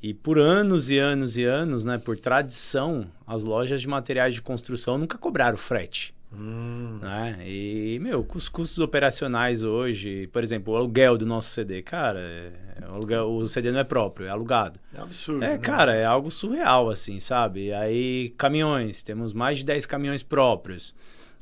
E 0.02 0.14
por 0.14 0.38
anos 0.38 0.92
e 0.92 0.98
anos 0.98 1.36
e 1.36 1.44
anos, 1.44 1.84
né, 1.84 1.98
por 1.98 2.18
tradição, 2.18 3.08
as 3.26 3.44
lojas 3.44 3.82
de 3.82 3.88
materiais 3.88 4.36
de 4.36 4.42
construção 4.42 4.98
nunca 4.98 5.18
cobraram 5.18 5.58
frete. 5.58 6.15
Hum, 6.38 7.00
Né? 7.02 7.38
E, 7.46 8.00
meu, 8.02 8.26
os 8.34 8.50
custos 8.50 8.80
operacionais 8.80 9.64
hoje, 9.64 10.28
por 10.28 10.44
exemplo, 10.44 10.74
o 10.74 10.78
aluguel 10.78 11.18
do 11.18 11.26
nosso 11.26 11.50
CD, 11.50 11.82
cara, 11.82 12.20
é- 12.20 12.52
é 12.84 12.88
um 12.90 12.96
aluguel- 12.96 13.32
o 13.32 13.48
CD 13.48 13.72
não 13.72 13.80
é 13.80 13.84
próprio, 13.84 14.28
é 14.28 14.30
alugado. 14.30 14.80
é 14.94 15.00
absurdo. 15.02 15.44
É, 15.44 15.50
né? 15.50 15.58
cara, 15.58 15.96
é 15.96 16.06
algo 16.06 16.30
surreal, 16.32 16.90
assim, 16.90 17.20
sabe? 17.20 17.72
Aí, 17.74 18.34
caminhões, 18.38 19.04
temos 19.04 19.34
mais 19.34 19.60
de 19.60 19.66
10 19.66 19.86
caminhões 19.86 20.24
próprios. 20.24 20.94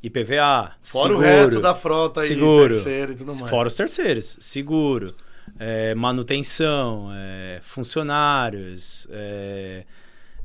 IPVA, 0.02 0.72
Fora 0.82 1.08
seguro, 1.08 1.18
o 1.18 1.20
resto 1.20 1.60
da 1.60 1.74
frota 1.74 2.20
aí, 2.20 2.28
seguro, 2.28 2.68
terceiro 2.74 3.12
e 3.12 3.14
tudo 3.16 3.34
mais. 3.34 3.48
Fora 3.48 3.68
os 3.68 3.74
terceiros, 3.74 4.36
seguro, 4.38 5.14
é, 5.58 5.94
manutenção, 5.94 7.08
é, 7.14 7.58
funcionários, 7.62 9.08
é, 9.10 9.84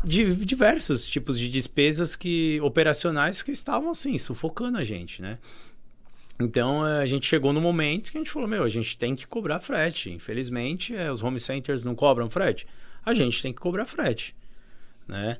di- 0.03 0.33
diversos 0.45 1.05
tipos 1.07 1.37
de 1.39 1.49
despesas 1.49 2.15
que 2.15 2.59
operacionais 2.61 3.41
que 3.43 3.51
estavam, 3.51 3.91
assim, 3.91 4.17
sufocando 4.17 4.77
a 4.77 4.83
gente, 4.83 5.21
né? 5.21 5.37
Então 6.39 6.87
eh, 6.87 7.01
a 7.01 7.05
gente 7.05 7.25
chegou 7.27 7.51
no 7.51 7.59
momento 7.59 8.11
que 8.11 8.17
a 8.17 8.21
gente 8.21 8.31
falou: 8.31 8.47
meu, 8.47 8.63
a 8.63 8.69
gente 8.69 8.97
tem 8.97 9.15
que 9.15 9.27
cobrar 9.27 9.59
frete. 9.59 10.09
Infelizmente, 10.09 10.95
eh, 10.95 11.11
os 11.11 11.21
home 11.21 11.39
centers 11.39 11.83
não 11.83 11.93
cobram 11.95 12.29
frete. 12.29 12.65
A 13.05 13.13
gente 13.13 13.41
tem 13.41 13.51
que 13.51 13.59
cobrar 13.59 13.85
frete, 13.85 14.35
né? 15.07 15.37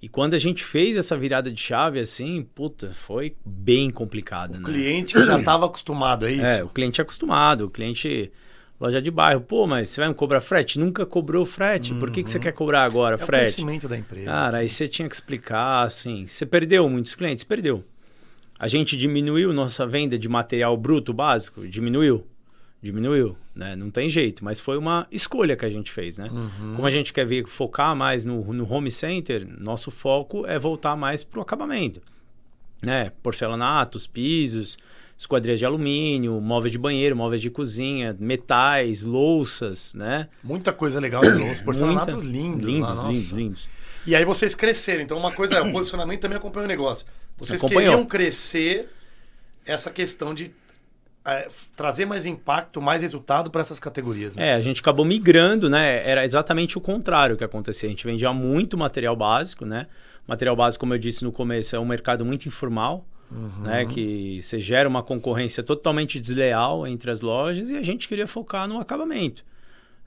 E 0.00 0.08
quando 0.08 0.34
a 0.34 0.38
gente 0.38 0.62
fez 0.62 0.96
essa 0.96 1.18
virada 1.18 1.50
de 1.50 1.60
chave 1.60 1.98
assim, 1.98 2.46
puta, 2.54 2.92
foi 2.92 3.34
bem 3.44 3.90
complicado, 3.90 4.54
O 4.54 4.58
né? 4.58 4.64
cliente 4.64 5.14
já 5.26 5.38
estava 5.38 5.66
acostumado 5.66 6.24
a 6.24 6.30
isso. 6.30 6.44
É, 6.44 6.62
o 6.62 6.68
cliente 6.68 7.00
é 7.00 7.02
acostumado, 7.02 7.66
o 7.66 7.70
cliente 7.70 8.30
loja 8.80 9.02
de 9.02 9.10
bairro, 9.10 9.40
pô, 9.40 9.66
mas 9.66 9.90
você 9.90 10.00
vai 10.00 10.08
me 10.08 10.14
cobrar 10.14 10.40
frete? 10.40 10.78
Nunca 10.78 11.04
cobrou 11.04 11.44
frete. 11.44 11.94
Por 11.94 12.10
que, 12.10 12.22
que 12.22 12.30
você 12.30 12.38
quer 12.38 12.52
cobrar 12.52 12.84
agora 12.84 13.16
Uhum. 13.16 13.20
é 13.20 13.24
o 13.24 13.26
frete? 13.26 13.42
crescimento 13.54 13.88
da 13.88 13.96
empresa. 13.98 14.26
Cara, 14.26 14.58
aí 14.58 14.68
você 14.68 14.86
tinha 14.88 15.08
que 15.08 15.14
explicar, 15.14 15.82
assim, 15.84 16.26
você 16.26 16.46
perdeu 16.46 16.88
muitos 16.88 17.14
clientes? 17.14 17.44
Perdeu. 17.44 17.84
A 18.58 18.66
gente 18.68 18.96
diminuiu 18.96 19.52
nossa 19.52 19.86
venda 19.86 20.18
de 20.18 20.28
material 20.28 20.76
bruto 20.76 21.12
básico? 21.12 21.66
Diminuiu. 21.66 22.26
Diminuiu, 22.80 23.36
né? 23.56 23.74
Não 23.74 23.90
tem 23.90 24.08
jeito, 24.08 24.44
mas 24.44 24.60
foi 24.60 24.78
uma 24.78 25.06
escolha 25.10 25.56
que 25.56 25.64
a 25.64 25.68
gente 25.68 25.90
fez, 25.90 26.16
né? 26.18 26.28
Uhum. 26.30 26.74
Como 26.76 26.86
a 26.86 26.90
gente 26.90 27.12
quer 27.12 27.26
ver, 27.26 27.44
focar 27.46 27.94
mais 27.96 28.24
no, 28.24 28.52
no 28.52 28.72
home 28.72 28.90
center, 28.90 29.44
nosso 29.60 29.90
foco 29.90 30.46
é 30.46 30.58
voltar 30.60 30.94
mais 30.96 31.24
pro 31.24 31.40
acabamento, 31.40 32.00
né? 32.80 33.10
Porcelanatos, 33.20 34.06
pisos, 34.06 34.78
esquadrias 35.18 35.58
de 35.58 35.66
alumínio, 35.66 36.40
móveis 36.40 36.70
de 36.70 36.78
banheiro, 36.78 37.16
móveis 37.16 37.42
de 37.42 37.50
cozinha, 37.50 38.16
metais, 38.20 39.02
louças, 39.02 39.92
né? 39.92 40.28
Muita 40.44 40.72
coisa 40.72 41.00
legal 41.00 41.20
de 41.22 41.32
louça, 41.32 41.62
porcelanatos 41.64 42.22
Muita- 42.22 42.30
lindos. 42.30 42.66
lindos, 42.66 42.96
lá, 43.02 43.08
lindos, 43.08 43.30
lindos. 43.30 43.68
E 44.06 44.14
aí 44.14 44.24
vocês 44.24 44.54
cresceram. 44.54 45.02
Então, 45.02 45.18
uma 45.18 45.32
coisa 45.32 45.56
é 45.56 45.60
o 45.60 45.72
posicionamento 45.72 46.20
também 46.20 46.38
acompanha 46.38 46.64
o 46.64 46.68
negócio. 46.68 47.04
Vocês 47.36 47.60
Acompanhou. 47.62 47.90
queriam 47.92 48.06
crescer 48.06 48.88
essa 49.66 49.90
questão 49.90 50.32
de 50.32 50.50
é, 51.26 51.46
trazer 51.76 52.06
mais 52.06 52.24
impacto, 52.24 52.80
mais 52.80 53.02
resultado 53.02 53.50
para 53.50 53.60
essas 53.60 53.78
categorias. 53.78 54.34
Né? 54.34 54.48
É, 54.50 54.54
a 54.54 54.60
gente 54.62 54.80
acabou 54.80 55.04
migrando, 55.04 55.68
né? 55.68 56.08
Era 56.08 56.24
exatamente 56.24 56.78
o 56.78 56.80
contrário 56.80 57.36
que 57.36 57.44
acontecia. 57.44 57.86
A 57.86 57.90
gente 57.90 58.06
vendia 58.06 58.32
muito 58.32 58.78
material 58.78 59.14
básico, 59.14 59.66
né? 59.66 59.88
Material 60.26 60.56
básico, 60.56 60.80
como 60.80 60.94
eu 60.94 60.98
disse 60.98 61.24
no 61.24 61.32
começo, 61.32 61.76
é 61.76 61.78
um 61.78 61.84
mercado 61.84 62.24
muito 62.24 62.46
informal, 62.46 63.04
né? 63.30 63.86
Que 63.86 64.40
você 64.42 64.60
gera 64.60 64.88
uma 64.88 65.02
concorrência 65.02 65.62
totalmente 65.62 66.18
desleal 66.18 66.86
entre 66.86 67.10
as 67.10 67.20
lojas 67.20 67.70
e 67.70 67.76
a 67.76 67.82
gente 67.82 68.08
queria 68.08 68.26
focar 68.26 68.66
no 68.66 68.78
acabamento, 68.78 69.44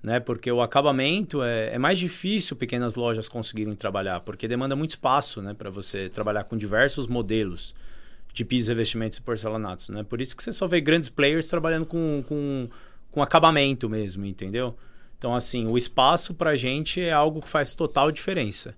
né? 0.01 0.19
Porque 0.19 0.51
o 0.51 0.61
acabamento 0.61 1.43
é, 1.43 1.73
é 1.73 1.77
mais 1.77 1.99
difícil 1.99 2.55
pequenas 2.55 2.95
lojas 2.95 3.29
conseguirem 3.29 3.75
trabalhar, 3.75 4.21
porque 4.21 4.47
demanda 4.47 4.75
muito 4.75 4.91
espaço, 4.91 5.41
né? 5.41 5.53
Para 5.53 5.69
você 5.69 6.09
trabalhar 6.09 6.45
com 6.45 6.57
diversos 6.57 7.07
modelos 7.07 7.75
de 8.33 8.45
pisos, 8.45 8.69
revestimentos 8.69 9.17
e 9.17 9.21
porcelanatos, 9.21 9.89
né? 9.89 10.03
Por 10.03 10.21
isso 10.21 10.35
que 10.35 10.43
você 10.43 10.53
só 10.53 10.67
vê 10.67 10.81
grandes 10.81 11.09
players 11.09 11.47
trabalhando 11.47 11.85
com, 11.85 12.23
com, 12.27 12.69
com 13.11 13.21
acabamento 13.21 13.89
mesmo, 13.89 14.25
entendeu? 14.25 14.75
Então, 15.17 15.35
assim, 15.35 15.67
o 15.67 15.77
espaço 15.77 16.33
pra 16.33 16.55
gente 16.55 16.99
é 16.99 17.11
algo 17.11 17.41
que 17.41 17.47
faz 17.47 17.75
total 17.75 18.11
diferença. 18.11 18.73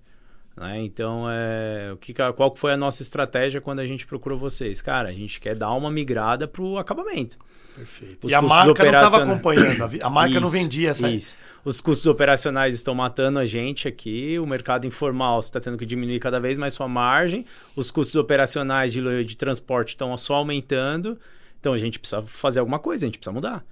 Né? 0.55 0.81
Então, 0.81 1.25
é, 1.29 1.91
o 1.93 1.97
que, 1.97 2.13
qual 2.13 2.55
foi 2.55 2.73
a 2.73 2.77
nossa 2.77 3.01
estratégia 3.01 3.59
quando 3.59 3.79
a 3.79 3.85
gente 3.85 4.05
procurou 4.05 4.37
vocês? 4.37 4.81
Cara, 4.81 5.09
a 5.09 5.13
gente 5.13 5.39
quer 5.39 5.55
dar 5.55 5.71
uma 5.71 5.89
migrada 5.89 6.47
pro 6.47 6.77
acabamento. 6.77 7.37
Perfeito. 7.75 8.25
Os 8.25 8.31
E 8.31 8.35
a 8.35 8.41
marca 8.41 8.65
não 8.65 8.71
estava 8.71 9.07
operacionais. 9.07 9.31
acompanhando. 9.31 9.99
A, 10.03 10.09
marca 10.09 10.39
não 10.39 10.47
Isso, 10.47 10.57
vendia 10.57 10.89
essa. 10.91 11.09
Isso. 11.09 11.35
Os 11.65 11.81
custos 11.81 12.05
operacionais 12.05 12.75
estão 12.75 12.93
matando 12.93 13.39
a 13.39 13.45
gente 13.45 13.87
aqui. 13.87 14.37
O 14.37 14.45
mercado 14.45 14.85
informal 14.85 15.39
está 15.39 15.59
tendo 15.59 15.77
que 15.77 15.85
diminuir 15.85 16.19
cada 16.19 16.39
vez 16.39 16.57
mais 16.57 16.75
sua 16.75 16.87
margem. 16.87 17.45
Os 17.75 17.89
custos 17.89 18.15
operacionais 18.15 18.93
de, 18.93 19.25
de 19.25 19.35
transporte 19.35 19.89
estão 19.89 20.15
só 20.17 20.35
aumentando. 20.35 21.17
Então 21.59 21.73
a 21.73 21.77
gente 21.77 21.97
precisa 21.97 22.21
fazer 22.21 22.59
alguma 22.59 22.77
coisa, 22.77 23.05
a 23.05 23.07
gente 23.07 23.17
precisa 23.17 23.33
mudar. 23.33 23.65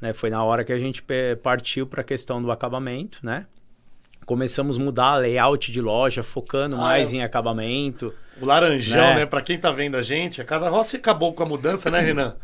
Né? 0.00 0.12
Foi 0.12 0.30
na 0.30 0.42
hora 0.42 0.64
que 0.64 0.72
a 0.72 0.78
gente 0.78 1.04
partiu 1.42 1.86
para 1.86 2.00
a 2.00 2.04
questão 2.04 2.42
do 2.42 2.50
acabamento, 2.50 3.20
né? 3.22 3.46
Começamos 4.26 4.76
a 4.78 4.80
mudar 4.80 5.06
a 5.12 5.16
layout 5.18 5.70
de 5.70 5.80
loja, 5.80 6.22
focando 6.22 6.76
Ah, 6.76 6.80
mais 6.80 7.12
é. 7.12 7.16
em 7.18 7.22
acabamento. 7.22 8.12
O 8.40 8.46
laranjão, 8.46 8.96
Né? 8.96 9.14
né? 9.16 9.26
Pra 9.26 9.40
quem 9.40 9.58
tá 9.58 9.70
vendo 9.70 9.96
a 9.96 10.02
gente, 10.02 10.40
a 10.40 10.44
Casa 10.44 10.68
Rossi 10.68 10.96
acabou 10.96 11.32
com 11.34 11.42
a 11.42 11.46
mudança, 11.46 11.90
né, 11.90 12.00
Renan? 12.00 12.36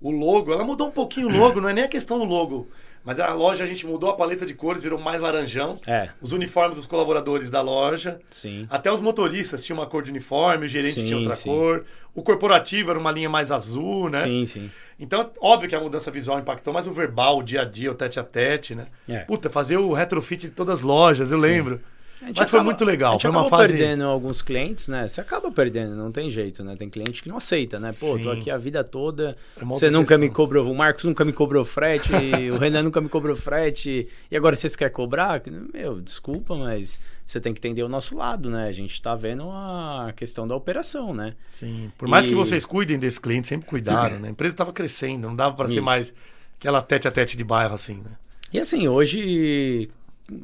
O 0.00 0.10
logo, 0.10 0.52
ela 0.52 0.64
mudou 0.64 0.88
um 0.88 0.90
pouquinho 0.90 1.28
o 1.28 1.30
logo, 1.36 1.60
não 1.60 1.68
é 1.68 1.72
nem 1.72 1.84
a 1.84 1.88
questão 1.88 2.18
do 2.18 2.24
logo. 2.24 2.68
Mas 3.04 3.18
a 3.18 3.32
loja 3.34 3.64
a 3.64 3.66
gente 3.66 3.84
mudou 3.86 4.10
a 4.10 4.14
paleta 4.14 4.46
de 4.46 4.54
cores, 4.54 4.82
virou 4.82 4.98
mais 5.00 5.20
laranjão. 5.20 5.78
É, 5.86 6.10
Os 6.20 6.32
uniformes 6.32 6.76
dos 6.76 6.86
colaboradores 6.86 7.50
da 7.50 7.60
loja. 7.60 8.20
sim. 8.30 8.66
Até 8.70 8.92
os 8.92 9.00
motoristas 9.00 9.64
tinham 9.64 9.78
uma 9.78 9.86
cor 9.86 10.02
de 10.02 10.10
uniforme, 10.10 10.66
o 10.66 10.68
gerente 10.68 11.00
Sim, 11.00 11.06
tinha 11.06 11.18
outra 11.18 11.34
sim. 11.34 11.48
cor. 11.48 11.84
O 12.14 12.22
corporativo 12.22 12.90
era 12.90 12.98
uma 12.98 13.10
linha 13.10 13.28
mais 13.28 13.50
azul, 13.50 14.08
né? 14.08 14.22
Sim, 14.22 14.46
sim. 14.46 14.70
Então, 15.00 15.30
óbvio 15.40 15.68
que 15.68 15.74
a 15.74 15.80
mudança 15.80 16.10
visual 16.10 16.38
impactou, 16.38 16.72
mas 16.72 16.86
o 16.86 16.92
verbal, 16.92 17.38
o 17.38 17.42
dia 17.42 17.62
a 17.62 17.64
dia, 17.64 17.90
o 17.90 17.94
tete 17.94 18.20
a 18.20 18.22
tete, 18.22 18.74
né? 18.74 18.86
É. 19.08 19.20
Puta, 19.20 19.50
fazer 19.50 19.78
o 19.78 19.92
retrofit 19.92 20.46
de 20.46 20.52
todas 20.52 20.80
as 20.80 20.82
lojas, 20.82 21.30
eu 21.30 21.38
Sim. 21.38 21.42
lembro. 21.42 21.80
Mas 22.24 22.36
foi 22.36 22.44
acaba- 22.58 22.64
muito 22.64 22.84
legal, 22.84 23.10
A 23.10 23.12
gente 23.14 23.22
foi 23.22 23.30
uma 23.30 23.40
acaba 23.40 23.56
fase- 23.58 23.72
perdendo 23.76 24.04
alguns 24.04 24.42
clientes, 24.42 24.88
né? 24.88 25.08
Você 25.08 25.20
acaba 25.20 25.50
perdendo, 25.50 25.94
não 25.96 26.12
tem 26.12 26.30
jeito, 26.30 26.62
né? 26.62 26.76
Tem 26.76 26.88
cliente 26.88 27.22
que 27.22 27.28
não 27.28 27.36
aceita, 27.36 27.80
né? 27.80 27.90
Pô, 27.98 28.16
Sim. 28.16 28.22
tô 28.22 28.30
aqui 28.30 28.50
a 28.50 28.56
vida 28.56 28.84
toda, 28.84 29.36
É 29.60 29.64
você 29.64 29.90
nunca 29.90 30.16
me 30.16 30.30
cobrou, 30.30 30.70
o 30.70 30.74
Marcos 30.74 31.04
nunca 31.04 31.24
me 31.24 31.32
cobrou 31.32 31.64
frete, 31.64 32.10
o 32.54 32.58
Renan 32.58 32.82
nunca 32.84 33.00
me 33.00 33.08
cobrou 33.08 33.34
frete, 33.34 34.08
e 34.30 34.36
agora 34.36 34.54
vocês 34.54 34.76
querem 34.76 34.92
cobrar? 34.94 35.42
Meu, 35.74 36.00
desculpa, 36.00 36.54
mas 36.56 37.00
você 37.26 37.40
tem 37.40 37.52
que 37.52 37.58
entender 37.58 37.82
o 37.82 37.88
nosso 37.88 38.16
lado, 38.16 38.48
né? 38.50 38.68
A 38.68 38.72
gente 38.72 39.00
tá 39.02 39.14
vendo 39.16 39.50
a 39.50 40.12
questão 40.14 40.46
da 40.46 40.54
operação, 40.54 41.12
né? 41.12 41.34
Sim. 41.48 41.90
Por 41.98 42.06
mais 42.08 42.26
E- 42.26 42.28
que 42.28 42.34
vocês 42.34 42.64
cuidem 42.64 42.98
desse 42.98 43.20
cliente, 43.20 43.48
sempre 43.48 43.66
cuidaram, 43.66 44.18
né? 44.20 44.28
A 44.28 44.30
empresa 44.30 44.54
estava 44.54 44.72
crescendo, 44.72 45.26
não 45.28 45.34
dava 45.34 45.54
para 45.56 45.68
ser 45.68 45.80
mais 45.80 46.14
aquela 46.58 46.80
tete 46.80 47.08
a 47.08 47.10
tete 47.10 47.36
de 47.36 47.42
bairro 47.44 47.74
assim, 47.74 47.94
né? 47.96 48.12
E 48.52 48.58
assim, 48.60 48.86
hoje 48.86 49.88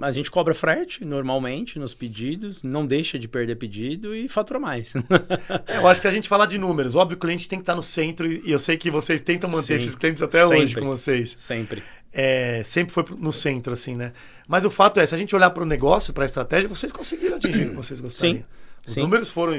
a 0.00 0.10
gente 0.10 0.30
cobra 0.30 0.54
frete 0.54 1.04
normalmente 1.04 1.78
nos 1.78 1.94
pedidos, 1.94 2.62
não 2.62 2.86
deixa 2.86 3.18
de 3.18 3.26
perder 3.28 3.56
pedido 3.56 4.14
e 4.14 4.28
fatura 4.28 4.58
mais. 4.58 4.94
É, 5.66 5.78
Eu 5.78 5.86
acho 5.88 6.00
que 6.00 6.06
a 6.08 6.10
gente 6.10 6.28
falar 6.28 6.46
de 6.46 6.58
números, 6.58 6.94
óbvio 6.94 7.16
que 7.16 7.24
o 7.24 7.28
cliente 7.28 7.48
tem 7.48 7.58
que 7.58 7.62
estar 7.62 7.74
no 7.74 7.82
centro 7.82 8.30
e 8.30 8.50
eu 8.50 8.58
sei 8.58 8.76
que 8.76 8.90
vocês 8.90 9.20
tentam 9.20 9.48
manter 9.50 9.78
Sim, 9.78 9.84
esses 9.86 9.94
clientes 9.94 10.22
até 10.22 10.44
hoje 10.44 10.68
sempre. 10.68 10.82
com 10.82 10.88
vocês. 10.88 11.34
Sempre. 11.38 11.82
É, 12.12 12.62
sempre 12.64 12.92
foi 12.92 13.04
no 13.18 13.30
centro, 13.32 13.72
assim, 13.72 13.94
né? 13.94 14.12
Mas 14.46 14.64
o 14.64 14.70
fato 14.70 14.98
é, 15.00 15.06
se 15.06 15.14
a 15.14 15.18
gente 15.18 15.34
olhar 15.36 15.50
para 15.50 15.62
o 15.62 15.66
negócio, 15.66 16.12
para 16.12 16.24
a 16.24 16.26
estratégia, 16.26 16.68
vocês 16.68 16.90
conseguiram 16.90 17.36
atingir 17.36 17.66
o 17.66 17.70
que 17.70 17.76
vocês 17.76 18.00
gostariam. 18.00 18.38
Sim, 18.38 18.44
Os 18.86 18.94
sim. 18.94 19.00
números 19.00 19.30
foram, 19.30 19.56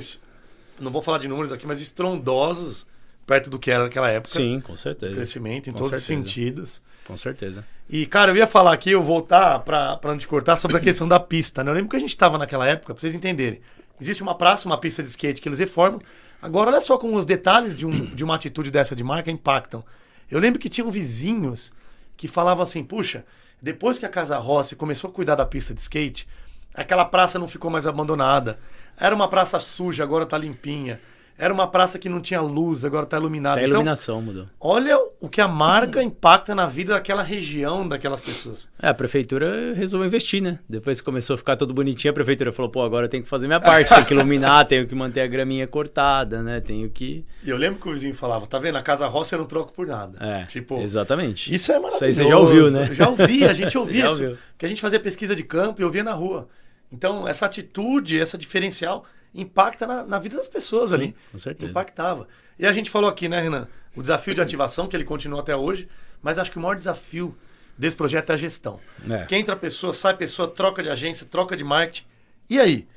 não 0.80 0.92
vou 0.92 1.02
falar 1.02 1.20
de 1.20 1.28
números 1.28 1.52
aqui, 1.52 1.68
mas 1.68 1.80
estrondosos 1.80 2.88
perto 3.26 3.50
do 3.50 3.60
que 3.60 3.70
era 3.70 3.84
naquela 3.84 4.10
época. 4.10 4.34
Sim, 4.34 4.60
com 4.60 4.76
certeza. 4.76 5.14
Crescimento 5.14 5.70
em 5.70 5.72
Com 5.74 5.78
todos 5.78 6.00
os 6.00 6.04
certeza. 6.04 6.28
sentidos. 6.28 6.82
Com 7.10 7.18
certeza. 7.18 7.66
E, 7.90 8.06
cara, 8.06 8.32
eu 8.32 8.36
ia 8.36 8.46
falar 8.46 8.72
aqui, 8.72 8.92
eu 8.92 9.02
voltar 9.02 9.58
para 9.62 10.00
não 10.04 10.18
te 10.20 10.28
cortar, 10.28 10.56
sobre 10.56 10.78
a 10.78 10.80
questão 10.80 11.08
da 11.08 11.20
pista, 11.20 11.64
né? 11.64 11.72
Eu 11.72 11.74
lembro 11.74 11.90
que 11.90 11.96
a 11.96 12.00
gente 12.00 12.12
estava 12.12 12.38
naquela 12.38 12.68
época, 12.68 12.94
para 12.94 13.02
vocês 13.02 13.16
entenderem. 13.16 13.60
Existe 14.00 14.22
uma 14.22 14.36
praça, 14.36 14.68
uma 14.68 14.78
pista 14.78 15.02
de 15.02 15.10
skate 15.10 15.42
que 15.42 15.50
eles 15.50 15.58
reformam. 15.58 16.00
Agora, 16.40 16.70
olha 16.70 16.80
só 16.80 17.00
como 17.00 17.18
os 17.18 17.26
detalhes 17.26 17.76
de, 17.76 17.84
um, 17.84 17.90
de 17.90 18.24
uma 18.24 18.36
atitude 18.36 18.70
dessa 18.70 18.96
de 18.96 19.04
marca 19.04 19.32
impactam. 19.32 19.84
Eu 20.30 20.40
lembro 20.40 20.60
que 20.60 20.70
tinham 20.70 20.92
vizinhos 20.92 21.74
que 22.16 22.28
falavam 22.28 22.62
assim, 22.62 22.84
puxa, 22.84 23.26
depois 23.60 23.98
que 23.98 24.06
a 24.06 24.10
Casa 24.10 24.38
Rossi 24.38 24.76
começou 24.76 25.10
a 25.10 25.14
cuidar 25.14 25.34
da 25.34 25.46
pista 25.48 25.74
de 25.74 25.82
skate, 25.82 26.28
aquela 26.76 27.06
praça 27.06 27.40
não 27.40 27.48
ficou 27.48 27.72
mais 27.72 27.88
abandonada. 27.88 28.60
Era 28.96 29.16
uma 29.16 29.28
praça 29.28 29.60
suja, 29.60 30.04
agora 30.04 30.28
tá 30.28 30.38
limpinha. 30.38 31.02
Era 31.42 31.54
uma 31.54 31.68
praça 31.68 31.98
que 31.98 32.10
não 32.10 32.20
tinha 32.20 32.42
luz, 32.42 32.84
agora 32.84 33.06
está 33.06 33.16
iluminada. 33.18 33.56
Até 33.56 33.62
a 33.62 33.68
Então, 33.68 33.78
iluminação 33.78 34.22
mudou. 34.22 34.46
olha 34.60 34.98
o 35.22 35.30
que 35.30 35.40
a 35.40 35.48
marca 35.48 36.04
impacta 36.04 36.54
na 36.54 36.66
vida 36.68 36.94
daquela 36.94 37.24
região, 37.24 37.88
daquelas 37.88 38.20
pessoas. 38.20 38.68
É, 38.82 38.90
a 38.90 38.94
prefeitura 38.94 39.74
resolveu 39.74 40.06
investir, 40.08 40.42
né? 40.44 40.60
Depois 40.68 41.00
que 41.00 41.06
começou 41.06 41.36
a 41.36 41.38
ficar 41.38 41.56
tudo 41.56 41.74
bonitinho, 41.74 42.12
a 42.12 42.14
prefeitura 42.14 42.52
falou, 42.52 42.70
pô, 42.70 42.84
agora 42.84 43.06
eu 43.06 43.10
tenho 43.10 43.24
que 43.24 43.30
fazer 43.30 43.48
minha 43.48 43.62
parte, 43.62 43.88
tenho 43.88 44.06
que 44.06 44.14
iluminar, 44.14 44.66
tenho 44.66 44.86
que 44.86 44.94
manter 44.94 45.22
a 45.22 45.28
graminha 45.28 45.66
cortada, 45.66 46.44
né? 46.44 46.60
Tenho 46.60 46.90
que... 46.90 47.24
E 47.42 47.50
eu 47.50 47.56
lembro 47.58 47.80
que 47.80 47.88
o 47.88 47.94
vizinho 47.94 48.14
falava, 48.14 48.46
tá 48.46 48.60
vendo? 48.60 48.76
A 48.78 48.82
Casa 48.82 49.08
Roça 49.08 49.36
eu 49.36 49.40
não 49.40 49.46
troco 49.46 49.72
por 49.74 49.88
nada. 49.88 50.18
É, 50.20 50.44
tipo, 50.46 50.82
exatamente. 50.82 51.56
Isso 51.56 51.72
é 51.72 51.76
maravilhoso. 51.80 52.04
aí 52.04 52.14
você 52.14 52.28
já 52.28 52.38
ouviu, 52.38 52.70
né? 52.70 52.88
Eu 52.90 52.94
já 52.96 53.08
ouvi, 53.10 53.46
a 53.46 53.54
gente 53.54 53.78
ouvia 53.80 54.06
isso. 54.12 54.24
ouviu. 54.24 54.38
Que 54.58 54.66
a 54.66 54.70
gente 54.70 54.82
fazia 54.82 55.00
pesquisa 55.00 55.34
de 55.34 55.44
campo 55.44 55.80
e 55.82 55.86
ouvia 55.86 56.04
na 56.04 56.14
rua. 56.14 56.50
Então, 56.92 57.26
essa 57.28 57.46
atitude, 57.46 58.20
essa 58.20 58.38
diferencial 58.38 59.06
impacta 59.34 59.86
na, 59.88 60.04
na 60.06 60.20
vida 60.20 60.36
das 60.38 60.48
pessoas 60.48 60.90
Sim, 60.90 60.96
ali. 60.96 61.16
com 61.32 61.38
certeza. 61.38 61.72
Impactava. 61.72 62.28
E 62.58 62.66
a 62.66 62.74
gente 62.74 62.90
falou 62.90 63.10
aqui, 63.10 63.28
né, 63.30 63.42
Renan? 63.42 63.68
O 63.96 64.02
desafio 64.02 64.34
de 64.34 64.42
ativação, 64.42 64.88
que 64.88 64.96
ele 64.96 65.04
continua 65.06 65.40
até 65.40 65.56
hoje, 65.56 65.88
mas 66.22 66.38
acho 66.38 66.52
que 66.52 66.58
o 66.58 66.62
maior 66.62 66.76
desafio 66.76 67.36
desse 67.78 67.96
projeto 67.96 68.30
é 68.32 68.34
a 68.34 68.38
gestão. 68.38 68.80
É. 69.10 69.26
Que 69.26 69.36
entra 69.36 69.56
pessoa, 69.56 69.94
sai 69.94 70.16
pessoa, 70.16 70.48
troca 70.48 70.84
de 70.84 70.90
agência, 70.90 71.26
troca 71.26 71.56
de 71.56 71.64
marketing. 71.64 72.06
E 72.50 72.60
aí? 72.60 72.88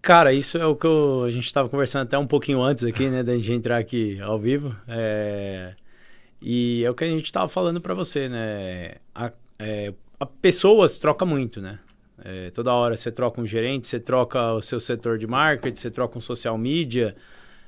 Cara, 0.00 0.32
isso 0.32 0.58
é 0.58 0.66
o 0.66 0.74
que 0.74 0.86
eu- 0.86 1.22
a 1.24 1.30
gente 1.30 1.46
estava 1.46 1.68
conversando 1.68 2.02
até 2.02 2.18
um 2.18 2.26
pouquinho 2.26 2.60
antes 2.62 2.82
aqui, 2.84 3.08
né, 3.08 3.22
da 3.22 3.36
gente 3.36 3.52
entrar 3.52 3.78
aqui 3.78 4.20
ao 4.20 4.38
vivo. 4.38 4.74
É, 4.88 5.74
E 6.44 6.82
é 6.84 6.90
o 6.90 6.94
que 6.94 7.04
a 7.04 7.06
gente 7.06 7.26
estava 7.26 7.46
falando 7.48 7.80
para 7.80 7.94
você, 7.94 8.28
né? 8.28 8.96
A, 9.14 9.30
é, 9.60 9.92
a 10.18 10.26
pessoas 10.26 10.98
troca 10.98 11.24
muito, 11.24 11.60
né? 11.60 11.78
É, 12.24 12.50
toda 12.50 12.72
hora 12.72 12.96
você 12.96 13.10
troca 13.10 13.40
um 13.40 13.46
gerente, 13.46 13.88
você 13.88 13.98
troca 13.98 14.52
o 14.52 14.62
seu 14.62 14.78
setor 14.78 15.18
de 15.18 15.26
marketing, 15.26 15.78
você 15.78 15.90
troca 15.90 16.16
um 16.16 16.20
social 16.20 16.56
media. 16.56 17.14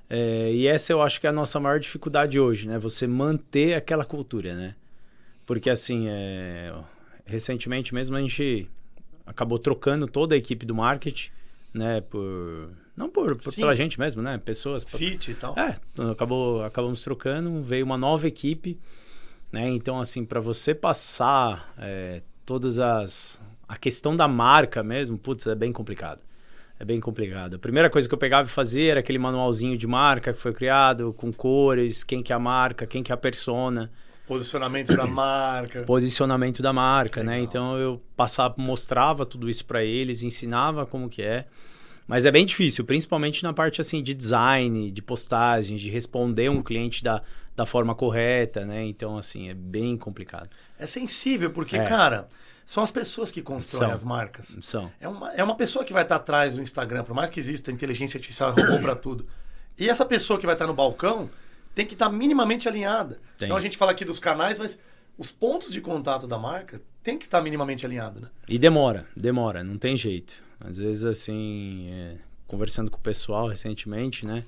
É, 0.09 0.53
e 0.53 0.67
essa 0.67 0.93
eu 0.93 1.03
acho 1.03 1.21
que 1.21 1.27
é 1.27 1.31
a 1.31 1.33
nossa 1.33 1.59
maior 1.59 1.81
dificuldade 1.81 2.39
hoje, 2.39 2.69
né? 2.69 2.79
Você 2.79 3.07
manter 3.07 3.75
aquela 3.75 4.05
cultura, 4.05 4.55
né? 4.55 4.75
Porque 5.47 5.69
assim, 5.69 6.07
é, 6.09 6.73
recentemente 7.25 7.93
mesmo 7.95 8.17
a 8.17 8.21
gente 8.21 8.69
acabou 9.27 9.59
trocando 9.59 10.07
toda 10.07 10.35
a 10.35 10.39
equipe 10.39 10.65
do 10.65 10.75
marketing, 10.75 11.31
né? 11.73 12.01
Por 12.01 12.71
não 12.97 13.11
por, 13.11 13.37
por 13.37 13.55
pela 13.55 13.75
gente 13.75 13.99
mesmo, 13.99 14.23
né? 14.23 14.39
Pessoas. 14.39 14.85
Fit 14.85 15.31
e 15.31 15.35
tal. 15.35 15.55
É, 15.59 15.77
acabou, 16.11 16.63
acabamos 16.63 17.03
trocando, 17.03 17.63
veio 17.63 17.85
uma 17.85 17.99
nova 17.99 18.29
equipe, 18.29 18.79
né? 19.51 19.69
Então, 19.69 19.99
assim, 19.99 20.25
para 20.25 20.41
você 20.41 20.75
passar 20.75 21.75
é, 21.79 22.23
todas 22.47 22.79
as. 22.79 23.43
A 23.69 23.77
questão 23.77 24.15
da 24.15 24.29
marca 24.29 24.83
mesmo, 24.83 25.17
putz, 25.19 25.47
é 25.47 25.55
bem 25.55 25.73
complicado. 25.73 26.23
É 26.79 26.85
bem 26.85 26.99
complicado. 27.01 27.55
A 27.55 27.59
primeira 27.59 27.89
coisa 27.89 28.09
que 28.09 28.15
eu 28.15 28.19
pegava 28.19 28.49
e 28.49 28.51
fazia 28.51 28.91
era 28.93 29.01
aquele 29.01 29.19
manualzinho 29.19 29.79
de 29.79 29.87
marca 29.87 30.33
que 30.33 30.41
foi 30.41 30.53
criado, 30.53 31.13
com 31.13 31.33
cores, 31.33 32.03
quem 32.03 32.23
que 32.23 32.33
é 32.33 32.37
a 32.37 32.39
marca, 32.39 32.87
quem 32.87 33.03
que 33.03 33.13
é 33.13 33.15
a 33.15 33.19
persona, 33.19 33.91
Posicionamento 34.27 34.97
da 34.97 35.07
marca. 35.07 35.83
posicionamento 35.83 36.63
da 36.63 36.73
marca, 36.73 37.23
né? 37.23 37.41
Então 37.41 37.77
eu 37.79 38.03
passava, 38.17 38.55
mostrava 38.57 39.25
tudo 39.27 39.49
isso 39.51 39.65
para 39.67 39.85
eles, 39.85 40.23
ensinava 40.23 40.87
como 40.87 41.09
que 41.11 41.23
é. 41.23 41.45
Mas 42.09 42.27
é 42.27 42.31
bem 42.33 42.45
difícil, 42.45 42.85
principalmente 42.85 43.43
na 43.43 43.53
parte 43.53 43.81
assim 43.81 44.03
de 44.03 44.13
design, 44.15 44.91
de 44.91 45.03
postagens, 45.03 45.81
de 45.81 45.91
responder 45.91 46.51
um 46.51 46.63
cliente 46.63 47.03
da, 47.05 47.23
da 47.55 47.65
forma 47.67 47.95
correta, 47.95 48.65
né? 48.67 48.83
Então 48.85 49.17
assim, 49.17 49.49
é 49.51 49.55
bem 49.55 49.97
complicado. 49.97 50.49
É 50.79 50.87
sensível, 50.87 51.51
porque, 51.51 51.77
É. 51.77 51.85
cara, 51.85 52.27
são 52.65 52.83
as 52.83 52.91
pessoas 52.91 53.31
que 53.31 53.43
constroem 53.43 53.89
São. 53.89 53.95
as 53.95 54.05
marcas. 54.05 54.57
São. 54.63 54.91
É 55.01 55.09
uma, 55.09 55.33
é 55.33 55.45
uma 55.45 55.57
pessoa 55.57 55.85
que 55.85 55.93
vai 55.93 56.03
estar 56.03 56.17
atrás 56.17 56.55
do 56.55 56.63
Instagram, 56.63 57.05
por 57.05 57.15
mais 57.15 57.31
que 57.31 57.39
exista 57.39 57.71
inteligência 57.71 58.17
artificial 58.17 58.53
robô 58.53 58.79
para 58.81 58.97
tudo. 58.97 59.27
E 59.79 59.89
essa 59.89 60.05
pessoa 60.05 60.39
que 60.39 60.47
vai 60.47 60.55
estar 60.55 60.67
no 60.67 60.75
balcão 60.75 61.29
tem 61.75 61.85
que 61.85 61.95
estar 61.95 62.09
minimamente 62.09 62.69
alinhada. 62.69 63.21
Tem. 63.37 63.47
Então 63.47 63.57
a 63.57 63.61
gente 63.61 63.77
fala 63.77 63.93
aqui 63.93 64.05
dos 64.05 64.19
canais, 64.19 64.59
mas 64.59 64.79
os 65.19 65.31
pontos 65.31 65.73
de 65.73 65.81
contato 65.81 66.27
da 66.27 66.39
marca 66.39 66.81
tem 67.03 67.19
que 67.19 67.25
estar 67.25 67.41
minimamente 67.43 67.85
alinhado, 67.85 68.21
né? 68.21 68.29
E 68.49 68.59
demora, 68.59 69.07
demora, 69.15 69.63
não 69.63 69.77
tem 69.77 69.97
jeito. 69.97 70.43
Às 70.59 70.79
vezes, 70.79 71.05
assim, 71.05 71.89
é, 71.91 72.17
conversando 72.47 72.91
com 72.91 72.97
o 72.97 73.01
pessoal 73.01 73.49
recentemente, 73.49 74.25
né? 74.25 74.45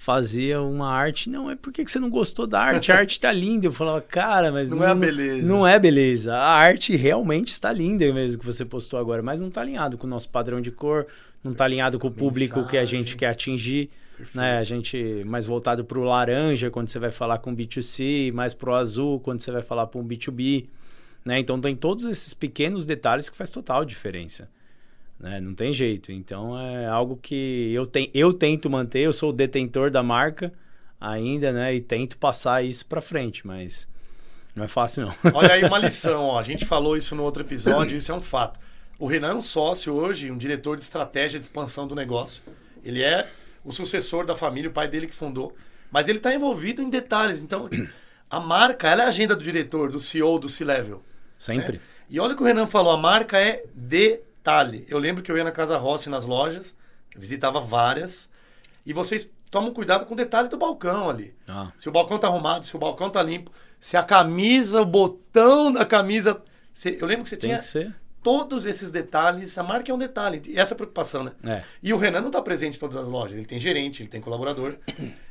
Fazia 0.00 0.62
uma 0.62 0.88
arte, 0.88 1.28
não, 1.28 1.50
é 1.50 1.56
por 1.56 1.72
que 1.72 1.84
você 1.84 1.98
não 1.98 2.08
gostou 2.08 2.46
da 2.46 2.60
arte? 2.60 2.92
A 2.92 2.98
arte 2.98 3.18
tá 3.18 3.32
linda. 3.32 3.66
Eu 3.66 3.72
falava, 3.72 4.00
cara, 4.00 4.52
mas 4.52 4.70
Não 4.70 4.84
é 4.84 4.86
a 4.86 4.94
beleza. 4.94 5.44
Não 5.44 5.66
é 5.66 5.76
beleza. 5.76 6.36
A 6.36 6.54
arte 6.54 6.94
realmente 6.94 7.48
está 7.48 7.72
linda 7.72 8.10
mesmo 8.12 8.38
que 8.38 8.46
você 8.46 8.64
postou 8.64 9.00
agora, 9.00 9.24
mas 9.24 9.40
não 9.40 9.50
tá 9.50 9.60
alinhado 9.60 9.98
com 9.98 10.06
o 10.06 10.10
nosso 10.10 10.30
padrão 10.30 10.60
de 10.60 10.70
cor, 10.70 11.08
não 11.42 11.52
tá 11.52 11.64
alinhado 11.64 11.98
com 11.98 12.06
o 12.06 12.12
público 12.12 12.64
que 12.64 12.76
a 12.76 12.80
Mensagem. 12.82 13.00
gente 13.00 13.16
quer 13.16 13.26
atingir. 13.26 13.90
Perfeito. 14.16 14.36
Né? 14.36 14.58
A 14.58 14.64
gente 14.64 15.24
mais 15.26 15.44
voltado 15.46 15.84
para 15.84 15.98
o 15.98 16.04
laranja 16.04 16.70
quando 16.70 16.86
você 16.86 17.00
vai 17.00 17.10
falar 17.10 17.38
com 17.38 17.54
B2C, 17.54 18.32
mais 18.32 18.54
para 18.54 18.70
o 18.70 18.74
azul 18.76 19.18
quando 19.18 19.40
você 19.40 19.50
vai 19.50 19.62
falar 19.62 19.88
para 19.88 20.00
um 20.00 20.06
B2B. 20.06 20.68
Né? 21.24 21.40
Então 21.40 21.60
tem 21.60 21.74
todos 21.74 22.04
esses 22.04 22.32
pequenos 22.34 22.86
detalhes 22.86 23.28
que 23.28 23.36
faz 23.36 23.50
total 23.50 23.84
diferença. 23.84 24.48
Né? 25.18 25.40
Não 25.40 25.54
tem 25.54 25.72
jeito. 25.72 26.12
Então 26.12 26.58
é 26.58 26.86
algo 26.86 27.16
que 27.16 27.72
eu, 27.72 27.86
ten 27.86 28.10
eu 28.14 28.32
tento 28.32 28.70
manter, 28.70 29.00
eu 29.00 29.12
sou 29.12 29.30
o 29.30 29.32
detentor 29.32 29.90
da 29.90 30.02
marca 30.02 30.52
ainda, 31.00 31.52
né? 31.52 31.74
E 31.74 31.80
tento 31.80 32.16
passar 32.18 32.64
isso 32.64 32.86
para 32.86 33.00
frente, 33.00 33.46
mas 33.46 33.88
não 34.54 34.64
é 34.64 34.68
fácil 34.68 35.06
não. 35.06 35.14
Olha 35.34 35.54
aí 35.54 35.64
uma 35.64 35.78
lição, 35.78 36.24
ó. 36.24 36.38
A 36.38 36.42
gente 36.42 36.64
falou 36.64 36.96
isso 36.96 37.14
no 37.14 37.22
outro 37.22 37.42
episódio, 37.42 37.96
isso 37.96 38.12
é 38.12 38.14
um 38.14 38.20
fato. 38.20 38.60
O 38.98 39.06
Renan 39.06 39.30
é 39.30 39.34
um 39.34 39.42
sócio 39.42 39.94
hoje, 39.94 40.30
um 40.30 40.36
diretor 40.36 40.76
de 40.76 40.82
estratégia 40.82 41.38
de 41.38 41.46
expansão 41.46 41.86
do 41.86 41.94
negócio. 41.94 42.42
Ele 42.84 43.02
é 43.02 43.28
o 43.64 43.70
sucessor 43.70 44.24
da 44.24 44.34
família, 44.34 44.70
o 44.70 44.72
pai 44.72 44.88
dele 44.88 45.06
que 45.06 45.14
fundou. 45.14 45.54
Mas 45.90 46.08
ele 46.08 46.18
está 46.18 46.34
envolvido 46.34 46.82
em 46.82 46.90
detalhes. 46.90 47.40
Então, 47.40 47.68
a 48.28 48.40
marca, 48.40 48.88
ela 48.88 49.02
é 49.02 49.06
a 49.06 49.08
agenda 49.08 49.36
do 49.36 49.44
diretor, 49.44 49.90
do 49.90 50.00
CEO, 50.00 50.38
do 50.38 50.48
C-Level. 50.48 51.02
Sempre. 51.38 51.74
né? 51.74 51.80
E 52.10 52.18
olha 52.18 52.32
o 52.32 52.36
que 52.36 52.42
o 52.42 52.46
Renan 52.46 52.66
falou, 52.66 52.92
a 52.92 52.96
marca 52.96 53.38
é 53.38 53.62
detalhe. 54.48 54.86
Eu 54.88 54.98
lembro 54.98 55.22
que 55.22 55.30
eu 55.30 55.36
ia 55.36 55.44
na 55.44 55.52
Casa 55.52 55.76
Rossi, 55.76 56.08
nas 56.08 56.24
lojas, 56.24 56.74
visitava 57.16 57.60
várias, 57.60 58.28
e 58.84 58.92
vocês 58.92 59.28
tomam 59.50 59.72
cuidado 59.72 60.06
com 60.06 60.14
o 60.14 60.16
detalhe 60.16 60.48
do 60.48 60.56
balcão 60.56 61.08
ali. 61.10 61.34
Ah, 61.46 61.70
Se 61.78 61.88
o 61.88 61.92
balcão 61.92 62.18
tá 62.18 62.26
arrumado, 62.28 62.64
se 62.64 62.74
o 62.74 62.78
balcão 62.78 63.10
tá 63.10 63.22
limpo, 63.22 63.50
se 63.80 63.96
a 63.96 64.02
camisa, 64.02 64.80
o 64.80 64.86
botão 64.86 65.72
da 65.72 65.84
camisa. 65.84 66.42
você- 66.74 66.96
eu 67.00 67.06
lembro 67.06 67.24
que 67.24 67.28
você 67.30 67.36
tem 67.36 67.50
tinha 67.50 67.58
que 67.58 67.64
ser. 67.64 67.94
todos 68.22 68.64
esses 68.64 68.90
detalhes. 68.90 69.56
A 69.58 69.62
marca 69.62 69.90
é 69.90 69.94
um 69.94 69.98
detalhe. 69.98 70.42
E 70.46 70.58
essa 70.58 70.72
é 70.72 70.74
a 70.74 70.76
preocupação, 70.76 71.24
né? 71.24 71.32
É. 71.44 71.62
E 71.82 71.92
o 71.92 71.96
Renan 71.98 72.20
não 72.20 72.28
está 72.28 72.40
presente 72.42 72.76
em 72.76 72.80
todas 72.80 72.96
as 72.96 73.08
lojas. 73.08 73.36
Ele 73.36 73.46
tem 73.46 73.58
gerente, 73.60 74.02
ele 74.02 74.08
tem 74.08 74.20
colaborador. 74.20 74.76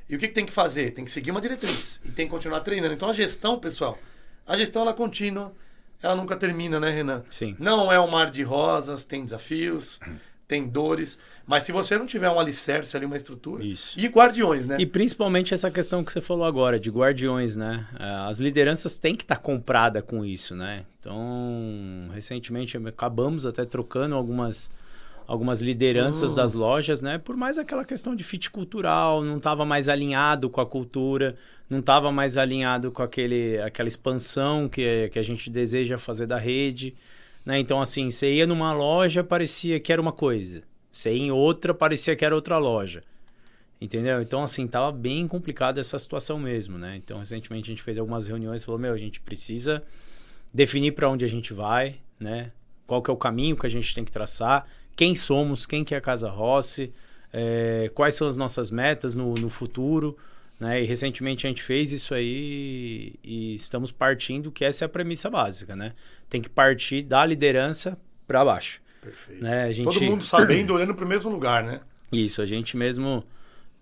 E 0.10 0.16
o 0.16 0.20
que, 0.20 0.28
que 0.28 0.34
tem 0.34 0.46
que 0.46 0.52
fazer? 0.54 0.92
Tem 0.92 1.04
que 1.06 1.12
seguir 1.12 1.32
uma 1.32 1.42
diretriz. 1.42 2.02
E 2.06 2.12
tem 2.12 2.26
que 2.28 2.32
continuar 2.32 2.60
treinando. 2.62 2.94
Então 2.94 3.10
a 3.10 3.14
gestão, 3.14 3.60
pessoal, 3.60 3.98
a 4.46 4.58
gestão 4.58 4.82
ela 4.84 4.92
é 4.92 4.96
contínua. 4.96 5.54
Ela 6.02 6.16
nunca 6.16 6.36
termina, 6.36 6.80
né, 6.80 6.90
Renan? 6.90 7.24
Sim. 7.30 7.56
Não 7.60 7.92
é 7.92 8.00
um 8.00 8.10
mar 8.10 8.30
de 8.30 8.44
rosas, 8.44 9.04
tem 9.04 9.24
desafios, 9.24 10.00
tem 10.48 10.68
dores. 10.68 11.18
Mas 11.46 11.64
se 11.64 11.72
você 11.72 11.98
não 11.98 12.06
tiver 12.06 12.30
um 12.30 12.40
alicerce 12.40 12.96
ali, 12.96 13.06
uma 13.06 13.18
estrutura. 13.18 13.64
Isso. 13.64 14.00
E 14.00 14.06
guardiões, 14.08 14.66
né? 14.66 14.78
E 14.80 14.86
principalmente 14.86 15.54
essa 15.54 15.72
questão 15.72 16.04
que 16.04 16.12
você 16.12 16.22
falou 16.22 16.46
agora, 16.46 16.80
de 16.80 16.90
guardiões, 16.90 17.56
né? 17.56 17.88
Ah, 17.98 18.28
As 18.28 18.40
lideranças 18.40 18.96
têm 18.96 19.16
que 19.16 19.24
estar 19.24 19.38
compradas 19.38 20.04
com 20.06 20.24
isso, 20.24 20.56
né? 20.56 20.86
Então, 21.00 22.10
recentemente 22.14 22.78
acabamos 22.78 23.46
até 23.46 23.66
trocando 23.66 24.14
algumas, 24.16 24.70
algumas 25.28 25.62
lideranças 25.62 26.32
Hum. 26.32 26.36
das 26.36 26.54
lojas, 26.54 27.02
né? 27.02 27.18
Por 27.18 27.36
mais 27.36 27.58
aquela 27.58 27.84
questão 27.84 28.16
de 28.16 28.24
fit 28.24 28.50
cultural, 28.50 29.22
não 29.22 29.38
estava 29.38 29.66
mais 29.66 29.90
alinhado 29.90 30.50
com 30.50 30.62
a 30.62 30.66
cultura, 30.66 31.36
não 31.70 31.80
estava 31.80 32.12
mais 32.12 32.38
alinhado 32.38 32.92
com 32.92 33.04
aquele, 33.04 33.60
aquela 33.60 33.90
expansão 33.90 34.70
que, 34.70 35.10
que 35.10 35.20
a 35.20 35.24
gente 35.24 35.50
deseja 35.50 35.98
fazer 35.98 36.26
da 36.26 36.38
rede, 36.38 36.96
né? 37.46 37.60
Então, 37.60 37.82
assim, 37.82 38.10
você 38.10 38.36
ia 38.36 38.48
numa 38.48 38.74
loja, 38.74 39.24
parecia 39.24 39.80
que 39.80 39.92
era 39.92 40.02
uma 40.02 40.14
coisa. 40.14 40.64
Você 40.90 41.14
ia 41.14 41.24
em 41.24 41.32
outra, 41.32 41.74
parecia 41.74 42.16
que 42.16 42.24
era 42.24 42.34
outra 42.34 42.58
loja. 42.58 43.04
Entendeu? 43.80 44.22
Então, 44.22 44.42
assim, 44.42 44.66
tava 44.66 44.92
bem 44.92 45.28
complicado 45.28 45.78
essa 45.80 46.00
situação 46.00 46.40
mesmo, 46.40 46.78
né? 46.80 46.96
Então, 46.96 47.20
recentemente 47.20 47.70
a 47.70 47.74
gente 47.76 47.84
fez 47.84 47.98
algumas 48.00 48.28
reuniões 48.28 48.62
e 48.62 48.66
falou, 48.66 48.80
meu, 48.80 48.94
a 48.94 48.98
gente 48.98 49.22
precisa 49.22 49.84
definir 50.54 50.94
para 50.94 51.08
onde 51.10 51.24
a 51.24 51.28
gente 51.28 51.54
vai, 51.54 51.98
né? 52.20 52.52
Qual 52.88 53.02
que 53.04 53.12
é 53.12 53.14
o 53.14 53.18
caminho 53.18 53.56
que 53.56 53.68
a 53.68 53.70
gente 53.70 53.94
tem 53.94 54.04
que 54.04 54.12
traçar, 54.12 54.66
quem 54.98 55.16
somos, 55.16 55.66
quem 55.66 55.84
que 55.84 55.94
é 55.94 55.98
a 56.00 56.02
Casa 56.02 56.28
Rossi, 56.28 56.92
é, 57.32 57.90
quais 57.94 58.16
são 58.16 58.28
as 58.28 58.36
nossas 58.36 58.72
metas 58.72 59.16
no, 59.16 59.36
no 59.36 59.48
futuro, 59.48 60.18
né? 60.60 60.82
E 60.82 60.86
recentemente 60.86 61.46
a 61.46 61.50
gente 61.50 61.62
fez 61.62 61.92
isso 61.92 62.16
aí 62.16 63.14
e 63.24 63.54
estamos 63.54 63.92
partindo 63.92 64.52
que 64.52 64.66
essa 64.66 64.84
é 64.84 64.88
a 64.88 64.90
premissa 64.90 65.30
básica, 65.30 65.76
né? 65.76 65.94
Tem 66.28 66.42
que 66.42 66.50
partir 66.50 67.04
da 67.04 67.24
liderança 67.24 67.96
para 68.28 68.44
baixo, 68.44 68.82
Perfeito. 69.00 69.44
né? 69.44 69.72
Gente... 69.72 69.86
Todo 69.86 70.02
mundo 70.02 70.24
sabendo, 70.24 70.74
olhando 70.76 70.96
para 70.96 71.06
o 71.06 71.08
mesmo 71.08 71.30
lugar, 71.30 71.64
né? 71.64 71.80
Isso, 72.12 72.42
a 72.42 72.46
gente 72.46 72.76
mesmo 72.76 73.24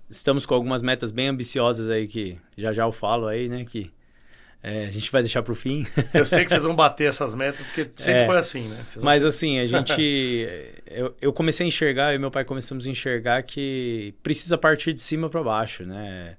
estamos 0.09 0.45
com 0.45 0.53
algumas 0.53 0.81
metas 0.81 1.11
bem 1.11 1.29
ambiciosas 1.29 1.89
aí 1.89 2.07
que 2.07 2.37
já 2.57 2.73
já 2.73 2.83
eu 2.83 2.91
falo 2.91 3.27
aí, 3.27 3.47
né, 3.47 3.63
que 3.65 3.91
É, 4.67 4.87
a 4.87 4.89
gente 4.89 5.11
vai 5.11 5.21
deixar 5.21 5.43
para 5.43 5.51
o 5.51 5.55
fim. 5.55 5.85
Eu 6.11 6.25
sei 6.25 6.43
que 6.43 6.49
vocês 6.49 6.63
vão 6.63 6.75
bater 6.75 7.07
essas 7.07 7.35
metas, 7.35 7.63
porque 7.67 7.87
sempre 7.93 8.21
é, 8.21 8.25
foi 8.25 8.35
assim, 8.35 8.67
né? 8.67 8.83
Mas 9.03 9.23
assim, 9.23 9.59
a 9.59 9.65
gente. 9.67 10.01
eu, 10.89 11.15
eu, 11.21 11.31
comecei 11.31 11.63
a 11.63 11.67
enxergar, 11.67 12.13
eu 12.13 12.15
e 12.15 12.19
meu 12.19 12.31
pai 12.31 12.43
começamos 12.43 12.87
a 12.87 12.89
enxergar 12.89 13.43
que 13.43 14.15
precisa 14.23 14.57
partir 14.57 14.91
de 14.91 15.01
cima 15.01 15.29
para 15.29 15.43
baixo, 15.43 15.85
né? 15.85 16.35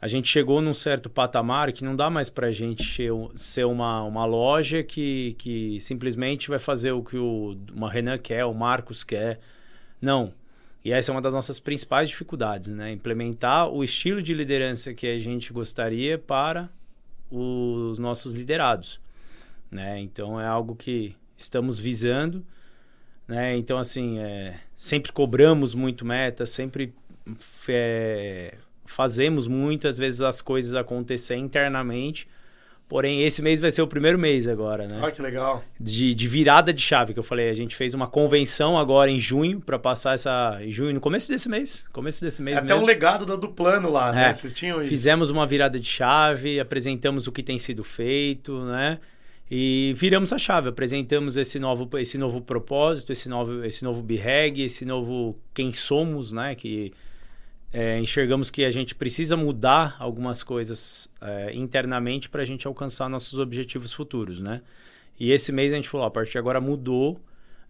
A 0.00 0.08
gente 0.08 0.26
chegou 0.26 0.60
num 0.60 0.74
certo 0.74 1.08
patamar 1.08 1.70
que 1.70 1.84
não 1.84 1.94
dá 1.94 2.10
mais 2.10 2.28
para 2.28 2.48
a 2.48 2.52
gente 2.52 3.06
ser 3.36 3.64
uma, 3.64 4.02
uma 4.02 4.24
loja 4.24 4.82
que, 4.82 5.36
que 5.38 5.78
simplesmente 5.78 6.48
vai 6.48 6.58
fazer 6.58 6.90
o 6.90 7.04
que 7.04 7.18
o 7.18 7.56
uma 7.72 7.88
Renan 7.88 8.18
quer, 8.18 8.44
o 8.46 8.52
Marcos 8.52 9.04
quer. 9.04 9.38
Não. 10.02 10.34
E 10.84 10.90
essa 10.90 11.12
é 11.12 11.14
uma 11.14 11.22
das 11.22 11.34
nossas 11.34 11.60
principais 11.60 12.08
dificuldades, 12.08 12.70
né? 12.70 12.90
Implementar 12.90 13.68
o 13.68 13.84
estilo 13.84 14.20
de 14.20 14.34
liderança 14.34 14.92
que 14.92 15.06
a 15.06 15.18
gente 15.18 15.52
gostaria 15.52 16.18
para 16.18 16.68
os 17.30 17.98
nossos 17.98 18.34
liderados, 18.34 19.00
né? 19.70 20.00
Então 20.00 20.40
é 20.40 20.46
algo 20.46 20.74
que 20.74 21.14
estamos 21.36 21.78
visando, 21.78 22.44
né? 23.26 23.56
Então 23.56 23.78
assim, 23.78 24.18
é, 24.18 24.58
sempre 24.76 25.12
cobramos 25.12 25.74
muito 25.74 26.04
meta, 26.04 26.44
sempre 26.44 26.92
é, 27.68 28.56
fazemos 28.84 29.46
muitas 29.46 29.96
vezes 29.96 30.20
as 30.20 30.42
coisas 30.42 30.74
acontecer 30.74 31.36
internamente 31.36 32.28
Porém, 32.90 33.22
esse 33.22 33.40
mês 33.40 33.60
vai 33.60 33.70
ser 33.70 33.82
o 33.82 33.86
primeiro 33.86 34.18
mês 34.18 34.48
agora, 34.48 34.88
né? 34.88 34.98
Ah, 35.00 35.12
que 35.12 35.22
legal. 35.22 35.62
De, 35.78 36.12
de 36.12 36.26
virada 36.26 36.72
de 36.72 36.82
chave, 36.82 37.12
que 37.12 37.20
eu 37.20 37.22
falei. 37.22 37.48
A 37.48 37.54
gente 37.54 37.76
fez 37.76 37.94
uma 37.94 38.08
convenção 38.08 38.76
agora 38.76 39.08
em 39.08 39.16
junho, 39.16 39.60
para 39.60 39.78
passar 39.78 40.14
essa. 40.14 40.58
Em 40.60 40.72
junho, 40.72 40.92
no 40.94 41.00
começo 41.00 41.30
desse 41.30 41.48
mês. 41.48 41.86
Começo 41.92 42.20
desse 42.20 42.42
mês. 42.42 42.56
É 42.56 42.58
até 42.58 42.72
mesmo. 42.72 42.82
um 42.82 42.86
legado 42.86 43.24
do, 43.24 43.36
do 43.36 43.48
plano 43.48 43.92
lá, 43.92 44.10
né? 44.10 44.30
É, 44.30 44.34
Vocês 44.34 44.52
tinham 44.52 44.80
isso. 44.80 44.88
Fizemos 44.88 45.30
uma 45.30 45.46
virada 45.46 45.78
de 45.78 45.86
chave, 45.86 46.58
apresentamos 46.58 47.28
o 47.28 47.32
que 47.32 47.44
tem 47.44 47.60
sido 47.60 47.84
feito, 47.84 48.58
né? 48.64 48.98
E 49.48 49.94
viramos 49.96 50.32
a 50.32 50.38
chave, 50.38 50.68
apresentamos 50.68 51.36
esse 51.36 51.60
novo, 51.60 51.88
esse 51.96 52.18
novo 52.18 52.40
propósito, 52.40 53.12
esse 53.12 53.28
novo, 53.28 53.64
esse 53.64 53.84
novo 53.84 54.02
BREG, 54.02 54.62
esse 54.62 54.84
novo 54.84 55.38
quem 55.54 55.72
somos, 55.72 56.32
né? 56.32 56.56
Que 56.56 56.92
é, 57.72 57.98
enxergamos 57.98 58.50
que 58.50 58.64
a 58.64 58.70
gente 58.70 58.94
precisa 58.94 59.36
mudar 59.36 59.96
algumas 59.98 60.42
coisas 60.42 61.08
é, 61.20 61.54
internamente 61.54 62.28
para 62.28 62.42
a 62.42 62.44
gente 62.44 62.66
alcançar 62.66 63.08
nossos 63.08 63.38
objetivos 63.38 63.92
futuros, 63.92 64.40
né? 64.40 64.60
E 65.18 65.32
esse 65.32 65.52
mês 65.52 65.72
a 65.72 65.76
gente 65.76 65.88
falou, 65.88 66.06
a 66.06 66.10
partir 66.10 66.32
de 66.32 66.38
agora 66.38 66.60
mudou, 66.60 67.20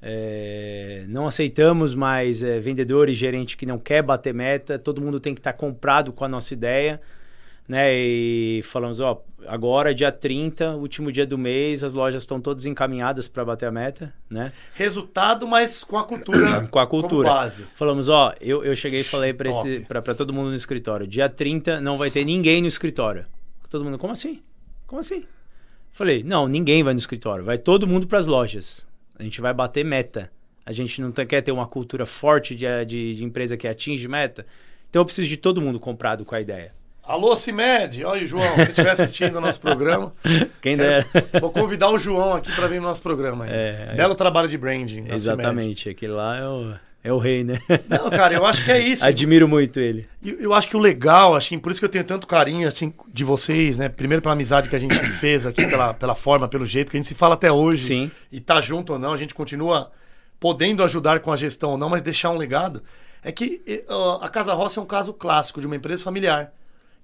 é, 0.00 1.04
não 1.08 1.26
aceitamos 1.26 1.94
mais 1.94 2.42
é, 2.42 2.60
vendedor 2.60 3.08
e 3.08 3.14
gerente 3.14 3.56
que 3.56 3.66
não 3.66 3.78
quer 3.78 4.02
bater 4.02 4.32
meta, 4.32 4.78
todo 4.78 5.00
mundo 5.00 5.20
tem 5.20 5.34
que 5.34 5.40
estar 5.40 5.52
tá 5.52 5.58
comprado 5.58 6.12
com 6.12 6.24
a 6.24 6.28
nossa 6.28 6.54
ideia, 6.54 7.00
né? 7.70 7.94
E 7.94 8.62
falamos, 8.64 8.98
ó, 8.98 9.22
agora 9.46 9.94
dia 9.94 10.10
30, 10.10 10.74
último 10.74 11.12
dia 11.12 11.24
do 11.24 11.38
mês, 11.38 11.84
as 11.84 11.92
lojas 11.92 12.24
estão 12.24 12.40
todas 12.40 12.66
encaminhadas 12.66 13.28
para 13.28 13.44
bater 13.44 13.66
a 13.66 13.70
meta, 13.70 14.12
né? 14.28 14.52
Resultado, 14.74 15.46
mas 15.46 15.84
com 15.84 15.96
a 15.96 16.02
cultura 16.02 16.66
com 16.66 16.78
a 16.80 16.86
cultura. 16.88 17.28
base. 17.28 17.64
Falamos, 17.76 18.08
ó, 18.08 18.34
eu, 18.40 18.64
eu 18.64 18.74
cheguei 18.74 19.02
e 19.02 19.04
falei 19.04 19.32
para 19.32 20.14
todo 20.16 20.32
mundo 20.32 20.48
no 20.48 20.56
escritório, 20.56 21.06
dia 21.06 21.28
30 21.28 21.80
não 21.80 21.96
vai 21.96 22.10
ter 22.10 22.24
ninguém 22.24 22.60
no 22.60 22.66
escritório. 22.66 23.24
Todo 23.68 23.84
mundo, 23.84 23.98
como 23.98 24.12
assim? 24.12 24.42
Como 24.84 24.98
assim? 24.98 25.22
Falei, 25.92 26.24
não, 26.24 26.48
ninguém 26.48 26.82
vai 26.82 26.92
no 26.92 26.98
escritório, 26.98 27.44
vai 27.44 27.56
todo 27.56 27.86
mundo 27.86 28.08
para 28.08 28.18
as 28.18 28.26
lojas. 28.26 28.84
A 29.16 29.22
gente 29.22 29.40
vai 29.40 29.54
bater 29.54 29.84
meta. 29.84 30.28
A 30.66 30.72
gente 30.72 31.00
não 31.00 31.12
quer 31.12 31.40
ter 31.40 31.52
uma 31.52 31.68
cultura 31.68 32.04
forte 32.04 32.56
de, 32.56 32.66
de, 32.84 33.14
de 33.14 33.24
empresa 33.24 33.56
que 33.56 33.68
atinge 33.68 34.08
meta. 34.08 34.44
Então 34.88 35.02
eu 35.02 35.06
preciso 35.06 35.28
de 35.28 35.36
todo 35.36 35.60
mundo 35.60 35.78
comprado 35.78 36.24
com 36.24 36.34
a 36.34 36.40
ideia. 36.40 36.79
Alô, 37.02 37.34
Cimed! 37.34 38.04
Olha, 38.04 38.24
João, 38.26 38.54
se 38.54 38.62
estiver 38.62 38.90
assistindo 38.90 39.36
o 39.36 39.40
nosso 39.40 39.60
programa. 39.60 40.12
Quem 40.62 40.76
quero, 40.76 41.04
der. 41.12 41.26
Vou 41.40 41.50
convidar 41.50 41.90
o 41.90 41.98
João 41.98 42.34
aqui 42.34 42.52
para 42.52 42.68
vir 42.68 42.80
no 42.80 42.86
nosso 42.86 43.02
programa. 43.02 43.46
É, 43.48 43.94
Belo 43.96 44.14
trabalho 44.14 44.48
de 44.48 44.56
branding. 44.56 45.06
Exatamente, 45.08 45.88
aquele 45.88 46.12
lá 46.12 46.36
é 46.36 46.46
o, 46.46 46.74
é 47.02 47.12
o 47.12 47.18
rei, 47.18 47.42
né? 47.42 47.58
Não, 47.88 48.10
cara, 48.10 48.34
eu 48.34 48.46
acho 48.46 48.64
que 48.64 48.70
é 48.70 48.78
isso. 48.86 49.04
Admiro 49.04 49.48
muito 49.48 49.80
ele. 49.80 50.06
Eu, 50.24 50.38
eu 50.38 50.54
acho 50.54 50.68
que 50.68 50.76
o 50.76 50.78
legal, 50.78 51.34
assim, 51.34 51.58
por 51.58 51.72
isso 51.72 51.80
que 51.80 51.84
eu 51.86 51.90
tenho 51.90 52.04
tanto 52.04 52.26
carinho 52.26 52.68
assim, 52.68 52.92
de 53.12 53.24
vocês, 53.24 53.78
né? 53.78 53.88
Primeiro 53.88 54.22
pela 54.22 54.34
amizade 54.34 54.68
que 54.68 54.76
a 54.76 54.78
gente 54.78 54.94
fez 55.18 55.46
aqui, 55.46 55.66
pela, 55.66 55.94
pela 55.94 56.14
forma, 56.14 56.46
pelo 56.46 56.66
jeito 56.66 56.90
que 56.90 56.96
a 56.96 57.00
gente 57.00 57.08
se 57.08 57.14
fala 57.14 57.34
até 57.34 57.50
hoje. 57.50 57.82
Sim. 57.82 58.10
E 58.30 58.38
tá 58.38 58.60
junto 58.60 58.92
ou 58.92 58.98
não, 58.98 59.12
a 59.12 59.16
gente 59.16 59.34
continua 59.34 59.90
podendo 60.38 60.84
ajudar 60.84 61.20
com 61.20 61.32
a 61.32 61.36
gestão 61.36 61.70
ou 61.70 61.78
não, 61.78 61.88
mas 61.88 62.02
deixar 62.02 62.30
um 62.30 62.36
legado. 62.36 62.82
É 63.22 63.32
que 63.32 63.62
uh, 63.90 64.22
a 64.22 64.28
Casa 64.28 64.54
Roça 64.54 64.78
é 64.78 64.82
um 64.82 64.86
caso 64.86 65.12
clássico 65.12 65.60
de 65.60 65.66
uma 65.66 65.76
empresa 65.76 66.02
familiar 66.02 66.52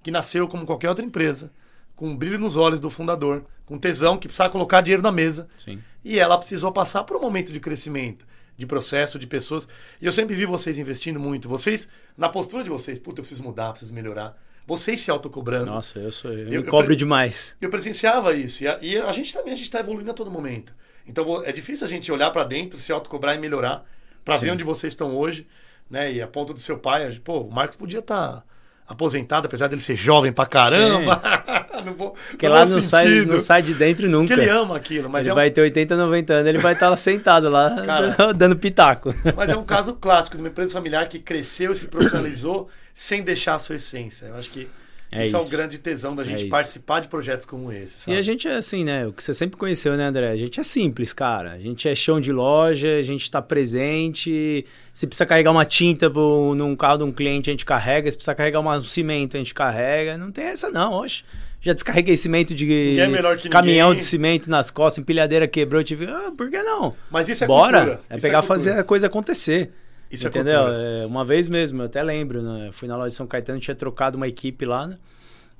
que 0.07 0.11
nasceu 0.11 0.47
como 0.47 0.65
qualquer 0.65 0.87
outra 0.87 1.03
empresa, 1.03 1.51
com 1.93 2.07
um 2.07 2.15
brilho 2.15 2.39
nos 2.39 2.55
olhos 2.55 2.79
do 2.79 2.89
fundador, 2.89 3.43
com 3.65 3.77
tesão 3.77 4.17
que 4.17 4.25
precisava 4.25 4.49
colocar 4.49 4.79
dinheiro 4.79 5.03
na 5.03 5.11
mesa. 5.11 5.49
Sim. 5.57 5.83
E 6.01 6.17
ela 6.17 6.37
precisou 6.37 6.71
passar 6.71 7.03
por 7.03 7.17
um 7.17 7.19
momento 7.19 7.51
de 7.51 7.59
crescimento, 7.59 8.25
de 8.55 8.65
processo, 8.65 9.19
de 9.19 9.27
pessoas. 9.27 9.67
E 10.01 10.05
eu 10.05 10.13
sempre 10.13 10.33
vi 10.33 10.45
vocês 10.45 10.79
investindo 10.79 11.19
muito. 11.19 11.49
Vocês, 11.49 11.89
na 12.17 12.29
postura 12.29 12.63
de 12.63 12.69
vocês, 12.69 12.97
puta, 12.99 13.19
eu 13.19 13.23
preciso 13.23 13.43
mudar, 13.43 13.71
preciso 13.71 13.93
melhorar. 13.93 14.41
Vocês 14.65 15.01
se 15.01 15.11
autocobrando. 15.11 15.71
Nossa, 15.71 15.99
eu 15.99 16.11
sou 16.13 16.31
eu, 16.31 16.47
eu 16.47 16.61
me 16.61 16.69
cobro 16.69 16.93
eu, 16.93 16.95
demais. 16.95 17.57
Eu 17.59 17.69
presenciava 17.69 18.33
isso. 18.33 18.63
E 18.63 18.67
a, 18.69 18.79
e 18.81 18.97
a 18.97 19.11
gente 19.11 19.33
também 19.33 19.51
a 19.51 19.57
gente 19.57 19.65
está 19.65 19.81
evoluindo 19.81 20.09
a 20.09 20.13
todo 20.13 20.31
momento. 20.31 20.73
Então 21.05 21.43
é 21.43 21.51
difícil 21.51 21.85
a 21.85 21.89
gente 21.89 22.09
olhar 22.13 22.31
para 22.31 22.45
dentro, 22.45 22.79
se 22.79 22.93
autocobrar 22.93 23.35
e 23.35 23.39
melhorar, 23.39 23.83
para 24.23 24.37
ver 24.37 24.51
onde 24.51 24.63
vocês 24.63 24.93
estão 24.93 25.13
hoje, 25.17 25.45
né? 25.89 26.13
E 26.13 26.21
a 26.21 26.27
ponto 26.29 26.53
do 26.53 26.59
seu 26.61 26.79
pai, 26.79 27.11
pô, 27.21 27.41
o 27.41 27.51
Marcos 27.51 27.75
podia 27.75 27.99
estar 27.99 28.37
tá 28.37 28.56
aposentado, 28.87 29.47
apesar 29.47 29.67
dele 29.67 29.81
ser 29.81 29.95
jovem 29.95 30.31
pra 30.31 30.45
caramba. 30.45 31.21
não 31.85 31.93
vou, 31.93 32.15
Porque 32.29 32.47
lá 32.47 32.65
não 32.65 32.79
sai, 32.79 33.25
não 33.25 33.37
sai 33.37 33.61
de 33.61 33.73
dentro 33.73 34.09
nunca. 34.09 34.33
Porque 34.33 34.49
ele 34.49 34.49
ama 34.49 34.77
aquilo. 34.77 35.09
Mas 35.09 35.25
ele 35.25 35.31
é 35.31 35.33
um... 35.33 35.35
vai 35.35 35.51
ter 35.51 35.61
80, 35.61 35.97
90 35.97 36.33
anos, 36.33 36.47
ele 36.47 36.57
vai 36.57 36.73
estar 36.73 36.89
lá 36.89 36.97
sentado 36.97 37.49
lá, 37.49 37.83
Cara, 37.85 38.15
dando 38.33 38.55
pitaco. 38.55 39.13
Mas 39.35 39.49
é 39.49 39.57
um 39.57 39.65
caso 39.65 39.93
clássico 39.93 40.37
de 40.37 40.41
uma 40.41 40.49
empresa 40.49 40.73
familiar 40.73 41.07
que 41.09 41.19
cresceu 41.19 41.73
e 41.73 41.75
se 41.75 41.87
profissionalizou 41.87 42.69
sem 42.93 43.21
deixar 43.21 43.55
a 43.55 43.59
sua 43.59 43.75
essência. 43.75 44.27
Eu 44.27 44.35
acho 44.35 44.49
que 44.49 44.67
é 45.11 45.21
isso, 45.21 45.37
isso, 45.37 45.45
é 45.45 45.47
o 45.47 45.57
grande 45.57 45.77
tesão 45.77 46.13
da 46.13 46.23
gente 46.23 46.45
é 46.45 46.49
participar 46.49 46.99
de 46.99 47.07
projetos 47.07 47.45
como 47.45 47.71
esse. 47.71 48.01
Sabe? 48.01 48.15
E 48.15 48.19
a 48.19 48.21
gente 48.21 48.47
é 48.47 48.55
assim, 48.55 48.83
né? 48.83 49.07
O 49.07 49.13
que 49.13 49.23
você 49.23 49.33
sempre 49.33 49.57
conheceu, 49.57 49.95
né, 49.95 50.05
André? 50.05 50.29
A 50.29 50.35
gente 50.35 50.59
é 50.59 50.63
simples, 50.63 51.13
cara. 51.13 51.51
A 51.51 51.59
gente 51.59 51.87
é 51.87 51.95
chão 51.95 52.19
de 52.19 52.31
loja, 52.31 52.97
a 52.97 53.01
gente 53.01 53.23
está 53.23 53.41
presente. 53.41 54.65
Se 54.93 55.07
precisa 55.07 55.25
carregar 55.25 55.51
uma 55.51 55.65
tinta 55.65 56.09
pro, 56.09 56.53
num 56.55 56.75
carro 56.75 56.97
de 56.97 57.03
um 57.05 57.11
cliente, 57.11 57.49
a 57.49 57.53
gente 57.53 57.65
carrega. 57.65 58.11
Se 58.11 58.17
precisa 58.17 58.35
carregar 58.35 58.59
um 58.59 58.83
cimento, 58.83 59.37
a 59.37 59.39
gente 59.39 59.53
carrega. 59.53 60.17
Não 60.17 60.31
tem 60.31 60.45
essa, 60.45 60.69
não, 60.69 60.93
oxe. 60.93 61.23
Já 61.61 61.73
descarreguei 61.73 62.15
cimento 62.15 62.53
de 62.53 62.99
é 62.99 63.49
caminhão 63.49 63.89
ninguém. 63.89 63.97
de 63.97 64.03
cimento 64.03 64.49
nas 64.49 64.69
costas, 64.69 65.01
empilhadeira 65.01 65.47
quebrou, 65.47 65.81
eu 65.81 65.85
tive. 65.85 66.05
Ah, 66.05 66.31
por 66.37 66.49
que 66.49 66.61
não? 66.61 66.95
Mas 67.09 67.27
isso 67.29 67.43
é 67.43 67.47
Bora. 67.47 67.79
Cultura. 67.79 68.01
É 68.09 68.17
isso 68.17 68.25
pegar 68.25 68.39
é 68.39 68.41
fazer 68.41 68.71
a 68.71 68.83
coisa 68.83 69.07
acontecer. 69.07 69.71
Isso 70.11 70.27
é 70.27 70.29
entendeu? 70.29 70.67
é, 70.69 71.03
é 71.03 71.05
uma 71.05 71.25
vez 71.25 71.47
mesmo, 71.47 71.81
eu 71.81 71.85
até 71.85 72.01
lembro, 72.01 72.41
né? 72.41 72.69
Fui 72.71 72.87
na 72.87 72.95
loja 72.95 73.09
de 73.09 73.15
São 73.15 73.27
Caetano, 73.27 73.59
tinha 73.59 73.75
trocado 73.75 74.17
uma 74.17 74.27
equipe 74.27 74.65
lá, 74.65 74.87
né? 74.87 74.97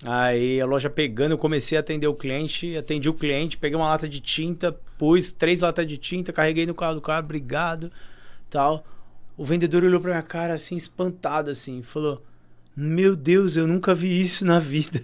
Aí 0.04 0.62
a 0.62 0.66
loja 0.66 0.90
pegando, 0.90 1.32
eu 1.32 1.38
comecei 1.38 1.78
a 1.78 1.82
atender 1.82 2.08
o 2.08 2.14
cliente, 2.14 2.78
atendi 2.78 3.10
o 3.10 3.14
cliente, 3.14 3.58
peguei 3.58 3.76
uma 3.76 3.88
lata 3.88 4.08
de 4.08 4.20
tinta, 4.20 4.72
pus 4.98 5.34
três 5.34 5.62
latas 5.62 5.88
de 5.88 5.98
tinta, 5.98 6.32
carreguei 6.32 6.66
no 6.68 6.76
carro 6.76 6.96
do 6.96 7.02
cara, 7.02 7.24
obrigado, 7.26 7.92
tal. 8.50 8.86
O 9.36 9.44
vendedor 9.44 9.84
olhou 9.84 10.00
pra 10.00 10.12
minha 10.12 10.22
cara 10.24 10.54
assim, 10.54 10.76
espantado 10.76 11.50
assim, 11.50 11.82
falou: 11.82 12.24
Meu 12.76 13.16
Deus, 13.16 13.58
eu 13.58 13.66
nunca 13.66 13.96
vi 13.96 14.22
isso 14.22 14.46
na 14.46 14.60
vida. 14.62 15.04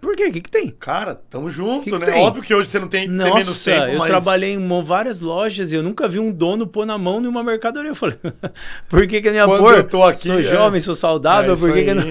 Por 0.00 0.16
quê? 0.16 0.28
O 0.28 0.32
que, 0.32 0.40
que 0.40 0.50
tem? 0.50 0.70
Cara, 0.70 1.14
tamo 1.14 1.50
junto, 1.50 1.84
que 1.84 1.90
que 1.90 1.98
né? 1.98 2.06
Tem? 2.06 2.22
Óbvio 2.22 2.42
que 2.42 2.54
hoje 2.54 2.70
você 2.70 2.78
não 2.78 2.88
tem, 2.88 3.06
Nossa, 3.06 3.24
tem 3.24 3.34
menos 3.34 3.64
tempo, 3.64 3.86
eu 3.92 3.98
mas... 3.98 4.08
trabalhei 4.08 4.54
em 4.54 4.82
várias 4.82 5.20
lojas 5.20 5.72
e 5.72 5.76
eu 5.76 5.82
nunca 5.82 6.08
vi 6.08 6.18
um 6.18 6.32
dono 6.32 6.66
pôr 6.66 6.86
na 6.86 6.96
mão 6.96 7.20
nenhuma 7.20 7.44
mercadoria. 7.44 7.90
Eu 7.90 7.94
falei, 7.94 8.16
por 8.88 9.06
que 9.06 9.20
que 9.20 9.28
a 9.28 9.30
minha 9.30 9.44
Quando 9.44 9.60
pôr? 9.60 9.74
eu 9.74 9.84
tô 9.84 10.02
aqui, 10.02 10.26
sou 10.26 10.38
é... 10.38 10.42
jovem, 10.42 10.80
sou 10.80 10.94
saudável, 10.94 11.52
é 11.52 11.56
por 11.56 11.72
que 11.72 11.84
que 11.84 11.94
não... 11.94 12.04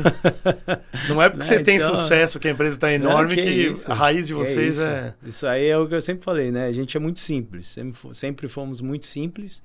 não 1.09 1.21
é 1.21 1.29
porque 1.29 1.45
você 1.45 1.57
Né, 1.57 1.63
tem 1.63 1.77
então- 1.77 1.95
sucesso 1.95 2.39
que 2.39 2.47
a 2.47 2.51
empresa 2.51 2.77
tá 2.77 2.93
enorme 2.93 3.35
Não, 3.35 3.43
que, 3.43 3.49
isso, 3.49 3.91
a 3.91 3.95
raiz 3.95 4.27
de 4.27 4.33
vocês 4.33 4.77
isso. 4.77 4.87
é... 4.87 5.13
Isso 5.25 5.47
aí 5.47 5.67
é 5.67 5.77
o 5.77 5.87
que 5.87 5.95
eu 5.95 6.01
sempre 6.01 6.23
falei, 6.23 6.51
né? 6.51 6.67
A 6.67 6.71
gente 6.71 6.95
é 6.95 6.99
muito 6.99 7.19
simples, 7.19 7.67
sempre, 7.67 7.99
sempre 8.13 8.47
fomos 8.47 8.81
muito 8.81 9.07
simples 9.07 9.63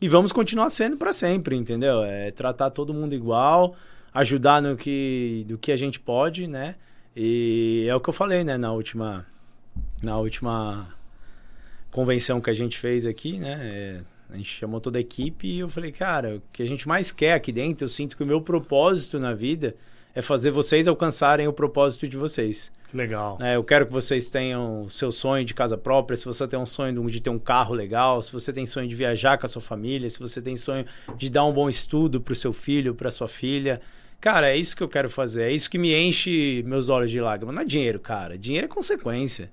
e 0.00 0.08
vamos 0.08 0.32
continuar 0.32 0.70
sendo 0.70 0.96
para 0.96 1.12
sempre, 1.12 1.56
entendeu? 1.56 2.02
É 2.02 2.30
tratar 2.30 2.70
todo 2.70 2.94
mundo 2.94 3.14
igual, 3.14 3.74
ajudar 4.14 4.62
no 4.62 4.76
que, 4.76 5.44
do 5.46 5.58
que 5.58 5.70
a 5.72 5.76
gente 5.76 6.00
pode, 6.00 6.46
né? 6.46 6.74
E 7.16 7.86
é 7.88 7.94
o 7.94 8.00
que 8.00 8.10
eu 8.10 8.12
falei, 8.12 8.44
né? 8.44 8.58
Na 8.58 8.72
última, 8.72 9.26
na 10.02 10.18
última 10.18 10.94
convenção 11.90 12.42
que 12.42 12.50
a 12.50 12.54
gente 12.54 12.76
fez 12.76 13.06
aqui, 13.06 13.38
né? 13.38 13.58
É, 13.62 14.00
a 14.28 14.36
gente 14.36 14.50
chamou 14.50 14.80
toda 14.80 14.98
a 14.98 15.00
equipe 15.00 15.48
e 15.48 15.60
eu 15.60 15.68
falei, 15.68 15.90
cara, 15.90 16.36
o 16.36 16.42
que 16.52 16.62
a 16.62 16.66
gente 16.66 16.86
mais 16.86 17.10
quer 17.10 17.32
aqui 17.32 17.50
dentro, 17.50 17.84
eu 17.84 17.88
sinto 17.88 18.16
que 18.16 18.22
o 18.22 18.26
meu 18.26 18.40
propósito 18.42 19.18
na 19.18 19.32
vida 19.32 19.74
é 20.14 20.20
fazer 20.20 20.50
vocês 20.50 20.88
alcançarem 20.88 21.46
o 21.46 21.52
propósito 21.52 22.08
de 22.08 22.16
vocês. 22.16 22.72
Legal. 22.92 23.36
né? 23.38 23.56
eu 23.56 23.64
quero 23.64 23.86
que 23.86 23.92
vocês 23.92 24.30
tenham 24.30 24.82
o 24.82 24.90
seu 24.90 25.10
sonho 25.10 25.44
de 25.44 25.52
casa 25.52 25.76
própria, 25.76 26.16
se 26.16 26.24
você 26.24 26.46
tem 26.46 26.58
um 26.58 26.66
sonho 26.66 27.10
de 27.10 27.20
ter 27.20 27.30
um 27.30 27.38
carro 27.38 27.74
legal, 27.74 28.22
se 28.22 28.32
você 28.32 28.52
tem 28.52 28.64
sonho 28.64 28.88
de 28.88 28.94
viajar 28.94 29.38
com 29.38 29.46
a 29.46 29.48
sua 29.48 29.60
família, 29.62 30.08
se 30.08 30.18
você 30.18 30.40
tem 30.40 30.56
sonho 30.56 30.84
de 31.16 31.28
dar 31.28 31.44
um 31.44 31.52
bom 31.52 31.68
estudo 31.68 32.20
para 32.20 32.32
o 32.32 32.36
seu 32.36 32.52
filho, 32.52 32.94
para 32.94 33.10
sua 33.10 33.28
filha. 33.28 33.80
Cara, 34.20 34.50
é 34.50 34.56
isso 34.56 34.76
que 34.76 34.82
eu 34.82 34.88
quero 34.88 35.08
fazer. 35.08 35.44
É 35.44 35.52
isso 35.52 35.70
que 35.70 35.78
me 35.78 35.94
enche 35.94 36.62
meus 36.66 36.88
olhos 36.88 37.10
de 37.10 37.20
lágrimas. 37.20 37.54
Não 37.54 37.62
é 37.62 37.64
dinheiro, 37.64 38.00
cara. 38.00 38.36
Dinheiro 38.36 38.66
é 38.66 38.68
consequência. 38.68 39.50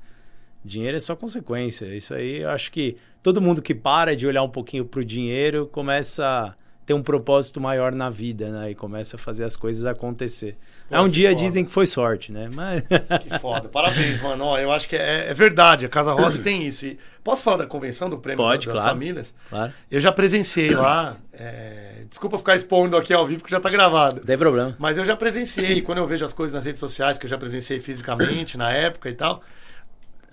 Dinheiro 0.63 0.95
é 0.97 0.99
só 0.99 1.15
consequência. 1.15 1.85
Isso 1.95 2.13
aí 2.13 2.41
eu 2.41 2.49
acho 2.49 2.71
que 2.71 2.97
todo 3.21 3.41
mundo 3.41 3.61
que 3.61 3.75
para 3.75 4.15
de 4.15 4.25
olhar 4.25 4.43
um 4.43 4.49
pouquinho 4.49 4.85
pro 4.85 5.03
dinheiro 5.03 5.67
começa 5.67 6.55
ter 6.85 6.93
um 6.93 7.01
propósito 7.01 7.61
maior 7.61 7.93
na 7.93 8.09
vida, 8.09 8.49
né? 8.49 8.71
E 8.71 8.75
começa 8.75 9.15
a 9.15 9.19
fazer 9.19 9.43
as 9.43 9.55
coisas 9.55 9.85
acontecer. 9.85 10.57
Pô, 10.89 10.95
é 10.95 11.01
um 11.01 11.07
dia 11.07 11.29
foda. 11.29 11.41
dizem 11.41 11.63
que 11.63 11.71
foi 11.71 11.85
sorte, 11.85 12.31
né? 12.31 12.49
Mas... 12.51 12.83
Que 13.21 13.39
foda. 13.39 13.69
Parabéns, 13.69 14.21
mano. 14.21 14.43
Ó, 14.43 14.59
eu 14.59 14.71
acho 14.71 14.87
que 14.87 14.95
é, 14.95 15.29
é, 15.29 15.33
verdade. 15.33 15.85
A 15.85 15.89
Casa 15.89 16.11
Rossi 16.11 16.41
tem 16.41 16.67
isso. 16.67 16.85
E 16.85 16.99
posso 17.23 17.43
falar 17.43 17.57
da 17.57 17.65
convenção 17.65 18.09
do 18.09 18.17
prêmio 18.17 18.43
Pode, 18.43 18.67
das 18.67 18.75
claro. 18.75 18.89
famílias? 18.89 19.33
Claro. 19.49 19.73
Eu 19.89 19.99
já 19.99 20.11
presenciei 20.11 20.71
lá. 20.71 21.15
É... 21.31 22.03
Desculpa 22.09 22.37
ficar 22.37 22.55
expondo 22.55 22.97
aqui 22.97 23.13
ao 23.13 23.25
vivo, 23.25 23.41
porque 23.41 23.51
já 23.51 23.59
tá 23.59 23.69
gravado. 23.69 24.17
Não 24.17 24.25
tem 24.25 24.37
problema. 24.37 24.75
Mas 24.77 24.97
eu 24.97 25.05
já 25.05 25.15
presenciei. 25.15 25.81
Quando 25.81 25.99
eu 25.99 26.07
vejo 26.07 26.25
as 26.25 26.33
coisas 26.33 26.53
nas 26.53 26.65
redes 26.65 26.79
sociais, 26.79 27.17
que 27.17 27.25
eu 27.25 27.29
já 27.29 27.37
presenciei 27.37 27.79
fisicamente 27.79 28.57
na 28.57 28.71
época 28.71 29.09
e 29.09 29.13
tal 29.13 29.41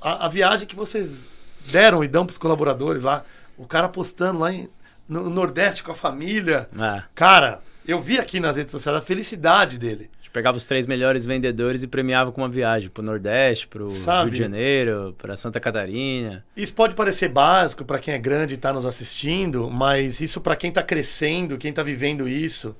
a, 0.00 0.26
a, 0.26 0.28
viagem 0.28 0.66
que 0.66 0.74
vocês 0.74 1.28
deram 1.66 2.02
e 2.02 2.08
dão 2.08 2.24
para 2.24 2.32
os 2.32 2.38
colaboradores 2.38 3.02
lá, 3.02 3.24
o 3.56 3.66
cara 3.66 3.88
postando 3.88 4.40
lá 4.40 4.52
em, 4.52 4.68
no 5.10 5.28
Nordeste 5.28 5.82
com 5.82 5.90
a 5.90 5.94
família. 5.94 6.68
É. 6.78 7.02
Cara, 7.14 7.60
eu 7.86 8.00
vi 8.00 8.18
aqui 8.18 8.38
nas 8.38 8.56
redes 8.56 8.70
sociais 8.70 8.96
a 8.96 9.02
felicidade 9.02 9.76
dele. 9.76 10.08
A 10.14 10.16
gente 10.18 10.30
pegava 10.30 10.56
os 10.56 10.64
três 10.64 10.86
melhores 10.86 11.24
vendedores 11.24 11.82
e 11.82 11.88
premiava 11.88 12.30
com 12.30 12.40
uma 12.42 12.48
viagem 12.48 12.88
para 12.88 13.02
o 13.02 13.04
Nordeste, 13.04 13.66
para 13.66 13.82
o 13.82 13.90
Rio 13.90 14.30
de 14.30 14.38
Janeiro, 14.38 15.14
para 15.18 15.34
Santa 15.34 15.58
Catarina. 15.58 16.44
Isso 16.56 16.72
pode 16.72 16.94
parecer 16.94 17.28
básico 17.28 17.84
para 17.84 17.98
quem 17.98 18.14
é 18.14 18.18
grande 18.18 18.54
e 18.54 18.56
está 18.56 18.72
nos 18.72 18.86
assistindo, 18.86 19.68
mas 19.68 20.20
isso 20.20 20.40
para 20.40 20.54
quem 20.54 20.68
está 20.68 20.82
crescendo, 20.82 21.58
quem 21.58 21.70
está 21.70 21.82
vivendo 21.82 22.28
isso. 22.28 22.76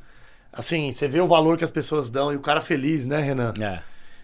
Assim, 0.53 0.93
você 0.93 1.09
vê 1.09 1.21
o 1.21 1.27
valor 1.27 1.59
que 1.59 1.65
as 1.65 1.71
pessoas 1.71 2.09
dão 2.09 2.33
e 2.33 2.37
o 2.37 2.41
cara 2.41 2.61
feliz, 2.61 3.05
né, 3.05 3.21
Renan? 3.21 3.53
É. 3.61 3.81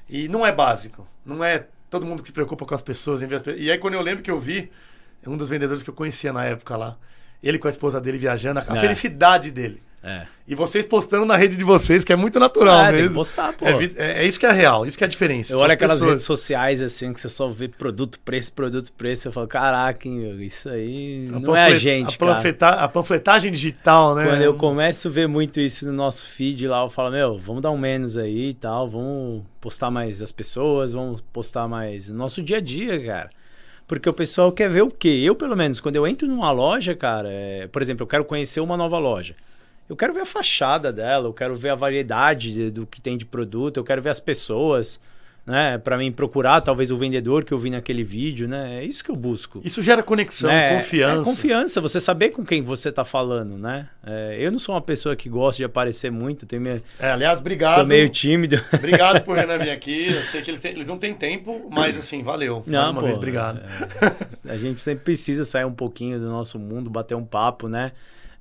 E 0.09 0.29
não 0.29 0.47
é 0.47 0.53
básico. 0.53 1.07
Não 1.25 1.43
é 1.43 1.67
todo 1.91 2.07
mundo 2.07 2.23
que 2.23 2.29
se 2.29 2.33
preocupa 2.33 2.65
com 2.65 2.75
as 2.75 2.83
pessoas. 2.83 3.23
As 3.23 3.29
pessoas. 3.29 3.57
E 3.59 3.71
aí, 3.71 3.79
quando 3.79 3.95
eu 3.95 4.01
lembro 4.01 4.23
que 4.23 4.31
eu 4.31 4.39
vi, 4.39 4.71
um 5.27 5.37
dos 5.37 5.49
vendedores 5.49 5.83
que 5.83 5.91
eu 5.91 5.95
conhecia 5.95 6.33
na 6.33 6.45
época 6.45 6.77
lá, 6.77 6.97
ele 7.47 7.59
com 7.59 7.69
a 7.69 7.71
esposa 7.71 8.01
dele 8.01 8.19
viajando, 8.19 8.61
a 8.61 8.77
é. 8.77 8.81
felicidade 8.81 9.51
dele. 9.51 9.83
É. 10.03 10.25
E 10.47 10.55
vocês 10.55 10.87
postando 10.87 11.25
na 11.25 11.35
rede 11.35 11.57
de 11.57 11.65
vocês, 11.65 12.05
que 12.05 12.13
é 12.13 12.17
muito 12.17 12.39
natural 12.39 12.85
é, 12.85 12.93
mesmo. 12.93 13.15
Postar, 13.15 13.53
pô. 13.55 13.67
É, 13.67 13.73
é, 13.97 14.23
é, 14.23 14.25
isso 14.25 14.39
que 14.39 14.47
é 14.47 14.53
real, 14.53 14.87
isso 14.87 14.97
que 14.97 15.03
é 15.03 15.07
a 15.07 15.11
diferença. 15.11 15.53
Eu 15.53 15.59
olho 15.59 15.73
aquelas 15.73 15.97
pessoas... 15.97 16.11
redes 16.13 16.25
sociais 16.25 16.81
assim, 16.81 17.13
que 17.13 17.21
você 17.21 17.29
só 17.29 17.49
vê 17.49 17.67
produto, 17.67 18.21
preço, 18.21 18.53
produto, 18.53 18.93
preço. 18.93 19.27
Eu 19.27 19.33
falo, 19.33 19.49
caraca, 19.49 20.07
hein, 20.07 20.41
isso 20.41 20.69
aí 20.69 21.29
a 21.35 21.41
não 21.41 21.57
é 21.57 21.67
a 21.67 21.75
gente, 21.75 22.15
a, 22.15 22.19
panfleta... 22.19 22.69
a 22.69 22.87
panfletagem 22.87 23.51
digital, 23.51 24.15
né? 24.15 24.27
Quando 24.27 24.43
eu 24.43 24.55
começo 24.55 25.09
a 25.09 25.11
ver 25.11 25.27
muito 25.27 25.59
isso 25.59 25.85
no 25.87 25.93
nosso 25.93 26.29
feed 26.29 26.69
lá, 26.69 26.83
eu 26.83 26.89
falo, 26.89 27.11
meu, 27.11 27.37
vamos 27.37 27.61
dar 27.61 27.73
um 27.73 27.79
menos 27.79 28.17
aí 28.17 28.51
e 28.51 28.55
tal, 28.55 28.89
vamos 28.89 29.43
postar 29.61 29.91
mais 29.91 30.23
as 30.23 30.31
pessoas, 30.31 30.93
vamos 30.93 31.21
postar 31.21 31.67
mais 31.67 32.09
nosso 32.11 32.41
dia 32.45 32.59
a 32.59 32.61
dia, 32.61 33.05
cara. 33.05 33.31
Porque 33.87 34.09
o 34.09 34.13
pessoal 34.13 34.51
quer 34.51 34.69
ver 34.69 34.83
o 34.83 34.91
quê? 34.91 35.23
Eu, 35.25 35.35
pelo 35.35 35.57
menos, 35.57 35.81
quando 35.81 35.97
eu 35.97 36.07
entro 36.07 36.27
numa 36.27 36.51
loja, 36.51 36.95
cara, 36.95 37.29
é... 37.31 37.69
por 37.69 37.81
exemplo, 37.83 38.03
eu 38.03 38.07
quero 38.07 38.25
conhecer 38.25 38.61
uma 38.61 38.77
nova 38.77 38.99
loja. 38.99 39.35
Eu 39.89 39.95
quero 39.95 40.13
ver 40.13 40.23
a 40.23 40.27
fachada 40.27 40.93
dela, 40.93 41.29
eu 41.29 41.33
quero 41.33 41.55
ver 41.55 41.69
a 41.69 41.75
variedade 41.77 42.53
de, 42.53 42.71
do 42.71 42.87
que 42.87 43.01
tem 43.01 43.17
de 43.17 43.25
produto, 43.25 43.77
eu 43.77 43.85
quero 43.85 44.03
ver 44.03 44.11
as 44.11 44.19
pessoas, 44.19 44.99
né? 45.47 45.79
Para 45.79 45.97
mim 45.97 46.11
procurar 46.11 46.61
talvez 46.61 46.91
o 46.91 46.97
vendedor 46.97 47.45
que 47.45 47.55
eu 47.55 47.59
vi 47.59 47.71
naquele 47.71 48.03
vídeo, 48.03 48.49
né? 48.49 48.81
É 48.81 48.85
isso 48.85 49.05
que 49.05 49.11
eu 49.11 49.17
busco. 49.17 49.61
Isso 49.65 49.81
gera 49.81 50.03
conexão, 50.03 50.51
né? 50.51 50.75
confiança. 50.75 51.21
É 51.21 51.25
confiança, 51.25 51.81
você 51.81 52.01
saber 52.01 52.31
com 52.31 52.45
quem 52.45 52.63
você 52.63 52.89
está 52.89 53.05
falando, 53.05 53.57
né? 53.57 53.89
É, 54.05 54.37
eu 54.41 54.51
não 54.51 54.59
sou 54.59 54.75
uma 54.75 54.81
pessoa 54.81 55.15
que 55.15 55.29
gosta 55.29 55.59
de 55.59 55.65
aparecer 55.65 56.11
muito, 56.11 56.45
tenho 56.47 56.63
meio... 56.63 56.83
É, 56.99 57.11
aliás, 57.13 57.39
obrigado. 57.39 57.77
Sou 57.77 57.87
meio 57.87 58.09
tímido. 58.09 58.57
Obrigado 58.75 59.23
por 59.23 59.37
Renan 59.37 59.59
vir 59.59 59.71
aqui. 59.71 60.13
Eu 60.13 60.23
sei 60.23 60.43
que 60.43 60.51
eles, 60.51 60.61
têm, 60.61 60.73
eles 60.73 60.89
não 60.89 60.99
têm 60.99 61.15
tempo, 61.15 61.69
mas 61.71 61.97
assim, 61.97 62.23
valeu. 62.23 62.65
Não, 62.67 62.81
Mais 62.81 62.91
uma 62.91 63.01
pô, 63.01 63.07
vez, 63.07 63.17
obrigado. 63.17 63.61
É, 64.45 64.51
a 64.51 64.57
gente 64.57 64.81
sempre 64.81 65.05
precisa 65.05 65.45
sair 65.45 65.65
um 65.65 65.73
pouquinho 65.73 66.19
do 66.19 66.29
nosso 66.29 66.59
mundo, 66.59 66.91
bater 66.91 67.15
um 67.15 67.25
papo, 67.25 67.69
né? 67.69 67.93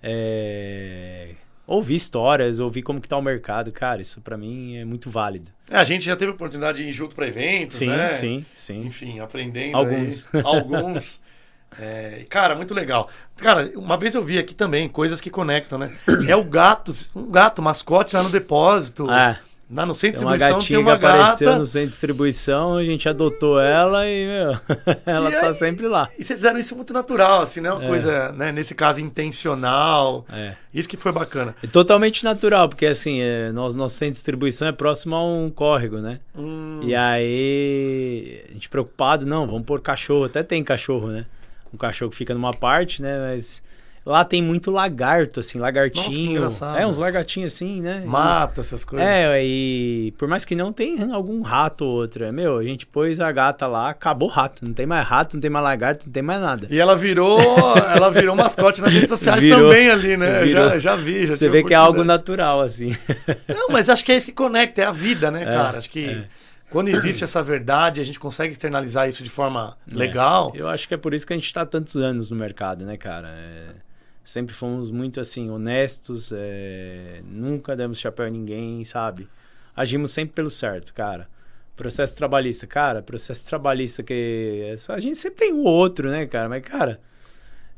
É... 0.01 1.30
Ouvir 1.68 1.95
histórias, 1.95 2.59
ouvir 2.59 2.84
como 2.84 3.01
que 3.01 3.07
tá 3.07 3.18
o 3.18 3.22
mercado, 3.22 3.72
cara, 3.72 4.01
isso 4.01 4.22
para 4.22 4.38
mim 4.38 4.78
é 4.78 4.86
muito 4.86 5.09
válido. 5.09 5.51
É, 5.70 5.78
a 5.78 5.84
gente 5.84 6.05
já 6.05 6.16
teve 6.16 6.32
a 6.32 6.36
oportunidade 6.36 6.84
de 6.84 6.89
ir 6.89 6.93
junto 6.93 7.16
para 7.16 7.28
eventos, 7.28 7.78
sim, 7.78 7.88
né? 7.88 8.09
Sim, 8.09 8.45
sim, 8.53 8.82
Enfim, 8.86 9.20
aprendendo 9.20 9.76
Alguns. 9.76 10.28
Aí, 10.34 10.41
alguns. 10.43 11.20
É, 11.78 12.24
cara, 12.30 12.55
muito 12.55 12.74
legal. 12.74 13.09
Cara, 13.36 13.70
uma 13.76 13.97
vez 13.97 14.16
eu 14.16 14.24
vi 14.24 14.39
aqui 14.39 14.53
também 14.53 14.88
coisas 14.88 15.20
que 15.20 15.30
conectam, 15.30 15.78
né? 15.78 15.93
É 16.26 16.34
o 16.34 16.43
gato, 16.45 16.93
um 17.13 17.30
gato 17.30 17.61
mascote 17.61 18.16
lá 18.16 18.24
no 18.24 18.30
depósito. 18.30 19.11
É. 19.11 19.38
Lá 19.72 19.84
no 19.84 19.95
centro 19.95 20.20
de 20.20 20.26
distribuição 20.38 20.59
tem 20.59 20.78
uma, 20.78 20.91
tem 20.91 20.93
uma 20.93 20.99
que 20.99 21.05
apareceu 21.05 21.47
gata. 21.47 21.59
no 21.59 21.66
centro 21.66 21.88
de 21.88 21.91
distribuição, 21.93 22.78
a 22.78 22.84
gente 22.84 23.09
adotou 23.09 23.59
ela 23.59 24.07
e, 24.07 24.28
meu, 24.28 24.59
ela 25.07 25.30
E 25.32 25.34
tá 25.34 25.47
aí- 25.47 25.53
sempre 25.55 25.88
lá. 25.88 26.07
E 26.20 26.24
vocês 26.24 26.38
fizeram 26.39 26.59
isso 26.59 26.76
muito 26.76 26.93
natural, 26.93 27.41
assim, 27.41 27.61
não 27.61 27.72
é 27.72 27.74
uma 27.74 27.84
É. 27.86 27.88
coisa, 27.88 28.32
né, 28.34 28.51
nesse 28.51 28.76
caso, 28.76 29.01
intencional. 29.01 30.24
É. 30.32 30.53
Isso 30.74 30.88
que 30.88 30.95
foi 30.97 31.11
bacana. 31.11 31.55
É 31.63 31.68
totalmente 31.68 32.24
natural, 32.24 32.70
porque 32.70 32.86
assim, 32.86 33.22
é, 33.22 33.51
nosso, 33.51 33.76
nosso 33.76 33.95
centro 33.95 34.11
de 34.11 34.18
distribuição 34.18 34.68
é 34.68 34.72
próximo 34.72 35.16
a 35.16 35.24
um 35.26 35.49
córrego, 35.49 35.97
né? 35.97 36.20
Hum, 36.38 36.82
E 36.84 36.93
aí, 36.93 38.43
a 38.49 38.53
gente 38.53 38.70
preocupado, 38.70 39.26
não, 39.26 39.45
vamos 39.47 39.63
pôr 39.63 39.82
cachorro, 39.82 40.26
até 40.26 40.43
tem 40.43 40.63
cachorro, 40.63 41.07
né? 41.07 41.26
Um 41.74 41.78
cachorro 41.78 42.11
que 42.11 42.18
fica 42.18 42.34
numa 42.34 42.53
parte, 42.53 43.01
né? 43.01 43.18
Mas 43.32 43.61
lá 44.06 44.24
tem 44.24 44.41
muito 44.41 44.70
lagarto, 44.70 45.39
assim, 45.39 45.58
lagartinho. 45.58 46.38
engraçado. 46.38 46.78
é, 46.78 46.86
uns 46.86 46.97
lagartinhos 46.97 47.53
assim, 47.53 47.82
né? 47.82 48.03
mata 48.06 48.62
essas 48.62 48.86
coisas. 48.86 49.08
É, 49.08 49.43
e 49.43 50.14
por 50.18 50.28
mais 50.28 50.45
que 50.45 50.56
não 50.56 50.72
tem 50.72 51.12
algum 51.12 51.41
rato 51.41 51.84
ou 51.84 52.01
outro, 52.01 52.24
é, 52.24 52.32
meu, 52.32 52.60
a 52.60 52.64
gente 52.64 52.86
pôs 52.86 53.20
a 53.20 53.32
gata 53.32 53.66
lá, 53.66 53.89
acabou 53.89 54.30
o 54.30 54.32
rato, 54.32 54.64
não 54.64 54.74
tem 54.74 54.86
mais 54.86 55.08
rato, 55.08 55.34
não 55.34 55.41
tem 55.41 55.49
mais 55.49 55.64
lagarto, 55.64 56.06
não 56.06 56.14
tem 56.14 56.22
mais 56.22 56.39
nada. 56.39 56.68
E 56.70 56.80
ela 56.80 56.95
virou, 56.95 57.39
ela 57.95 58.12
virou 58.12 58.36
mascote 58.36 58.82
nas 58.82 58.93
redes 58.93 59.10
sociais 59.10 59.41
Virou. 59.41 59.70
também 59.70 59.89
ali, 59.89 60.16
né? 60.16 60.45
Já, 60.47 60.78
já 60.78 60.95
vi, 60.95 61.26
já 61.26 61.36
Você 61.36 61.49
vê 61.49 61.64
que 61.64 61.74
é 61.74 61.78
algo 61.78 62.01
oportunidade. 62.01 62.20
natural, 62.20 62.62
assim. 62.62 62.95
Não, 63.47 63.70
mas 63.70 63.89
acho 63.89 64.06
que 64.06 64.12
é 64.12 64.18
isso 64.18 64.28
que 64.28 64.34
conecta, 64.34 64.82
é 64.82 64.86
a 64.86 64.91
vida, 64.91 65.32
né, 65.32 65.43
cara? 65.45 65.80
Acho 65.80 65.89
que 65.89 66.06
é. 66.06 66.26
quando 66.70 66.89
existe 66.89 67.24
essa 67.24 67.41
verdade, 67.41 67.99
a 67.99 68.03
gente 68.03 68.20
consegue 68.20 68.51
externalizar 68.51 69.10
isso 69.10 69.24
de 69.24 69.30
forma 69.30 69.76
legal. 69.91 70.53
Eu 70.56 70.68
acho 70.68 70.88
que 70.88 70.93
é 70.93 70.97
por 70.97 71.14
isso 71.14 71.26
que 71.26 71.34
a 71.34 71.36
gente 71.36 71.45
está 71.45 71.66
tantos 71.66 71.95
anos 71.95 72.30
no 72.30 72.36
mercado, 72.36 72.86
né, 72.86 72.97
cara? 72.97 73.30
É, 73.30 73.85
sempre 74.26 74.54
fomos 74.54 74.90
muito, 74.92 75.20
assim, 75.22 75.50
honestos, 75.50 76.34
é, 76.36 77.22
nunca 77.24 77.76
demos 77.76 78.00
chapéu 78.00 78.26
a 78.26 78.30
ninguém, 78.30 78.84
sabe? 78.84 79.30
Agimos 79.76 80.12
sempre 80.12 80.34
pelo 80.34 80.50
certo, 80.50 80.94
cara. 80.94 81.28
Processo 81.76 82.16
trabalhista, 82.18 82.66
cara, 82.66 83.02
processo 83.02 83.46
trabalhista 83.46 84.02
que... 84.02 84.76
A 84.90 85.00
gente 85.00 85.18
sempre 85.18 85.38
tem 85.38 85.54
um 85.54 85.64
ou 85.64 85.74
outro, 85.74 86.10
né, 86.10 86.26
cara? 86.26 86.50
Mas, 86.50 86.64
cara, 86.64 87.00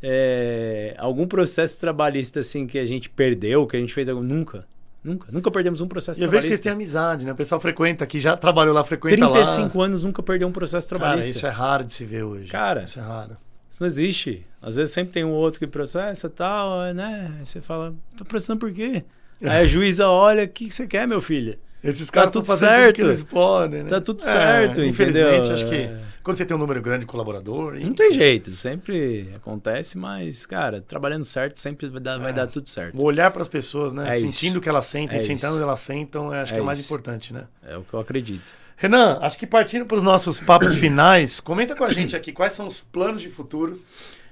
é, 0.02 0.96
algum 0.98 1.28
processo 1.28 1.80
trabalhista, 1.80 2.40
assim, 2.40 2.66
que 2.66 2.80
a 2.80 2.86
gente 2.86 3.10
perdeu, 3.10 3.68
que 3.68 3.76
a 3.76 3.80
gente 3.80 3.94
fez 3.94 4.08
algum... 4.08 4.22
Nunca. 4.22 4.66
Nunca. 5.04 5.28
Nunca 5.32 5.50
perdemos 5.52 5.80
um 5.82 5.88
processo 5.88 6.20
E 6.20 6.24
eu 6.24 6.30
vejo 6.30 6.42
que 6.42 6.48
trabalhista. 6.48 6.56
vocês 6.56 6.60
têm 6.64 6.72
amizade, 6.72 7.26
né? 7.26 7.32
O 7.32 7.36
pessoal 7.36 7.62
frequenta 7.62 8.04
aqui, 8.04 8.20
já 8.20 8.36
trabalhou 8.36 8.74
lá, 8.74 8.84
frequenta 8.84 9.26
lá. 9.26 9.32
35 9.32 9.82
anos 9.82 10.04
nunca 10.04 10.22
perdeu 10.24 10.48
um 10.48 10.52
processo 10.52 10.88
Cara, 10.90 11.00
trabalhista. 11.00 11.30
isso 11.32 11.46
é 11.48 11.50
raro 11.50 11.84
de 11.86 11.94
se 11.94 12.04
ver 12.06 12.24
hoje. 12.24 12.50
Cara. 12.52 12.84
Isso 12.84 13.00
é 13.00 13.02
raro. 13.02 13.38
Isso 13.70 13.82
não 13.82 13.88
existe. 13.88 14.46
Às 14.62 14.76
vezes 14.78 14.94
sempre 14.94 15.14
tem 15.14 15.24
um 15.24 15.32
outro 15.32 15.60
que 15.60 15.68
processa 15.68 16.28
e 16.28 16.30
tal, 16.30 16.80
né? 16.94 17.32
Aí 17.40 17.46
você 17.46 17.62
fala, 17.62 17.94
tô 18.18 18.26
processando 18.26 18.60
por 18.60 18.72
quê? 18.72 19.04
Aí 19.42 19.64
a 19.64 19.68
juíza 19.68 20.08
olha, 20.08 20.44
o 20.44 20.48
que 20.48 20.68
que 20.68 20.74
você 20.74 20.88
quer, 20.88 21.08
meu 21.08 21.22
filho? 21.22 21.58
Esses 21.84 22.08
Tá 22.08 22.14
caras 22.14 22.30
estão 22.30 22.42
tudo 22.42 22.48
tudo 22.54 22.58
certo. 22.60 22.96
que 22.96 23.02
eles 23.02 23.24
podem, 23.24 23.84
né? 23.84 23.90
Tá 23.90 24.02
tudo 24.02 24.20
certo, 24.22 24.82
Infelizmente, 24.82 25.36
entendeu? 25.52 25.54
acho 25.54 25.68
que 25.68 25.76
É. 25.76 26.00
quando 26.24 26.36
você 26.36 26.44
tem 26.44 26.58
um 26.58 26.60
número 26.60 26.82
grande 26.82 27.02
de 27.02 27.06
colaborador... 27.06 27.74
Não 27.74 27.80
enfim. 27.82 27.94
tem 27.94 28.12
jeito, 28.12 28.50
sempre 28.52 29.32
acontece, 29.36 29.96
mas, 29.96 30.44
cara, 30.48 30.82
trabalhando 30.82 31.24
certo 31.24 31.60
sempre 31.60 31.88
vai 31.88 32.02
dar, 32.02 32.18
vai 32.18 32.32
É. 32.32 32.34
dar 32.34 32.48
tudo 32.48 32.68
certo. 32.68 32.98
O 33.00 33.04
olhar 33.04 33.30
para 33.30 33.44
as 33.44 33.48
pessoas, 33.48 33.94
né? 33.94 34.08
É 34.10 34.12
Sentindo 34.14 34.54
isso. 34.54 34.58
o 34.58 34.62
que 34.62 34.68
elas 34.68 34.88
sentem, 34.88 35.18
É 35.18 35.22
sentando 35.22 35.38
isso. 35.52 35.54
onde 35.58 35.64
elas 35.64 35.80
sentam, 35.82 36.32
acho 36.32 36.52
que 36.52 36.58
É 36.58 36.60
é 36.60 36.64
o 36.64 36.66
mais 36.66 36.80
importante, 36.84 37.32
né? 37.32 37.44
É 37.64 37.78
o 37.78 37.84
que 37.84 37.94
eu 37.94 38.00
acredito. 38.00 38.52
Renan, 38.76 39.20
acho 39.22 39.38
que 39.38 39.46
partindo 39.46 39.86
para 39.86 39.98
os 39.98 40.04
nossos 40.04 40.40
papos 40.40 40.74
finais, 40.76 41.40
comenta 41.40 41.76
com 41.76 41.84
a 41.84 41.92
gente 41.92 42.16
aqui 42.16 42.34
quais 42.34 42.54
são 42.54 42.66
os 42.66 42.80
planos 42.80 43.22
de 43.22 43.30
futuro. 43.30 43.80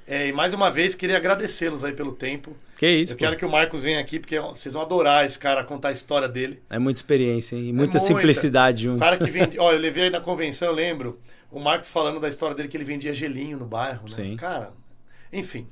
É, 0.08 0.28
e 0.28 0.32
mais 0.32 0.54
uma 0.54 0.70
vez, 0.70 0.94
queria 0.94 1.18
agradecê-los 1.18 1.84
aí 1.84 1.92
pelo 1.94 2.12
tempo. 2.12 2.56
Que 2.78 2.88
isso, 2.88 3.14
Eu 3.14 3.18
pô. 3.18 3.24
quero 3.24 3.38
que 3.38 3.46
o 3.46 3.50
Marcos 3.50 3.82
venha 3.82 4.00
aqui, 4.00 4.20
porque 4.20 4.40
vocês 4.40 4.74
vão 4.74 4.84
adorar 4.84 5.26
esse 5.26 5.40
cara 5.40 5.64
contar 5.64 5.90
a 5.90 5.92
história 5.92 6.28
dele. 6.28 6.62
É 6.70 6.78
muita 6.78 7.00
experiência 7.00 7.56
hein? 7.56 7.70
e 7.70 7.74
muita 7.74 7.98
muita. 7.98 8.00
simplicidade 8.00 8.88
O 8.88 8.92
junto. 8.92 9.00
cara 9.00 9.18
que 9.18 9.30
vende. 9.32 9.58
Ó, 9.58 9.72
eu 9.72 9.80
levei 9.80 10.04
aí 10.04 10.10
na 10.12 10.22
convenção, 10.22 10.68
eu 10.68 10.74
lembro, 10.76 11.20
o 11.52 11.60
Marcos 11.60 11.90
falando 11.90 12.20
da 12.20 12.30
história 12.30 12.56
dele 12.56 12.68
que 12.70 12.78
ele 12.78 12.84
vendia 12.84 13.14
gelinho 13.16 13.58
no 13.58 13.66
bairro, 13.66 14.04
né? 14.04 14.10
Sim. 14.10 14.36
Cara, 14.38 14.74
enfim. 15.34 15.68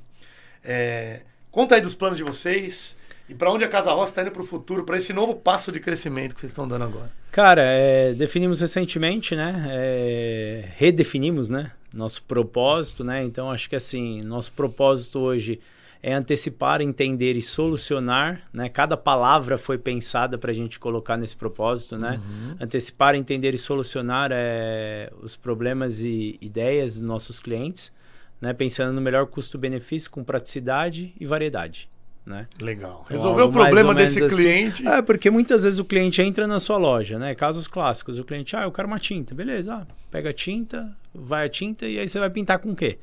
É, 0.64 1.20
conta 1.50 1.76
aí 1.76 1.80
dos 1.80 1.94
planos 1.94 2.18
de 2.18 2.24
vocês 2.24 2.96
e 3.28 3.34
para 3.34 3.50
onde 3.50 3.64
a 3.64 3.68
Casa 3.68 3.92
Roça 3.92 4.12
está 4.12 4.22
indo 4.22 4.30
para 4.30 4.42
o 4.42 4.46
futuro, 4.46 4.84
para 4.84 4.98
esse 4.98 5.12
novo 5.12 5.34
passo 5.34 5.72
de 5.72 5.80
crescimento 5.80 6.34
que 6.34 6.40
vocês 6.40 6.52
estão 6.52 6.68
dando 6.68 6.84
agora. 6.84 7.10
Cara, 7.30 7.62
é, 7.62 8.12
definimos 8.12 8.60
recentemente, 8.60 9.34
né? 9.34 9.66
é, 9.70 10.68
redefinimos, 10.76 11.48
né? 11.48 11.72
Nosso 11.92 12.22
propósito, 12.24 13.02
né? 13.02 13.24
Então 13.24 13.50
acho 13.50 13.68
que 13.68 13.76
assim, 13.76 14.22
nosso 14.22 14.52
propósito 14.52 15.20
hoje 15.20 15.60
é 16.02 16.12
antecipar, 16.12 16.82
entender 16.82 17.34
e 17.34 17.40
solucionar, 17.40 18.42
né? 18.52 18.68
Cada 18.68 18.94
palavra 18.94 19.56
foi 19.56 19.78
pensada 19.78 20.36
para 20.36 20.50
a 20.50 20.54
gente 20.54 20.78
colocar 20.78 21.16
nesse 21.16 21.34
propósito, 21.34 21.96
né? 21.96 22.20
Uhum. 22.22 22.56
Antecipar, 22.60 23.14
entender 23.14 23.54
e 23.54 23.58
solucionar 23.58 24.28
é, 24.30 25.10
os 25.22 25.34
problemas 25.34 26.04
e 26.04 26.36
ideias 26.42 26.96
dos 26.96 27.06
nossos 27.06 27.40
clientes, 27.40 27.90
né? 28.38 28.52
Pensando 28.52 28.92
no 28.92 29.00
melhor 29.00 29.26
custo-benefício 29.28 30.10
com 30.10 30.22
praticidade 30.22 31.14
e 31.18 31.24
variedade. 31.24 31.88
Né? 32.26 32.48
Legal. 32.58 33.02
Então, 33.04 33.16
Resolveu 33.16 33.46
o 33.46 33.52
problema 33.52 33.94
desse 33.94 34.22
assim. 34.22 34.36
cliente. 34.36 34.86
É, 34.86 35.02
porque 35.02 35.30
muitas 35.30 35.64
vezes 35.64 35.78
o 35.78 35.84
cliente 35.84 36.22
entra 36.22 36.46
na 36.46 36.58
sua 36.58 36.78
loja, 36.78 37.18
né? 37.18 37.34
Casos 37.34 37.68
clássicos. 37.68 38.18
O 38.18 38.24
cliente, 38.24 38.56
ah, 38.56 38.62
eu 38.62 38.72
quero 38.72 38.88
uma 38.88 38.98
tinta. 38.98 39.34
Beleza, 39.34 39.74
ah, 39.74 39.86
pega 40.10 40.30
a 40.30 40.32
tinta, 40.32 40.90
vai 41.14 41.44
a 41.46 41.48
tinta 41.50 41.86
e 41.86 41.98
aí 41.98 42.08
você 42.08 42.18
vai 42.18 42.30
pintar 42.30 42.58
com 42.58 42.70
o 42.70 42.76
quê? 42.76 42.98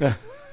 É. 0.00 0.14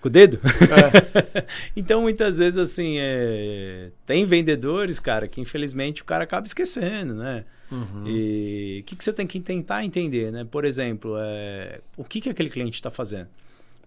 Com 0.00 0.08
o 0.08 0.10
dedo? 0.10 0.38
É. 0.44 1.46
então, 1.74 2.02
muitas 2.02 2.38
vezes, 2.38 2.58
assim, 2.58 2.96
é... 2.98 3.90
tem 4.04 4.24
vendedores, 4.26 5.00
cara, 5.00 5.26
que 5.26 5.40
infelizmente 5.40 6.02
o 6.02 6.04
cara 6.04 6.24
acaba 6.24 6.46
esquecendo, 6.46 7.14
né? 7.14 7.44
Uhum. 7.72 8.04
E 8.06 8.80
o 8.82 8.84
que, 8.84 8.94
que 8.94 9.02
você 9.02 9.12
tem 9.12 9.26
que 9.26 9.40
tentar 9.40 9.84
entender, 9.84 10.30
né? 10.30 10.46
Por 10.48 10.64
exemplo, 10.64 11.16
é... 11.18 11.80
o 11.96 12.04
que, 12.04 12.20
que 12.20 12.28
aquele 12.28 12.50
cliente 12.50 12.74
está 12.74 12.90
fazendo? 12.90 13.28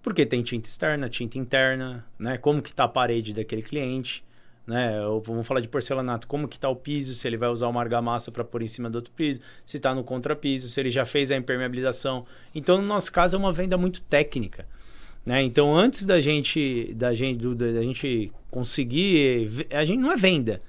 Porque 0.01 0.25
tem 0.25 0.41
tinta 0.41 0.67
externa, 0.67 1.09
tinta 1.09 1.37
interna, 1.37 2.05
né? 2.17 2.37
Como 2.37 2.61
que 2.61 2.69
está 2.69 2.85
a 2.85 2.87
parede 2.87 3.33
daquele 3.33 3.61
cliente, 3.61 4.23
né? 4.65 5.05
Ou 5.05 5.19
vamos 5.21 5.45
falar 5.45 5.59
de 5.59 5.67
porcelanato, 5.67 6.27
como 6.27 6.47
que 6.47 6.55
está 6.55 6.69
o 6.69 6.75
piso, 6.75 7.15
se 7.15 7.27
ele 7.27 7.37
vai 7.37 7.49
usar 7.49 7.67
uma 7.67 7.81
argamassa 7.81 8.31
para 8.31 8.43
pôr 8.43 8.61
em 8.61 8.67
cima 8.67 8.89
do 8.89 8.95
outro 8.95 9.11
piso, 9.11 9.39
se 9.65 9.77
está 9.77 9.93
no 9.93 10.03
contrapiso, 10.03 10.69
se 10.69 10.79
ele 10.79 10.89
já 10.89 11.05
fez 11.05 11.31
a 11.31 11.35
impermeabilização. 11.35 12.25
Então, 12.55 12.81
no 12.81 12.87
nosso 12.87 13.11
caso, 13.11 13.35
é 13.35 13.39
uma 13.39 13.51
venda 13.51 13.77
muito 13.77 14.01
técnica. 14.01 14.65
Né? 15.25 15.43
Então, 15.43 15.75
antes 15.75 16.05
da 16.05 16.19
gente, 16.19 16.93
da 16.95 17.13
gente, 17.13 17.39
do, 17.39 17.55
da 17.55 17.81
gente 17.81 18.31
conseguir, 18.49 19.67
a 19.71 19.83
gente 19.83 19.99
não 19.99 20.11
é 20.11 20.15
venda. 20.15 20.61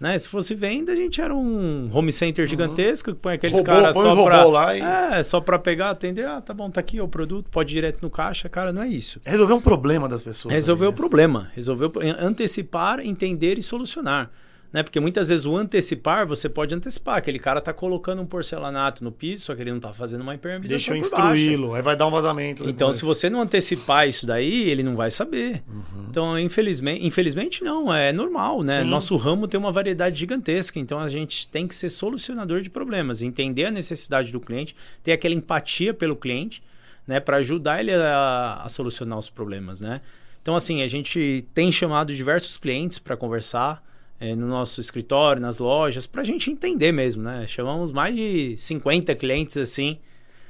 Né? 0.00 0.16
Se 0.16 0.28
fosse 0.28 0.54
venda, 0.54 0.92
a 0.92 0.96
gente 0.96 1.20
era 1.20 1.34
um 1.34 1.88
home 1.92 2.12
center 2.12 2.44
uhum. 2.44 2.48
gigantesco, 2.48 3.12
que 3.12 3.18
põe 3.18 3.34
aqueles 3.34 3.60
caras 3.60 3.96
só 3.96 4.22
para 4.22 4.76
e... 4.76 4.80
é, 4.80 5.22
só 5.22 5.40
para 5.40 5.58
pegar, 5.58 5.90
atender, 5.90 6.24
ah, 6.26 6.40
tá 6.40 6.54
bom, 6.54 6.70
tá 6.70 6.80
aqui 6.80 7.00
o 7.00 7.08
produto, 7.08 7.50
pode 7.50 7.72
ir 7.72 7.74
direto 7.74 7.98
no 8.00 8.08
caixa, 8.08 8.48
cara, 8.48 8.72
não 8.72 8.82
é 8.82 8.88
isso. 8.88 9.20
Resolver 9.26 9.54
um 9.54 9.60
problema 9.60 10.08
das 10.08 10.22
pessoas. 10.22 10.54
Resolver 10.54 10.86
o 10.86 10.92
problema, 10.92 11.50
resolver 11.54 11.90
antecipar, 12.20 13.00
entender 13.00 13.58
e 13.58 13.62
solucionar. 13.62 14.30
Né? 14.72 14.82
Porque 14.82 15.00
muitas 15.00 15.30
vezes 15.30 15.46
o 15.46 15.56
antecipar, 15.56 16.26
você 16.26 16.48
pode 16.48 16.74
antecipar. 16.74 17.16
Aquele 17.16 17.38
cara 17.38 17.60
tá 17.60 17.72
colocando 17.72 18.20
um 18.20 18.26
porcelanato 18.26 19.02
no 19.02 19.10
piso, 19.10 19.44
só 19.44 19.54
que 19.54 19.62
ele 19.62 19.72
não 19.72 19.80
tá 19.80 19.94
fazendo 19.94 20.20
uma 20.20 20.34
impermeabilização 20.34 20.94
Deixa 20.94 21.16
eu 21.16 21.18
instruí-lo, 21.18 21.74
aí 21.74 21.80
vai 21.80 21.96
dar 21.96 22.06
um 22.06 22.10
vazamento. 22.10 22.68
Então, 22.68 22.92
se 22.92 23.04
você 23.04 23.30
não 23.30 23.40
antecipar 23.40 24.06
isso 24.06 24.26
daí, 24.26 24.68
ele 24.68 24.82
não 24.82 24.94
vai 24.94 25.10
saber. 25.10 25.62
Uhum. 25.66 26.06
Então, 26.10 26.38
infelizmente, 26.38 27.06
infelizmente 27.06 27.64
não, 27.64 27.92
é 27.92 28.12
normal, 28.12 28.62
né? 28.62 28.82
Sim. 28.82 28.88
Nosso 28.88 29.16
ramo 29.16 29.48
tem 29.48 29.58
uma 29.58 29.72
variedade 29.72 30.18
gigantesca, 30.18 30.78
então 30.78 30.98
a 30.98 31.08
gente 31.08 31.48
tem 31.48 31.66
que 31.66 31.74
ser 31.74 31.88
solucionador 31.88 32.60
de 32.60 32.68
problemas, 32.68 33.22
entender 33.22 33.64
a 33.64 33.70
necessidade 33.70 34.30
do 34.30 34.40
cliente, 34.40 34.76
ter 35.02 35.12
aquela 35.12 35.34
empatia 35.34 35.94
pelo 35.94 36.14
cliente, 36.14 36.62
né, 37.06 37.18
para 37.18 37.38
ajudar 37.38 37.80
ele 37.80 37.92
a, 37.94 38.60
a 38.62 38.68
solucionar 38.68 39.18
os 39.18 39.30
problemas, 39.30 39.80
né? 39.80 40.02
Então, 40.42 40.54
assim, 40.54 40.82
a 40.82 40.88
gente 40.88 41.46
tem 41.54 41.72
chamado 41.72 42.14
diversos 42.14 42.58
clientes 42.58 42.98
para 42.98 43.16
conversar, 43.16 43.82
é, 44.20 44.34
no 44.34 44.46
nosso 44.46 44.80
escritório, 44.80 45.40
nas 45.40 45.58
lojas, 45.58 46.06
para 46.06 46.22
a 46.22 46.24
gente 46.24 46.50
entender 46.50 46.92
mesmo, 46.92 47.22
né? 47.22 47.46
Chamamos 47.46 47.92
mais 47.92 48.14
de 48.14 48.56
50 48.56 49.14
clientes 49.14 49.56
assim. 49.56 49.98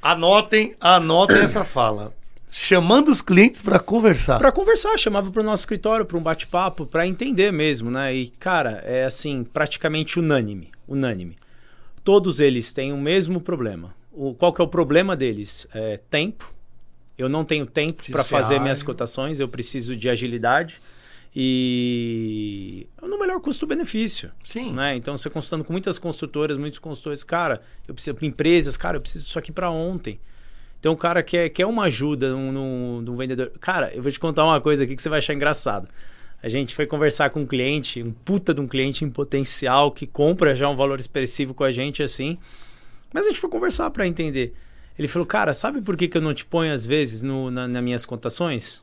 Anotem, 0.01 0.75
anotem 0.81 1.39
essa 1.39 1.65
fala. 1.65 2.15
Chamando 2.51 3.11
os 3.11 3.21
clientes 3.21 3.61
para 3.61 3.79
conversar. 3.79 4.39
Para 4.39 4.53
conversar, 4.53 4.97
chamava 4.99 5.31
para 5.31 5.43
o 5.43 5.45
nosso 5.45 5.63
escritório, 5.63 6.07
para 6.07 6.17
um 6.17 6.23
bate-papo, 6.23 6.87
para 6.87 7.07
entender 7.07 7.53
mesmo, 7.53 7.91
né? 7.91 8.15
E, 8.15 8.29
cara, 8.29 8.83
é 8.87 9.05
assim, 9.05 9.45
praticamente 9.45 10.19
unânime. 10.19 10.71
Unânime. 10.87 11.37
Todos 12.03 12.41
eles 12.41 12.73
têm 12.73 12.91
o 12.91 12.97
mesmo 12.97 13.39
problema. 13.39 13.95
O, 14.11 14.33
qual 14.33 14.51
que 14.53 14.63
é 14.63 14.65
o 14.65 14.69
problema 14.69 15.15
deles? 15.15 15.69
É 15.75 15.99
tempo. 16.09 16.55
Eu 17.19 17.29
não 17.29 17.45
tenho 17.45 17.67
tempo 17.67 18.03
para 18.11 18.25
fazer 18.25 18.61
minhas 18.61 18.83
cotações, 18.83 19.41
eu 19.41 19.49
preciso 19.49 19.95
de 19.95 20.09
agilidade 20.09 20.81
e 21.35 22.87
no 23.03 23.19
melhor 23.19 23.41
custo-benefício. 23.41 24.31
Sim. 24.43 24.73
Né? 24.73 24.97
Então, 24.97 25.17
você 25.17 25.29
consultando 25.31 25.65
com 25.65 25.73
muitas 25.73 25.99
construtoras, 25.99 26.59
muitos 26.59 26.79
consultores, 26.79 27.23
cara, 27.23 27.61
eu 27.87 27.95
preciso, 27.95 28.17
empresas, 28.23 28.77
cara, 28.77 28.97
eu 28.97 29.01
preciso 29.01 29.25
disso 29.25 29.39
aqui 29.39 29.53
para 29.53 29.71
ontem. 29.71 30.19
Então, 30.81 30.93
o 30.93 30.97
cara 30.97 31.23
quer, 31.23 31.49
quer 31.51 31.67
uma 31.67 31.85
ajuda 31.85 32.31
no, 32.31 33.03
no, 33.03 33.17
vendedor. 33.17 33.51
Cara, 33.61 33.93
eu 33.95 34.03
vou 34.03 34.13
te 34.13 34.21
contar 34.21 34.45
uma 34.45 34.61
coisa 34.61 34.85
aqui 34.85 34.95
que 34.95 35.03
você 35.03 35.09
vai 35.09 35.19
achar 35.19 35.35
engraçado. 35.35 35.89
A 36.41 36.49
gente 36.49 36.75
foi 36.75 36.87
conversar 36.87 37.31
com 37.31 37.41
um 37.41 37.47
cliente, 37.47 38.01
um 38.01 38.13
puta 38.13 38.55
de 38.55 38.61
um 38.61 38.69
cliente 38.69 39.05
em 39.05 39.11
potencial 39.11 39.91
que 39.91 40.07
compra 40.07 40.55
já 40.55 40.69
um 40.69 40.77
valor 40.77 41.01
expressivo 41.01 41.53
com 41.53 41.65
a 41.65 41.73
gente 41.73 42.01
assim. 42.01 42.39
Mas 43.13 43.27
a 43.27 43.29
gente 43.29 43.41
foi 43.41 43.51
conversar 43.51 43.91
para 43.91 44.07
entender. 44.07 44.55
Ele 44.97 45.09
falou, 45.09 45.27
cara, 45.27 45.53
sabe 45.53 45.81
por 45.81 45.97
que, 45.97 46.07
que 46.07 46.17
eu 46.17 46.23
não 46.23 46.33
te 46.33 46.45
ponho 46.45 46.73
às 46.73 46.87
vezes 46.87 47.23
no, 47.23 47.51
na, 47.51 47.67
nas 47.67 47.83
minhas 47.83 48.07
cotações? 48.07 48.81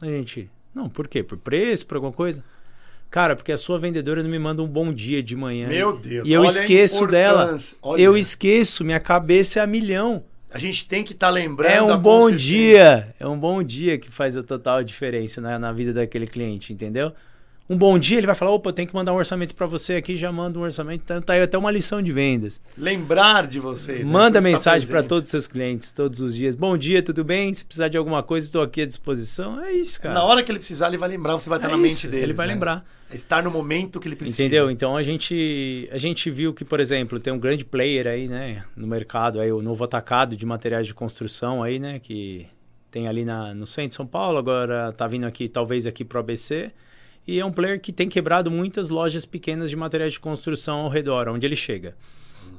A 0.00 0.06
gente, 0.06 0.50
não, 0.76 0.90
por 0.90 1.08
quê? 1.08 1.22
Por 1.22 1.38
preço, 1.38 1.86
por 1.86 1.94
alguma 1.94 2.12
coisa? 2.12 2.44
Cara, 3.10 3.34
porque 3.34 3.50
a 3.50 3.56
sua 3.56 3.78
vendedora 3.78 4.22
não 4.22 4.28
me 4.28 4.38
manda 4.38 4.62
um 4.62 4.66
bom 4.66 4.92
dia 4.92 5.22
de 5.22 5.34
manhã. 5.34 5.68
Meu 5.68 5.96
Deus. 5.96 6.28
E 6.28 6.32
eu 6.34 6.44
esqueço 6.44 7.06
dela. 7.06 7.56
Olha. 7.80 8.02
Eu 8.02 8.14
esqueço, 8.14 8.84
minha 8.84 9.00
cabeça 9.00 9.58
é 9.58 9.62
a 9.62 9.66
milhão. 9.66 10.22
A 10.50 10.58
gente 10.58 10.86
tem 10.86 11.02
que 11.02 11.14
estar 11.14 11.28
tá 11.28 11.32
lembrando. 11.32 11.72
É 11.72 11.94
um 11.94 11.98
bom 11.98 12.30
dia. 12.30 13.14
É 13.18 13.26
um 13.26 13.38
bom 13.38 13.62
dia 13.62 13.96
que 13.96 14.10
faz 14.10 14.36
a 14.36 14.42
total 14.42 14.84
diferença 14.84 15.40
na, 15.40 15.58
na 15.58 15.72
vida 15.72 15.94
daquele 15.94 16.26
cliente, 16.26 16.74
entendeu? 16.74 17.10
Um 17.68 17.76
bom 17.76 17.98
dia 17.98 18.18
ele 18.18 18.26
vai 18.26 18.34
falar: 18.34 18.52
opa, 18.52 18.70
eu 18.70 18.72
tenho 18.72 18.86
que 18.86 18.94
mandar 18.94 19.12
um 19.12 19.16
orçamento 19.16 19.54
para 19.54 19.66
você 19.66 19.94
aqui, 19.94 20.16
já 20.16 20.30
manda 20.30 20.58
um 20.58 20.62
orçamento. 20.62 21.02
Então 21.04 21.20
tá 21.20 21.32
aí 21.32 21.42
até 21.42 21.58
uma 21.58 21.70
lição 21.70 22.00
de 22.00 22.12
vendas. 22.12 22.60
Lembrar 22.78 23.46
de 23.46 23.58
você. 23.58 23.94
Né? 23.94 24.04
Manda 24.04 24.40
né? 24.40 24.50
mensagem 24.50 24.86
para 24.86 25.02
todos 25.02 25.24
os 25.24 25.30
seus 25.30 25.48
clientes 25.48 25.90
todos 25.92 26.20
os 26.20 26.34
dias. 26.36 26.54
Bom 26.54 26.78
dia, 26.78 27.02
tudo 27.02 27.24
bem? 27.24 27.52
Se 27.52 27.64
precisar 27.64 27.88
de 27.88 27.96
alguma 27.96 28.22
coisa, 28.22 28.46
estou 28.46 28.62
aqui 28.62 28.82
à 28.82 28.86
disposição. 28.86 29.60
É 29.60 29.72
isso, 29.72 30.00
cara. 30.00 30.14
Na 30.14 30.22
hora 30.22 30.42
que 30.44 30.52
ele 30.52 30.60
precisar, 30.60 30.88
ele 30.88 30.96
vai 30.96 31.08
lembrar, 31.08 31.32
você 31.32 31.48
vai 31.48 31.58
estar 31.58 31.68
é 31.68 31.72
na 31.72 31.76
isso, 31.76 32.06
mente 32.06 32.08
dele. 32.08 32.22
Ele 32.22 32.32
vai 32.32 32.46
né? 32.46 32.54
lembrar. 32.54 32.84
É 33.10 33.14
estar 33.14 33.42
no 33.42 33.50
momento 33.50 33.98
que 33.98 34.06
ele 34.06 34.16
precisa. 34.16 34.42
Entendeu? 34.42 34.70
Então 34.70 34.96
a 34.96 35.02
gente, 35.02 35.88
a 35.92 35.98
gente 35.98 36.30
viu 36.30 36.54
que, 36.54 36.64
por 36.64 36.78
exemplo, 36.78 37.20
tem 37.20 37.32
um 37.32 37.38
grande 37.38 37.64
player 37.64 38.06
aí, 38.06 38.28
né, 38.28 38.64
no 38.76 38.86
mercado, 38.86 39.40
aí, 39.40 39.50
o 39.50 39.62
novo 39.62 39.84
atacado 39.84 40.36
de 40.36 40.46
materiais 40.46 40.86
de 40.86 40.94
construção 40.94 41.62
aí, 41.62 41.78
né, 41.78 41.98
que 42.00 42.46
tem 42.90 43.06
ali 43.06 43.24
na, 43.24 43.54
no 43.54 43.66
centro 43.66 43.90
de 43.90 43.94
São 43.96 44.06
Paulo, 44.06 44.38
agora 44.38 44.92
tá 44.92 45.06
vindo 45.06 45.24
aqui, 45.24 45.48
talvez 45.48 45.86
aqui 45.86 46.04
pro 46.04 46.18
ABC. 46.18 46.72
E 47.26 47.40
é 47.40 47.44
um 47.44 47.52
player 47.52 47.80
que 47.80 47.92
tem 47.92 48.08
quebrado 48.08 48.50
muitas 48.50 48.88
lojas 48.88 49.26
pequenas 49.26 49.68
de 49.68 49.76
materiais 49.76 50.12
de 50.12 50.20
construção 50.20 50.80
ao 50.80 50.88
redor, 50.88 51.28
onde 51.28 51.44
ele 51.44 51.56
chega. 51.56 51.96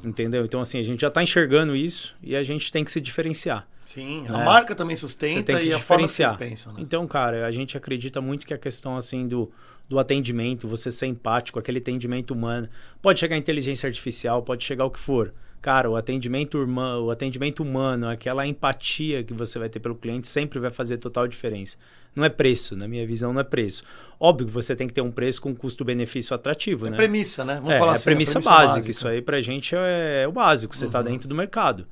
Entendeu? 0.04 0.44
Então, 0.44 0.60
assim, 0.60 0.80
a 0.80 0.84
gente 0.84 1.02
já 1.02 1.08
está 1.08 1.24
enxergando 1.24 1.76
isso 1.76 2.16
e 2.22 2.36
a 2.36 2.44
gente 2.44 2.72
tem 2.72 2.84
que 2.84 2.92
se 2.92 3.00
diferenciar. 3.00 3.68
Sim, 3.86 4.26
a 4.28 4.42
é. 4.42 4.46
marca 4.46 4.76
também 4.76 4.96
sustenta 4.98 5.62
e 5.62 5.72
a 5.72 5.80
forma 5.80 6.06
que 6.06 6.38
pensam. 6.38 6.74
Né? 6.74 6.82
Então, 6.82 7.08
cara, 7.08 7.48
a 7.48 7.52
gente 7.52 7.78
acredita 7.78 8.20
muito 8.20 8.46
que 8.46 8.54
a 8.54 8.58
questão, 8.58 8.98
assim, 8.98 9.26
do, 9.26 9.50
do 9.88 9.98
atendimento, 9.98 10.68
você 10.68 10.92
ser 10.92 11.08
empático, 11.08 11.58
aquele 11.58 11.80
atendimento 11.80 12.32
humano, 12.32 12.68
pode 13.02 13.20
chegar 13.20 13.38
inteligência 13.38 13.88
artificial, 13.88 14.44
pode 14.44 14.66
chegar 14.66 14.84
o 14.84 14.92
que 14.92 15.00
for. 15.00 15.34
Cara, 15.62 15.90
o 15.90 15.96
atendimento, 15.96 16.64
humano, 16.64 17.06
o 17.06 17.12
atendimento 17.12 17.62
humano, 17.62 18.08
aquela 18.08 18.46
empatia 18.46 19.24
que 19.24 19.34
você 19.34 19.58
vai 19.58 19.70
ter 19.70 19.80
pelo 19.80 19.96
cliente 19.96 20.28
sempre 20.28 20.60
vai 20.60 20.70
fazer 20.70 20.98
total 20.98 21.28
diferença. 21.28 21.78
Não 22.16 22.24
é 22.24 22.30
preço, 22.30 22.76
na 22.76 22.88
minha 22.88 23.06
visão, 23.06 23.32
não 23.32 23.42
é 23.42 23.44
preço. 23.44 23.84
Óbvio 24.20 24.48
que 24.48 24.54
você 24.54 24.76
tem 24.76 24.88
que 24.88 24.94
ter 24.94 25.02
um 25.02 25.12
preço 25.12 25.42
com 25.42 25.56
custo-benefício 25.56 26.36
atrativo, 26.36 26.88
é 26.88 26.90
né? 26.90 26.98
premissa, 26.98 27.46
né? 27.46 27.56
Vamos 27.56 27.74
é, 27.74 27.78
falar 27.78 27.92
é 27.92 27.96
assim, 27.96 28.06
premissa, 28.06 28.34
premissa 28.34 28.50
básica. 28.50 28.76
básica. 28.76 28.92
Isso 28.92 29.08
aí 29.08 29.22
pra 29.22 29.42
gente 29.42 29.76
é, 29.76 30.24
é 30.24 30.28
o 30.28 30.32
básico, 30.32 30.76
você 30.76 30.86
está 30.86 31.00
uhum. 31.00 31.06
dentro 31.06 31.28
do 31.28 31.36
mercado. 31.36 31.88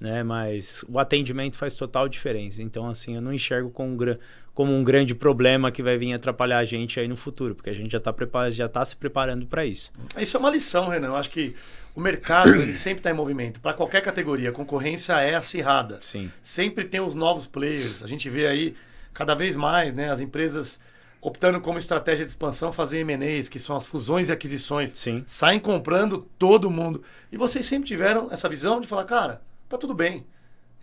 Né? 0.00 0.22
Mas 0.22 0.84
o 0.88 0.98
atendimento 0.98 1.58
faz 1.58 1.76
total 1.76 2.08
diferença. 2.08 2.62
Então, 2.62 2.88
assim, 2.88 3.14
eu 3.16 3.20
não 3.20 3.32
enxergo 3.32 3.70
como 3.70 3.92
um, 3.92 4.16
como 4.54 4.74
um 4.74 4.82
grande 4.82 5.14
problema 5.14 5.70
que 5.70 5.82
vai 5.82 5.98
vir 5.98 6.14
atrapalhar 6.14 6.58
a 6.58 6.64
gente 6.64 6.98
aí 6.98 7.06
no 7.06 7.16
futuro, 7.16 7.54
porque 7.54 7.68
a 7.68 7.74
gente 7.74 7.92
já 7.92 7.98
está 7.98 8.14
já 8.50 8.68
tá 8.68 8.84
se 8.84 8.96
preparando 8.96 9.46
para 9.46 9.66
isso. 9.66 9.92
Isso 10.18 10.36
é 10.36 10.40
uma 10.40 10.50
lição, 10.50 10.88
Renan. 10.88 11.08
Eu 11.08 11.16
acho 11.16 11.30
que 11.30 11.54
o 11.94 12.00
mercado 12.00 12.54
ele 12.54 12.72
sempre 12.74 13.00
está 13.00 13.10
em 13.10 13.14
movimento. 13.14 13.60
Para 13.60 13.74
qualquer 13.74 14.00
categoria, 14.00 14.48
a 14.48 14.52
concorrência 14.52 15.12
é 15.20 15.34
acirrada. 15.34 15.98
Sim. 16.00 16.32
Sempre 16.42 16.84
tem 16.84 17.00
os 17.00 17.14
novos 17.14 17.46
players. 17.46 18.02
A 18.02 18.06
gente 18.06 18.28
vê 18.30 18.46
aí 18.46 18.74
cada 19.12 19.34
vez 19.34 19.54
mais 19.54 19.94
né, 19.94 20.10
as 20.10 20.20
empresas 20.20 20.80
optando 21.20 21.60
como 21.60 21.76
estratégia 21.76 22.24
de 22.24 22.30
expansão 22.30 22.72
fazer 22.72 23.00
M&As, 23.00 23.50
que 23.50 23.58
são 23.58 23.76
as 23.76 23.86
fusões 23.86 24.30
e 24.30 24.32
aquisições. 24.32 24.90
Sim. 24.94 25.22
Saem 25.26 25.60
comprando 25.60 26.26
todo 26.38 26.70
mundo. 26.70 27.02
E 27.30 27.36
vocês 27.36 27.66
sempre 27.66 27.86
tiveram 27.86 28.28
essa 28.30 28.48
visão 28.48 28.80
de 28.80 28.86
falar, 28.86 29.04
cara, 29.04 29.42
tá 29.70 29.78
tudo 29.78 29.94
bem. 29.94 30.26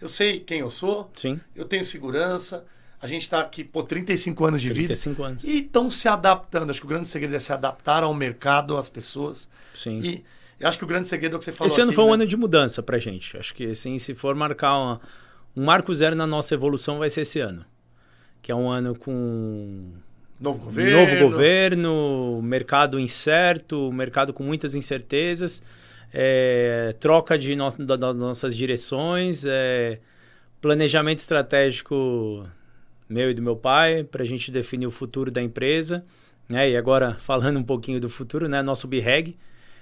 Eu 0.02 0.08
sei 0.08 0.40
quem 0.40 0.60
eu 0.60 0.70
sou. 0.70 1.12
Sim. 1.14 1.40
Eu 1.56 1.66
tenho 1.66 1.84
segurança. 1.84 2.66
A 3.00 3.06
gente 3.06 3.24
está 3.24 3.42
aqui 3.42 3.64
por 3.64 3.84
35 3.84 4.46
anos 4.46 4.62
de 4.62 4.70
35 4.74 5.16
vida. 5.16 5.28
anos. 5.28 5.44
E 5.44 5.60
estão 5.60 5.90
se 5.90 6.08
adaptando. 6.08 6.72
Acho 6.72 6.80
que 6.80 6.86
o 6.86 6.90
grande 6.90 7.08
segredo 7.08 7.36
é 7.36 7.40
se 7.40 7.54
adaptar 7.54 8.02
ao 8.02 8.14
mercado, 8.14 8.76
às 8.76 8.90
pessoas. 8.90 9.48
Sim. 9.74 10.00
E 10.00 10.24
eu 10.60 10.68
acho 10.68 10.78
que 10.78 10.84
o 10.84 10.88
grande 10.88 11.08
segredo 11.08 11.34
é 11.34 11.36
o 11.36 11.40
que 11.40 11.46
você 11.46 11.52
falou. 11.52 11.72
Esse 11.72 11.80
ano 11.80 11.92
aqui, 11.92 11.96
foi 11.96 12.04
um 12.06 12.08
né? 12.08 12.14
ano 12.14 12.26
de 12.26 12.36
mudança 12.36 12.82
pra 12.82 12.98
gente. 12.98 13.38
Acho 13.38 13.54
que 13.54 13.68
assim, 13.68 14.00
se 14.00 14.16
for 14.16 14.34
marcar 14.34 14.80
uma, 14.80 15.02
um 15.56 15.66
marco 15.66 15.94
zero 15.94 16.16
na 16.16 16.26
nossa 16.26 16.56
evolução, 16.56 16.98
vai 16.98 17.10
ser 17.10 17.22
esse 17.22 17.40
ano. 17.40 17.64
Que 18.42 18.52
é 18.52 18.56
um 18.56 18.70
ano 18.70 18.96
com 18.98 19.92
Novo 20.40 20.66
governo. 20.66 21.00
Novo 21.00 21.32
governo, 21.32 22.42
mercado 22.44 23.00
incerto, 23.00 23.92
mercado 23.92 24.32
com 24.32 24.44
muitas 24.44 24.76
incertezas, 24.76 25.64
é, 26.20 26.96
troca 27.00 27.38
de 27.38 27.56
no, 27.56 27.70
das 27.70 28.16
nossas 28.16 28.58
direções, 28.58 29.46
é, 29.46 30.00
planejamento 30.60 31.20
estratégico 31.20 32.44
meu 33.08 33.30
e 33.30 33.36
do 33.36 33.42
meu 33.44 33.56
pai 33.56 34.04
para 34.04 34.24
a 34.24 34.26
gente 34.26 34.50
definir 34.50 34.88
o 34.88 34.92
futuro 34.92 35.30
da 35.30 35.44
empresa. 35.44 36.04
Né? 36.50 36.72
E 36.72 36.76
agora, 36.76 37.18
falando 37.20 37.60
um 37.60 37.64
pouquinho 37.64 38.00
do 38.00 38.10
futuro, 38.10 38.50
né? 38.50 38.64
nosso 38.64 38.88
BREG, 38.88 39.38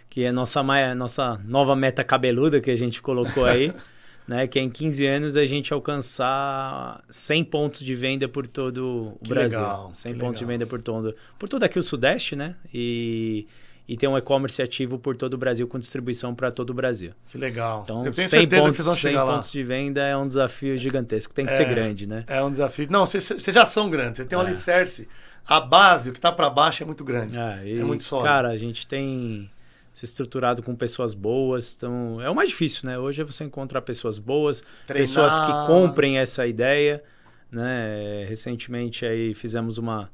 que 0.10 0.26
é 0.26 0.32
nossa, 0.34 0.62
nossa 0.94 1.40
nova 1.46 1.74
meta 1.74 2.04
cabeluda 2.04 2.60
que 2.60 2.70
a 2.70 2.76
gente 2.76 3.02
colocou 3.02 3.46
aí. 3.46 3.74
né, 4.28 4.48
que 4.48 4.58
é 4.58 4.62
em 4.64 4.72
15 4.72 5.06
anos 5.06 5.38
a 5.38 5.46
gente 5.46 5.72
alcançar 5.72 7.04
100 7.12 7.44
pontos 7.44 7.82
de 7.82 7.94
venda 7.94 8.28
por 8.28 8.48
todo 8.48 9.14
o 9.14 9.20
que 9.24 9.30
Brasil. 9.30 9.60
Legal, 9.60 9.92
100 9.94 10.14
pontos 10.14 10.22
legal. 10.22 10.34
de 10.34 10.46
venda 10.46 10.66
por 10.66 10.82
todo, 10.82 11.16
por 11.38 11.48
todo 11.48 11.62
aqui 11.62 11.78
o 11.78 11.84
Sudeste, 11.84 12.36
né? 12.36 12.56
E, 12.74 13.46
e 13.88 13.96
ter 13.96 14.08
um 14.08 14.18
e-commerce 14.18 14.62
ativo 14.62 14.98
por 14.98 15.16
todo 15.16 15.36
o 15.36 15.38
Brasil 15.38 15.68
com 15.68 15.78
distribuição 15.78 16.34
para 16.34 16.52
todo 16.52 16.72
o 16.72 16.74
Brasil. 16.74 17.12
Que 17.28 17.38
legal. 17.38 17.82
Então, 17.84 18.06
Eu 18.06 18.12
tenho 18.12 18.28
100 18.28 18.48
pontos, 18.48 18.66
que 18.66 18.74
vocês 18.74 18.86
vão 18.86 18.96
chegar 18.96 19.20
100 19.20 19.28
lá. 19.28 19.36
pontos 19.36 19.52
de 19.52 19.64
venda 19.64 20.04
é 20.04 20.18
um 20.18 20.28
desafio 20.28 20.78
gigantesco. 20.78 21.34
Tem 21.34 21.46
que 21.46 21.54
é, 21.54 21.56
ser 21.56 21.66
grande, 21.66 22.08
né? 22.08 22.24
É 22.28 22.44
um 22.44 22.50
desafio. 22.50 22.88
Não, 22.90 23.06
vocês, 23.06 23.28
já 23.48 23.66
são 23.66 23.90
grandes. 23.90 24.18
Vocês 24.18 24.28
têm 24.28 24.38
um 24.38 24.42
é. 24.42 24.46
alicerce. 24.46 25.08
A 25.48 25.60
base, 25.60 26.10
o 26.10 26.14
que 26.14 26.18
está 26.18 26.32
para 26.32 26.50
baixo 26.50 26.82
é 26.82 26.86
muito 26.86 27.04
grande. 27.04 27.38
É, 27.38 27.62
e, 27.64 27.80
é 27.80 27.84
muito 27.84 28.04
sólido. 28.04 28.28
Cara, 28.28 28.50
a 28.50 28.58
gente 28.58 28.88
tem 28.88 29.50
ser 29.94 30.06
estruturado 30.06 30.62
com 30.62 30.76
pessoas 30.76 31.14
boas. 31.14 31.74
Então, 31.76 32.22
é 32.22 32.30
o 32.30 32.36
mais 32.36 32.50
difícil, 32.50 32.82
né? 32.84 33.00
Hoje 33.00 33.22
é 33.22 33.26
você 33.26 33.46
encontrar 33.46 33.82
pessoas 33.82 34.18
boas, 34.18 34.62
Treinar. 34.86 35.08
pessoas 35.08 35.40
que 35.40 35.52
comprem 35.68 36.18
essa 36.18 36.46
ideia. 36.46 37.02
Né? 37.50 38.26
Recentemente 38.28 39.06
aí 39.06 39.34
fizemos 39.34 39.78
uma, 39.78 40.12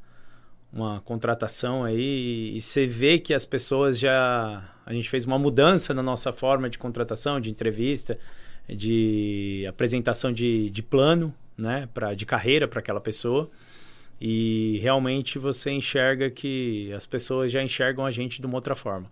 uma 0.72 1.01
contratação 1.01 1.84
aí 1.84 2.55
e 2.55 2.61
você 2.61 2.86
vê 2.88 3.19
que 3.19 3.34
as 3.34 3.45
pessoas 3.45 3.99
já... 3.99 4.63
A 4.86 4.93
gente 4.93 5.09
fez 5.09 5.26
uma 5.26 5.38
mudança 5.38 5.93
na 5.93 6.01
nossa 6.01 6.32
forma 6.34 6.69
de 6.69 6.78
contratação, 6.78 7.39
de 7.39 7.49
entrevista, 7.49 8.17
de 8.67 9.65
apresentação 9.69 10.32
de, 10.32 10.69
de 10.69 10.84
plano, 10.84 11.34
né? 11.57 11.88
Pra, 11.93 12.13
de 12.13 12.26
carreira 12.26 12.67
para 12.67 12.80
aquela 12.80 12.99
pessoa. 12.99 13.49
E 14.19 14.80
realmente 14.82 15.39
você 15.39 15.72
enxerga 15.72 16.30
que 16.30 16.91
as 16.93 17.05
pessoas 17.05 17.51
já 17.51 17.61
enxergam 17.63 18.05
a 18.05 18.11
gente 18.11 18.41
de 18.41 18.47
uma 18.47 18.55
outra 18.55 18.76
forma 18.76 19.07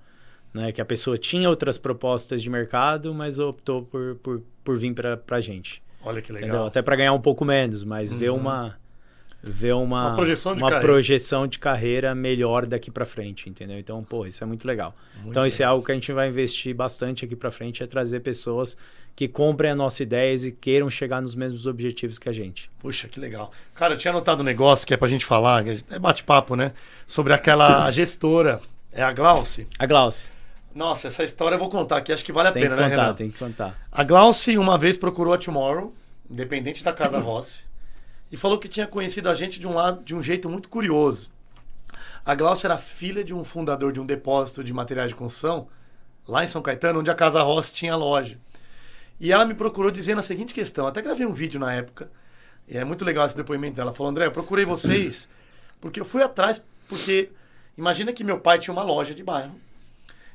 né? 0.53 0.71
Que 0.71 0.81
a 0.81 0.85
pessoa 0.85 1.17
tinha 1.17 1.49
outras 1.49 1.77
propostas 1.77 2.41
de 2.41 2.49
mercado, 2.49 3.13
mas 3.13 3.39
optou 3.39 3.83
por, 3.83 4.15
por, 4.15 4.41
por 4.63 4.77
vir 4.77 4.93
para 4.93 5.19
a 5.29 5.39
gente. 5.39 5.81
Olha 6.03 6.21
que 6.21 6.31
legal. 6.31 6.49
Entendeu? 6.49 6.67
Até 6.67 6.81
para 6.81 6.95
ganhar 6.95 7.13
um 7.13 7.21
pouco 7.21 7.45
menos, 7.45 7.83
mas 7.83 8.11
uhum. 8.11 8.19
ver 8.19 8.31
uma 8.31 8.77
ver 9.41 9.73
uma, 9.73 10.09
uma, 10.09 10.15
projeção, 10.15 10.55
de 10.55 10.63
uma 10.63 10.79
projeção 10.79 11.47
de 11.47 11.59
carreira 11.59 12.13
melhor 12.13 12.65
daqui 12.65 12.91
para 12.91 13.05
frente, 13.05 13.49
entendeu? 13.49 13.79
Então, 13.79 14.03
pô, 14.03 14.25
isso 14.25 14.43
é 14.43 14.47
muito 14.47 14.67
legal. 14.67 14.93
Muito 15.15 15.29
então, 15.29 15.45
isso 15.45 15.63
é 15.63 15.65
algo 15.65 15.85
que 15.85 15.91
a 15.91 15.95
gente 15.95 16.11
vai 16.11 16.27
investir 16.27 16.75
bastante 16.75 17.23
aqui 17.23 17.35
para 17.35 17.49
frente, 17.49 17.81
é 17.81 17.87
trazer 17.87 18.19
pessoas 18.19 18.75
que 19.15 19.27
comprem 19.27 19.71
as 19.71 19.77
nossas 19.77 19.99
ideias 20.01 20.45
e 20.45 20.51
queiram 20.51 20.89
chegar 20.89 21.21
nos 21.21 21.35
mesmos 21.35 21.65
objetivos 21.65 22.17
que 22.17 22.27
a 22.27 22.33
gente. 22.33 22.69
Puxa, 22.79 23.07
que 23.07 23.19
legal. 23.19 23.51
Cara, 23.73 23.93
eu 23.93 23.97
tinha 23.97 24.11
anotado 24.11 24.41
um 24.41 24.45
negócio 24.45 24.85
que 24.85 24.93
é 24.93 24.97
pra 24.97 25.07
gente 25.07 25.25
falar, 25.25 25.65
é 25.67 25.99
bate-papo, 25.99 26.55
né? 26.55 26.73
Sobre 27.07 27.33
aquela 27.33 27.89
gestora, 27.91 28.61
é 28.91 29.01
a 29.01 29.11
Glauce? 29.13 29.67
A 29.77 29.85
Glauce. 29.85 30.31
Nossa, 30.73 31.07
essa 31.07 31.23
história 31.23 31.55
eu 31.55 31.59
vou 31.59 31.69
contar 31.69 31.97
aqui, 31.97 32.13
acho 32.13 32.23
que 32.23 32.31
vale 32.31 32.49
a 32.49 32.51
tem 32.51 32.63
pena, 32.63 32.75
que 32.75 32.81
né, 32.81 32.89
contar, 32.89 33.01
Renan? 33.01 33.13
Tem 33.15 33.31
que 33.31 33.39
contar. 33.39 33.87
A 33.91 34.03
Glauce 34.03 34.57
uma 34.57 34.77
vez 34.77 34.97
procurou 34.97 35.33
a 35.33 35.37
Tomorrow, 35.37 35.93
independente 36.29 36.83
da 36.83 36.93
Casa 36.93 37.17
Rossi, 37.19 37.63
e 38.31 38.37
falou 38.37 38.57
que 38.57 38.67
tinha 38.67 38.87
conhecido 38.87 39.29
a 39.29 39.33
gente 39.33 39.59
de 39.59 39.67
um 39.67 39.73
lado, 39.73 40.03
de 40.03 40.15
um 40.15 40.21
jeito 40.21 40.49
muito 40.49 40.69
curioso. 40.69 41.31
A 42.25 42.35
Glauce 42.35 42.65
era 42.65 42.77
filha 42.77 43.23
de 43.23 43.33
um 43.33 43.43
fundador 43.43 43.91
de 43.91 43.99
um 43.99 44.05
depósito 44.05 44.63
de 44.63 44.73
materiais 44.73 45.09
de 45.09 45.15
construção, 45.15 45.67
lá 46.27 46.43
em 46.43 46.47
São 46.47 46.61
Caetano, 46.61 46.99
onde 46.99 47.09
a 47.09 47.15
Casa 47.15 47.41
Rossi 47.41 47.73
tinha 47.73 47.95
loja. 47.95 48.37
E 49.19 49.31
ela 49.31 49.45
me 49.45 49.53
procurou 49.53 49.91
dizendo 49.91 50.19
a 50.19 50.23
seguinte 50.23 50.53
questão, 50.53 50.85
até 50.87 51.01
gravei 51.01 51.25
um 51.25 51.33
vídeo 51.33 51.59
na 51.59 51.73
época, 51.73 52.09
e 52.67 52.77
é 52.77 52.85
muito 52.85 53.03
legal 53.03 53.25
esse 53.25 53.35
depoimento 53.35 53.75
dela. 53.75 53.89
Ela 53.89 53.95
falou, 53.95 54.11
André, 54.11 54.25
eu 54.27 54.31
procurei 54.31 54.63
vocês 54.63 55.27
porque 55.81 55.99
eu 55.99 56.05
fui 56.05 56.21
atrás, 56.21 56.61
porque 56.87 57.29
imagina 57.77 58.13
que 58.13 58.23
meu 58.23 58.39
pai 58.39 58.59
tinha 58.59 58.73
uma 58.73 58.83
loja 58.83 59.13
de 59.15 59.23
bairro, 59.23 59.55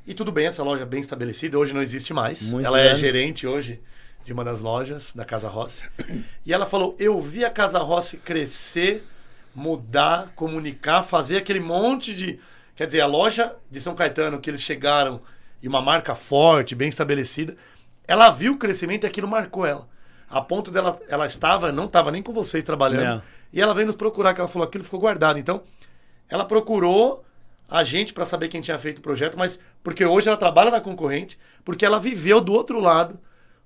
e 0.07 0.13
tudo 0.13 0.33
bem, 0.33 0.47
essa 0.47 0.63
loja 0.63 0.85
bem 0.85 1.01
estabelecida, 1.01 1.59
hoje 1.59 1.73
não 1.73 1.81
existe 1.81 2.13
mais. 2.13 2.53
Muitos 2.53 2.67
ela 2.67 2.79
é 2.79 2.89
anos. 2.89 2.99
é 2.99 3.01
gerente 3.01 3.47
hoje 3.47 3.81
de 4.25 4.33
uma 4.33 4.45
das 4.45 4.61
lojas 4.61 5.12
da 5.14 5.25
Casa 5.25 5.49
Rossi. 5.49 5.87
E 6.45 6.53
ela 6.53 6.66
falou: 6.66 6.97
Eu 6.99 7.20
vi 7.20 7.45
a 7.45 7.51
Casa 7.51 7.79
Rossi 7.79 8.16
crescer, 8.16 9.05
mudar, 9.55 10.33
comunicar, 10.35 11.03
fazer 11.03 11.39
aquele 11.39 11.61
monte 11.61 12.14
de. 12.14 12.41
Quer 12.75 12.87
dizer, 12.87 13.03
a 13.03 13.07
loja 13.07 13.55
de 13.70 13.81
São 13.81 13.95
Caetano 13.95 14.41
que 14.41 14.51
eles 14.51 14.62
chegaram 14.62 15.20
e 15.62 15.68
uma 15.68 15.81
marca 15.81 16.14
forte, 16.14 16.75
bem 16.75 16.89
estabelecida, 16.89 17.57
ela 18.09 18.31
viu 18.31 18.55
o 18.55 18.59
crescimento 18.59 19.05
e 19.05 19.07
aquilo 19.07 19.29
marcou 19.29 19.64
ela. 19.64 19.89
A 20.29 20.41
ponto 20.41 20.70
dela, 20.70 20.99
ela 21.09 21.27
estava, 21.27 21.70
não 21.70 21.85
estava 21.85 22.11
nem 22.11 22.22
com 22.22 22.33
vocês 22.33 22.64
trabalhando. 22.64 23.22
E 23.53 23.61
ela 23.61 23.72
veio 23.72 23.87
nos 23.87 23.95
procurar, 23.95 24.35
que 24.35 24.41
ela 24.41 24.49
falou: 24.49 24.66
aquilo 24.66 24.83
ficou 24.83 24.99
guardado. 24.99 25.39
Então, 25.39 25.62
ela 26.29 26.45
procurou 26.45 27.25
a 27.68 27.85
gente 27.85 28.12
para 28.12 28.25
saber 28.25 28.49
quem 28.49 28.61
tinha 28.61 28.79
feito 28.79 28.99
o 28.99 29.03
projeto, 29.03 29.39
mas 29.39 29.61
porque 29.83 30.05
hoje 30.05 30.29
ela 30.29 30.37
trabalha 30.37 30.70
na 30.70 30.81
concorrente, 30.81 31.39
porque 31.64 31.85
ela 31.85 32.01
viveu 32.01 32.41
do 32.41 32.53
outro 32.53 32.81
lado 32.81 33.18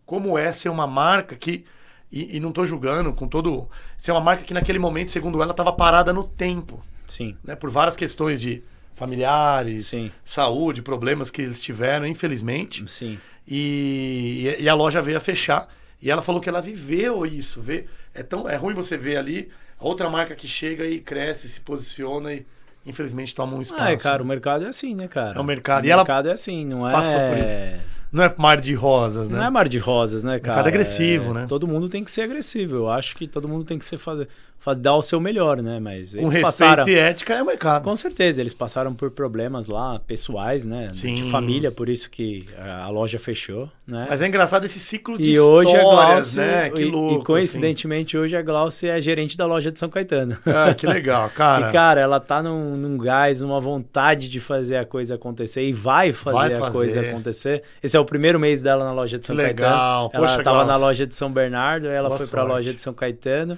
como 0.08 0.38
é 0.38 0.50
ser 0.54 0.70
uma 0.70 0.86
marca 0.86 1.36
que 1.36 1.66
e, 2.10 2.38
e 2.38 2.40
não 2.40 2.48
estou 2.48 2.64
julgando 2.64 3.12
com 3.12 3.28
todo 3.28 3.68
ser 3.98 4.10
uma 4.10 4.22
marca 4.22 4.42
que 4.42 4.54
naquele 4.54 4.78
momento, 4.78 5.10
segundo 5.10 5.42
ela, 5.42 5.50
estava 5.50 5.70
parada 5.70 6.14
no 6.14 6.26
tempo. 6.26 6.82
Sim. 7.06 7.36
Né, 7.44 7.54
por 7.54 7.68
várias 7.68 7.94
questões 7.94 8.40
de 8.40 8.64
familiares, 8.94 9.88
Sim. 9.88 10.10
saúde, 10.24 10.80
problemas 10.80 11.30
que 11.30 11.42
eles 11.42 11.60
tiveram, 11.60 12.06
infelizmente. 12.06 12.90
Sim. 12.90 13.18
E, 13.46 14.56
e 14.58 14.66
a 14.66 14.74
loja 14.74 15.02
veio 15.02 15.18
a 15.18 15.20
fechar. 15.20 15.68
E 16.00 16.10
ela 16.10 16.22
falou 16.22 16.40
que 16.40 16.48
ela 16.48 16.62
viveu 16.62 17.26
isso. 17.26 17.60
Vê, 17.60 17.84
é, 18.14 18.22
tão, 18.22 18.48
é 18.48 18.56
ruim 18.56 18.72
você 18.72 18.96
ver 18.96 19.18
ali 19.18 19.50
a 19.78 19.86
outra 19.86 20.08
marca 20.08 20.34
que 20.34 20.48
chega 20.48 20.86
e 20.86 21.00
cresce, 21.00 21.46
se 21.46 21.60
posiciona 21.60 22.32
e 22.32 22.46
infelizmente 22.86 23.34
tomam 23.34 23.58
um 23.58 23.60
espaço. 23.60 23.82
Ah, 23.82 23.92
é, 23.92 23.96
cara, 23.96 24.22
o 24.22 24.26
mercado 24.26 24.64
é 24.64 24.68
assim, 24.68 24.94
né, 24.94 25.06
cara? 25.06 25.36
É 25.36 25.40
o 25.40 25.44
mercado. 25.44 25.84
O 25.84 25.86
e 25.86 25.94
mercado 25.94 26.28
é 26.30 26.32
assim, 26.32 26.64
não 26.64 26.88
é. 26.88 26.92
Passou 26.92 27.20
por 27.28 27.36
isso. 27.36 27.97
Não 28.10 28.24
é 28.24 28.34
mar 28.36 28.60
de 28.60 28.74
rosas, 28.74 29.28
né? 29.28 29.38
Não 29.38 29.44
é 29.44 29.50
mar 29.50 29.68
de 29.68 29.78
rosas, 29.78 30.24
né, 30.24 30.38
cara? 30.38 30.52
O 30.52 30.56
mercado 30.56 30.66
é 30.66 30.68
agressivo, 30.70 31.30
é... 31.30 31.34
né? 31.34 31.46
Todo 31.46 31.66
mundo 31.66 31.88
tem 31.88 32.02
que 32.02 32.10
ser 32.10 32.22
agressivo. 32.22 32.76
Eu 32.76 32.90
acho 32.90 33.14
que 33.16 33.26
todo 33.26 33.48
mundo 33.48 33.64
tem 33.64 33.78
que 33.78 33.84
ser 33.84 33.98
fazer 33.98 34.28
dar 34.76 34.94
o 34.96 35.02
seu 35.02 35.20
melhor, 35.20 35.62
né? 35.62 35.80
Mas 35.80 36.14
com 36.14 36.24
respeito 36.24 36.44
passaram... 36.44 36.88
e 36.88 36.94
ética 36.94 37.34
é 37.34 37.42
o 37.42 37.46
mercado. 37.46 37.84
Com 37.84 37.96
certeza, 37.96 38.40
eles 38.40 38.52
passaram 38.52 38.92
por 38.92 39.10
problemas 39.10 39.66
lá 39.66 39.98
pessoais, 40.00 40.64
né? 40.64 40.88
Sim. 40.92 41.14
De 41.14 41.22
família, 41.30 41.70
por 41.70 41.88
isso 41.88 42.10
que 42.10 42.46
a 42.58 42.88
loja 42.88 43.18
fechou, 43.18 43.70
né? 43.86 44.06
Mas 44.10 44.20
é 44.20 44.26
engraçado 44.26 44.64
esse 44.64 44.78
ciclo 44.78 45.16
de 45.16 45.30
e 45.30 45.34
histórias, 45.34 45.72
hoje 45.72 45.76
a 45.76 45.82
Glaucia, 45.82 46.42
né? 46.42 46.70
Que 46.70 46.82
e, 46.82 46.84
louco, 46.90 47.22
e 47.22 47.24
coincidentemente 47.24 48.16
assim. 48.16 48.24
hoje 48.24 48.36
a 48.36 48.42
Glaucia 48.42 48.98
é 48.98 49.00
gerente 49.00 49.36
da 49.36 49.46
loja 49.46 49.72
de 49.72 49.78
São 49.78 49.88
Caetano. 49.88 50.36
Ah, 50.44 50.74
que 50.74 50.86
legal, 50.86 51.30
cara. 51.34 51.68
e 51.68 51.72
cara, 51.72 52.00
ela 52.00 52.20
tá 52.20 52.42
num, 52.42 52.76
num 52.76 52.98
gás, 52.98 53.40
numa 53.40 53.60
vontade 53.60 54.28
de 54.28 54.40
fazer 54.40 54.76
a 54.76 54.84
coisa 54.84 55.14
acontecer 55.14 55.62
e 55.62 55.72
vai 55.72 56.12
fazer, 56.12 56.36
vai 56.36 56.50
fazer. 56.50 56.64
a 56.64 56.70
coisa 56.70 57.00
acontecer. 57.00 57.62
Esse 57.82 57.96
é 57.96 58.00
o 58.00 58.04
primeiro 58.04 58.38
mês 58.38 58.62
dela 58.62 58.84
na 58.84 58.92
loja 58.92 59.18
de 59.18 59.24
São 59.24 59.36
Caetano. 59.36 59.56
Legal. 59.56 60.10
Ela 60.12 60.26
Poxa, 60.26 60.42
tava 60.42 60.64
Glaucia. 60.64 60.72
na 60.72 60.78
loja 60.86 61.06
de 61.06 61.14
São 61.14 61.32
Bernardo, 61.32 61.88
aí 61.88 61.94
ela 61.94 62.08
Boa 62.08 62.18
foi 62.18 62.26
para 62.26 62.42
a 62.42 62.44
loja 62.44 62.74
de 62.74 62.82
São 62.82 62.92
Caetano. 62.92 63.56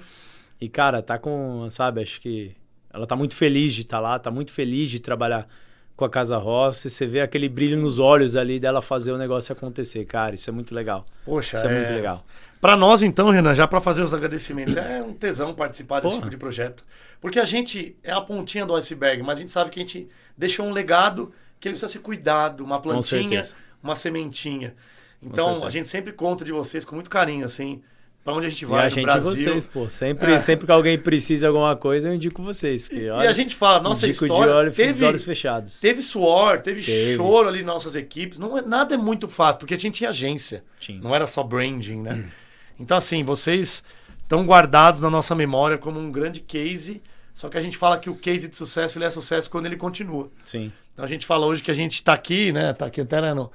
E, 0.61 0.69
cara, 0.69 1.01
tá 1.01 1.17
com, 1.17 1.67
sabe, 1.71 2.01
acho 2.03 2.21
que 2.21 2.55
ela 2.93 3.07
tá 3.07 3.15
muito 3.15 3.33
feliz 3.33 3.73
de 3.73 3.81
estar 3.81 3.97
tá 3.97 4.03
lá, 4.03 4.19
tá 4.19 4.29
muito 4.29 4.51
feliz 4.51 4.91
de 4.91 4.99
trabalhar 4.99 5.47
com 5.95 6.05
a 6.05 6.09
Casa 6.09 6.37
Rossi. 6.37 6.87
Você 6.87 7.05
vê 7.07 7.21
aquele 7.21 7.49
brilho 7.49 7.77
nos 7.77 7.97
olhos 7.97 8.35
ali 8.35 8.59
dela 8.59 8.79
fazer 8.81 9.11
o 9.11 9.17
negócio 9.17 9.51
acontecer, 9.53 10.05
cara. 10.05 10.35
Isso 10.35 10.49
é 10.49 10.53
muito 10.53 10.75
legal. 10.75 11.05
Poxa, 11.25 11.57
isso 11.57 11.65
é, 11.65 11.71
é... 11.71 11.77
muito 11.77 11.91
legal. 11.91 12.23
Para 12.59 12.77
nós, 12.77 13.01
então, 13.01 13.31
Renan, 13.31 13.55
já 13.55 13.67
para 13.67 13.81
fazer 13.81 14.03
os 14.03 14.13
agradecimentos, 14.13 14.77
é 14.77 15.01
um 15.01 15.13
tesão 15.13 15.51
participar 15.55 15.99
desse 15.99 16.09
Porra. 16.09 16.21
tipo 16.21 16.29
de 16.29 16.37
projeto. 16.37 16.85
Porque 17.19 17.39
a 17.39 17.45
gente 17.45 17.97
é 18.03 18.11
a 18.11 18.21
pontinha 18.21 18.63
do 18.63 18.75
iceberg, 18.75 19.23
mas 19.23 19.39
a 19.39 19.41
gente 19.41 19.51
sabe 19.51 19.71
que 19.71 19.79
a 19.79 19.83
gente 19.83 20.07
deixou 20.37 20.67
um 20.67 20.71
legado 20.71 21.33
que 21.59 21.67
ele 21.67 21.73
precisa 21.73 21.91
ser 21.91 21.99
cuidado, 21.99 22.63
uma 22.63 22.79
plantinha, 22.79 23.41
uma 23.81 23.95
sementinha. 23.95 24.75
Então, 25.23 25.65
a 25.65 25.69
gente 25.71 25.87
sempre 25.87 26.13
conta 26.13 26.45
de 26.45 26.51
vocês 26.51 26.85
com 26.85 26.93
muito 26.93 27.09
carinho, 27.09 27.45
assim. 27.45 27.81
Pra 28.23 28.33
onde 28.33 28.45
a 28.45 28.49
gente 28.49 28.65
vai, 28.65 28.83
e 28.83 28.85
a 28.85 28.89
gente 28.89 29.03
Brasil. 29.03 29.31
vocês, 29.31 29.65
pô. 29.65 29.89
Sempre, 29.89 30.33
é. 30.33 30.37
sempre 30.37 30.67
que 30.67 30.71
alguém 30.71 30.97
precisa 30.97 31.41
de 31.41 31.47
alguma 31.47 31.75
coisa, 31.75 32.07
eu 32.07 32.13
indico 32.13 32.43
vocês. 32.43 32.87
Porque, 32.87 33.09
olha, 33.09 33.25
e 33.25 33.27
a 33.27 33.31
gente 33.31 33.55
fala, 33.55 33.79
nossa 33.79 34.07
história 34.07 34.51
de 34.51 34.57
olho, 34.57 34.71
teve, 34.71 35.03
olhos 35.03 35.23
fechados. 35.23 35.79
Teve 35.79 36.01
suor, 36.01 36.61
teve, 36.61 36.83
teve, 36.83 37.15
choro 37.15 37.47
ali 37.47 37.63
nas 37.63 37.73
nossas 37.73 37.95
equipes. 37.95 38.37
Não, 38.37 38.55
é, 38.55 38.61
nada 38.61 38.93
é 38.93 38.97
muito 38.97 39.27
fácil, 39.27 39.59
porque 39.59 39.73
a 39.73 39.77
gente 39.77 39.95
tinha 39.95 40.11
agência. 40.11 40.63
Não 41.01 41.15
era 41.15 41.25
só 41.25 41.41
branding, 41.41 42.01
né? 42.01 42.31
Então, 42.79 42.97
assim, 42.97 43.23
vocês 43.23 43.83
estão 44.23 44.45
guardados 44.45 45.01
na 45.01 45.09
nossa 45.09 45.35
memória 45.35 45.77
como 45.77 45.99
um 45.99 46.11
grande 46.11 46.39
case. 46.39 47.01
Só 47.33 47.49
que 47.49 47.57
a 47.57 47.61
gente 47.61 47.77
fala 47.77 47.97
que 47.97 48.09
o 48.09 48.15
case 48.15 48.47
de 48.47 48.55
sucesso 48.55 48.97
ele 48.97 49.05
é 49.05 49.09
sucesso 49.09 49.49
quando 49.49 49.65
ele 49.65 49.77
continua. 49.77 50.29
Sim. 50.43 50.71
Então 50.93 51.05
a 51.05 51.07
gente 51.07 51.25
fala 51.25 51.45
hoje 51.45 51.63
que 51.63 51.71
a 51.71 51.73
gente 51.73 51.95
está 51.95 52.13
aqui, 52.13 52.51
né? 52.51 52.73
Tá 52.73 52.85
aqui 52.85 53.01
até 53.01 53.21
né, 53.21 53.33
no... 53.33 53.51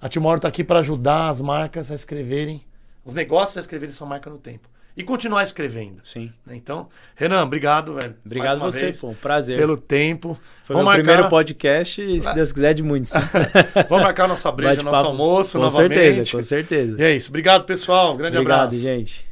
A 0.00 0.08
Timor 0.08 0.36
está 0.36 0.48
aqui 0.48 0.64
para 0.64 0.78
ajudar 0.78 1.28
as 1.28 1.40
marcas 1.40 1.90
a 1.90 1.94
escreverem, 1.94 2.62
os 3.04 3.14
negócios 3.14 3.56
a 3.56 3.60
escreverem 3.60 3.92
sua 3.92 4.06
marca 4.06 4.28
no 4.30 4.38
tempo. 4.38 4.68
e 4.96 5.02
continuar 5.04 5.42
escrevendo. 5.44 6.00
Sim. 6.02 6.30
Então, 6.50 6.88
Renan, 7.14 7.42
obrigado, 7.44 7.94
velho. 7.94 8.14
Obrigado 8.26 8.58
você, 8.60 8.86
vez, 8.86 9.00
pô. 9.00 9.08
Um 9.10 9.14
prazer. 9.14 9.56
Pelo 9.56 9.76
tempo. 9.76 10.38
Foi 10.64 10.74
Vamos 10.74 10.84
meu 10.84 10.84
marcar- 10.84 11.02
primeiro 11.04 11.28
podcast 11.30 12.02
e, 12.02 12.20
se 12.22 12.34
Deus 12.34 12.52
quiser, 12.52 12.74
de 12.74 12.82
muitos. 12.82 13.12
né? 13.14 13.20
Vamos 13.88 14.04
marcar 14.04 14.28
nossa 14.28 14.50
breja, 14.52 14.82
nosso 14.82 15.06
almoço 15.06 15.58
Com 15.58 15.64
novamente. 15.64 15.94
certeza, 15.94 16.32
com 16.36 16.42
certeza. 16.42 16.96
E 17.00 17.02
é 17.04 17.16
isso. 17.16 17.30
Obrigado, 17.30 17.64
pessoal. 17.64 18.14
Um 18.14 18.16
grande 18.18 18.36
Obrigado, 18.36 18.60
abraço. 18.64 18.78
gente. 18.82 19.24